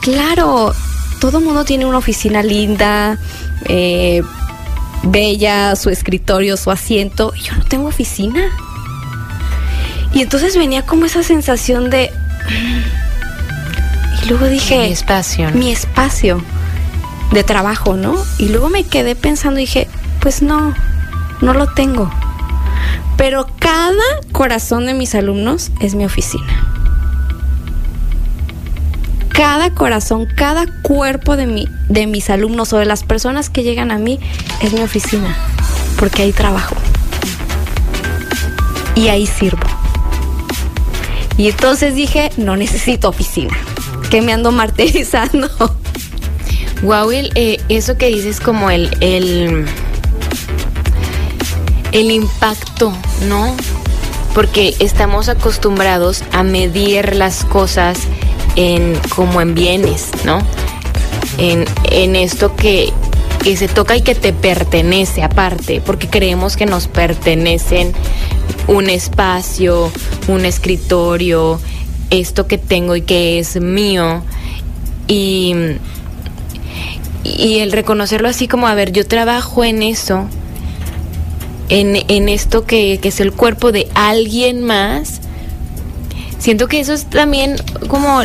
claro, 0.00 0.74
todo 1.22 1.40
mundo 1.40 1.64
tiene 1.64 1.86
una 1.86 1.98
oficina 1.98 2.42
linda, 2.42 3.16
eh, 3.66 4.24
bella, 5.04 5.76
su 5.76 5.88
escritorio, 5.88 6.56
su 6.56 6.72
asiento, 6.72 7.32
y 7.36 7.42
yo 7.42 7.54
no 7.54 7.64
tengo 7.64 7.86
oficina. 7.86 8.50
Y 10.12 10.22
entonces 10.22 10.56
venía 10.56 10.84
como 10.84 11.04
esa 11.04 11.22
sensación 11.22 11.90
de... 11.90 12.10
Y 14.20 14.30
luego 14.30 14.46
dije... 14.46 14.78
Mi 14.78 14.92
espacio. 14.92 15.48
¿no? 15.52 15.56
Mi 15.56 15.70
espacio 15.70 16.42
de 17.30 17.44
trabajo, 17.44 17.96
¿no? 17.96 18.16
Y 18.38 18.48
luego 18.48 18.68
me 18.68 18.82
quedé 18.82 19.14
pensando 19.14 19.60
y 19.60 19.62
dije, 19.62 19.86
pues 20.20 20.42
no, 20.42 20.74
no 21.40 21.54
lo 21.54 21.68
tengo. 21.68 22.10
Pero 23.16 23.46
cada 23.60 23.92
corazón 24.32 24.86
de 24.86 24.94
mis 24.94 25.14
alumnos 25.14 25.70
es 25.78 25.94
mi 25.94 26.04
oficina. 26.04 26.71
Cada 29.42 29.74
corazón, 29.74 30.26
cada 30.26 30.66
cuerpo 30.82 31.36
de, 31.36 31.46
mi, 31.48 31.68
de 31.88 32.06
mis 32.06 32.30
alumnos 32.30 32.72
o 32.72 32.78
de 32.78 32.84
las 32.84 33.02
personas 33.02 33.50
que 33.50 33.64
llegan 33.64 33.90
a 33.90 33.98
mí 33.98 34.20
es 34.60 34.72
mi 34.72 34.82
oficina. 34.82 35.36
Porque 35.98 36.22
ahí 36.22 36.30
trabajo. 36.30 36.76
Y 38.94 39.08
ahí 39.08 39.26
sirvo. 39.26 39.66
Y 41.36 41.48
entonces 41.48 41.96
dije, 41.96 42.30
no 42.36 42.56
necesito 42.56 43.08
oficina. 43.08 43.58
Que 44.12 44.22
me 44.22 44.32
ando 44.32 44.52
martirizando. 44.52 45.48
Wow, 46.82 47.10
eh, 47.10 47.60
eso 47.68 47.96
que 47.96 48.06
dices 48.08 48.38
como 48.40 48.70
el, 48.70 48.90
el 49.00 49.64
impacto, 51.92 52.92
¿no? 53.28 53.56
Porque 54.34 54.76
estamos 54.78 55.28
acostumbrados 55.28 56.22
a 56.32 56.44
medir 56.44 57.16
las 57.16 57.44
cosas 57.44 57.98
en 58.56 58.98
como 59.14 59.40
en 59.40 59.54
bienes, 59.54 60.10
¿no? 60.24 60.38
En, 61.38 61.64
en 61.90 62.16
esto 62.16 62.54
que, 62.56 62.92
que 63.42 63.56
se 63.56 63.68
toca 63.68 63.96
y 63.96 64.02
que 64.02 64.14
te 64.14 64.32
pertenece 64.32 65.22
aparte, 65.22 65.80
porque 65.84 66.08
creemos 66.08 66.56
que 66.56 66.66
nos 66.66 66.88
pertenecen 66.88 67.92
un 68.68 68.88
espacio, 68.90 69.90
un 70.28 70.44
escritorio, 70.44 71.60
esto 72.10 72.46
que 72.46 72.58
tengo 72.58 72.94
y 72.94 73.02
que 73.02 73.38
es 73.38 73.60
mío. 73.60 74.22
Y, 75.08 75.54
y 77.24 77.58
el 77.58 77.72
reconocerlo 77.72 78.28
así 78.28 78.48
como, 78.48 78.66
a 78.66 78.74
ver, 78.74 78.92
yo 78.92 79.06
trabajo 79.06 79.64
en 79.64 79.82
eso, 79.82 80.26
en, 81.68 81.98
en 82.08 82.28
esto 82.28 82.64
que, 82.64 82.98
que, 83.00 83.08
es 83.08 83.20
el 83.20 83.32
cuerpo 83.32 83.72
de 83.72 83.88
alguien 83.94 84.62
más, 84.62 85.21
siento 86.42 86.66
que 86.66 86.80
eso 86.80 86.92
es 86.92 87.04
también 87.04 87.56
como 87.86 88.20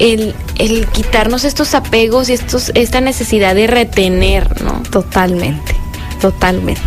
el, 0.00 0.34
el 0.58 0.86
quitarnos 0.88 1.44
estos 1.44 1.74
apegos 1.74 2.28
y 2.28 2.32
estos, 2.32 2.72
esta 2.74 3.00
necesidad 3.00 3.54
de 3.54 3.68
retener, 3.68 4.60
¿no? 4.62 4.82
Totalmente, 4.90 5.74
totalmente. 6.20 6.82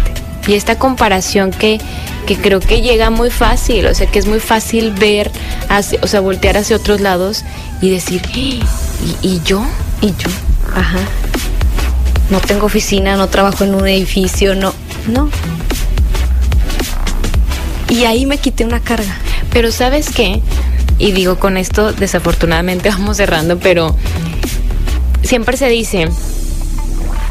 Y 0.47 0.55
esta 0.55 0.77
comparación 0.77 1.51
que, 1.51 1.79
que 2.27 2.35
creo 2.35 2.59
que 2.59 2.81
llega 2.81 3.09
muy 3.09 3.29
fácil, 3.31 3.87
o 3.87 3.95
sea, 3.95 4.07
que 4.07 4.19
es 4.19 4.27
muy 4.27 4.41
fácil 4.41 4.91
ver, 4.91 5.31
hacia, 5.69 5.97
o 6.01 6.07
sea, 6.07 6.19
voltear 6.19 6.57
hacia 6.57 6.75
otros 6.75 6.99
lados 6.99 7.45
y 7.81 7.89
decir, 7.89 8.21
¿y, 8.35 8.61
y 9.21 9.41
yo? 9.45 9.65
Y 10.01 10.07
yo, 10.07 10.29
ajá. 10.75 10.99
No 12.29 12.41
tengo 12.41 12.65
oficina, 12.65 13.15
no 13.15 13.27
trabajo 13.29 13.63
en 13.63 13.75
un 13.75 13.87
edificio, 13.87 14.55
no, 14.55 14.73
no. 15.07 15.29
Y 17.87 18.03
ahí 18.03 18.25
me 18.25 18.37
quité 18.39 18.65
una 18.65 18.81
carga. 18.81 19.15
Pero 19.53 19.71
¿sabes 19.71 20.09
qué? 20.09 20.41
Y 20.97 21.11
digo, 21.11 21.39
con 21.39 21.57
esto 21.57 21.93
desafortunadamente 21.93 22.89
vamos 22.89 23.17
cerrando, 23.17 23.59
pero 23.59 23.95
siempre 25.23 25.55
se 25.57 25.69
dice 25.69 26.09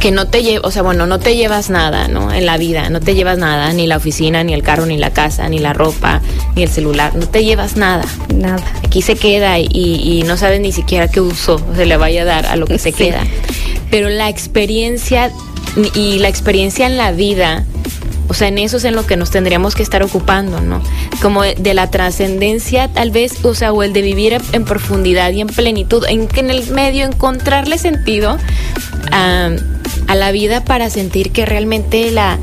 que 0.00 0.10
no 0.10 0.26
te 0.26 0.42
llevas, 0.42 0.64
o 0.64 0.70
sea, 0.72 0.82
bueno, 0.82 1.06
no 1.06 1.20
te 1.20 1.36
llevas 1.36 1.70
nada, 1.70 2.08
¿no? 2.08 2.32
En 2.32 2.44
la 2.44 2.56
vida, 2.56 2.90
no 2.90 2.98
te 2.98 3.14
llevas 3.14 3.38
nada, 3.38 3.72
ni 3.72 3.86
la 3.86 3.98
oficina, 3.98 4.42
ni 4.42 4.52
el 4.52 4.64
carro, 4.64 4.84
ni 4.84 4.96
la 4.96 5.12
casa, 5.12 5.48
ni 5.48 5.60
la 5.60 5.74
ropa, 5.74 6.20
ni 6.56 6.64
el 6.64 6.68
celular, 6.70 7.14
no 7.14 7.28
te 7.28 7.44
llevas 7.44 7.76
nada. 7.76 8.04
Nada. 8.34 8.64
Aquí 8.84 9.00
se 9.00 9.14
queda 9.14 9.60
y, 9.60 9.68
y 9.70 10.24
no 10.26 10.36
sabes 10.36 10.60
ni 10.60 10.72
siquiera 10.72 11.06
qué 11.06 11.20
uso 11.20 11.64
se 11.76 11.86
le 11.86 11.96
vaya 11.96 12.22
a 12.22 12.24
dar 12.24 12.46
a 12.46 12.56
lo 12.56 12.66
que 12.66 12.80
se 12.80 12.90
sí. 12.90 12.98
queda. 12.98 13.20
Pero 13.92 14.08
la 14.08 14.28
experiencia 14.28 15.30
y 15.94 16.18
la 16.18 16.28
experiencia 16.28 16.86
en 16.86 16.96
la 16.96 17.12
vida, 17.12 17.64
o 18.32 18.34
sea, 18.34 18.48
en 18.48 18.56
eso 18.56 18.78
es 18.78 18.84
en 18.84 18.96
lo 18.96 19.04
que 19.04 19.18
nos 19.18 19.30
tendríamos 19.30 19.74
que 19.74 19.82
estar 19.82 20.02
ocupando, 20.02 20.62
¿no? 20.62 20.82
Como 21.20 21.42
de, 21.42 21.54
de 21.54 21.74
la 21.74 21.90
trascendencia, 21.90 22.88
tal 22.88 23.10
vez, 23.10 23.44
o 23.44 23.54
sea, 23.54 23.74
o 23.74 23.82
el 23.82 23.92
de 23.92 24.00
vivir 24.00 24.40
en 24.52 24.64
profundidad 24.64 25.30
y 25.32 25.42
en 25.42 25.48
plenitud, 25.48 26.06
en 26.08 26.28
que 26.28 26.40
en 26.40 26.48
el 26.48 26.66
medio 26.70 27.04
encontrarle 27.04 27.76
sentido 27.76 28.38
a, 29.10 29.50
a 30.06 30.14
la 30.14 30.32
vida 30.32 30.64
para 30.64 30.88
sentir 30.88 31.30
que 31.30 31.44
realmente 31.44 32.10
la, 32.10 32.38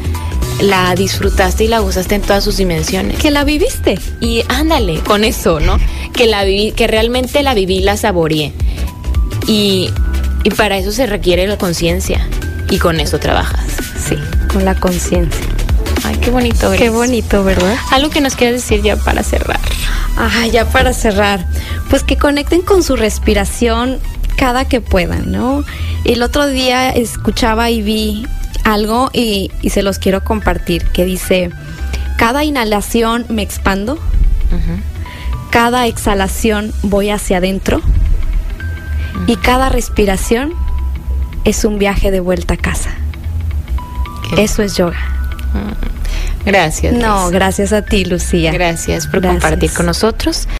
la 0.61 0.93
disfrutaste 0.93 1.63
y 1.63 1.67
la 1.69 1.79
gozaste 1.79 2.13
en 2.13 2.21
todas 2.21 2.43
sus 2.43 2.57
dimensiones. 2.57 3.17
Que 3.17 3.31
la 3.31 3.43
viviste. 3.43 3.97
Y 4.21 4.43
ándale, 4.47 4.99
con 4.99 5.23
eso, 5.23 5.59
¿no? 5.59 5.79
Que 6.13 6.27
la 6.27 6.43
viví, 6.43 6.71
que 6.71 6.85
realmente 6.85 7.41
la 7.41 7.55
viví 7.55 7.77
y 7.77 7.81
la 7.81 7.97
saboreé. 7.97 8.53
Y, 9.47 9.89
y 10.43 10.51
para 10.51 10.77
eso 10.77 10.91
se 10.91 11.07
requiere 11.07 11.47
la 11.47 11.57
conciencia. 11.57 12.29
Y 12.69 12.77
con 12.77 12.99
eso 12.99 13.17
trabajas. 13.17 13.65
Sí, 14.07 14.17
con 14.53 14.65
la 14.65 14.75
conciencia. 14.75 15.48
Ay, 16.03 16.15
qué 16.17 16.31
bonito. 16.31 16.71
Qué 16.77 16.89
bonito, 16.89 17.43
¿verdad? 17.43 17.75
Algo 17.91 18.09
que 18.09 18.21
nos 18.21 18.35
quieras 18.35 18.61
decir 18.61 18.81
ya 18.81 18.95
para 18.95 19.23
cerrar. 19.23 19.59
Ah, 20.17 20.47
ya 20.47 20.65
para 20.65 20.93
cerrar. 20.93 21.45
Pues 21.89 22.03
que 22.03 22.17
conecten 22.17 22.61
con 22.61 22.83
su 22.83 22.95
respiración 22.95 23.99
cada 24.37 24.65
que 24.65 24.81
puedan, 24.81 25.31
¿no? 25.31 25.63
El 26.05 26.23
otro 26.23 26.47
día 26.47 26.89
escuchaba 26.91 27.69
y 27.69 27.81
vi 27.81 28.25
algo 28.63 29.09
y, 29.13 29.51
y 29.61 29.69
se 29.69 29.83
los 29.83 29.99
quiero 29.99 30.23
compartir, 30.23 30.85
que 30.87 31.05
dice, 31.05 31.51
cada 32.17 32.43
inhalación 32.43 33.25
me 33.29 33.41
expando, 33.41 33.93
uh 33.93 33.97
-huh. 33.97 34.81
cada 35.49 35.87
exhalación 35.87 36.73
voy 36.83 37.09
hacia 37.09 37.37
adentro 37.37 37.77
uh 37.77 37.81
-huh. 37.81 39.23
y 39.27 39.35
cada 39.37 39.69
respiración 39.69 40.53
es 41.43 41.65
un 41.65 41.79
viaje 41.79 42.11
de 42.11 42.19
vuelta 42.19 42.53
a 42.53 42.57
casa. 42.57 42.91
¿Qué? 44.29 44.43
Eso 44.43 44.63
es 44.63 44.77
yoga. 44.77 45.18
Gracias. 46.45 46.93
No, 46.93 47.29
gracias 47.29 47.73
a 47.73 47.81
ti, 47.81 48.05
Lucía. 48.05 48.51
Gracias 48.51 49.07
por 49.07 49.21
gracias. 49.21 49.43
compartir 49.43 49.71
con 49.73 49.85
nosotros. 49.85 50.47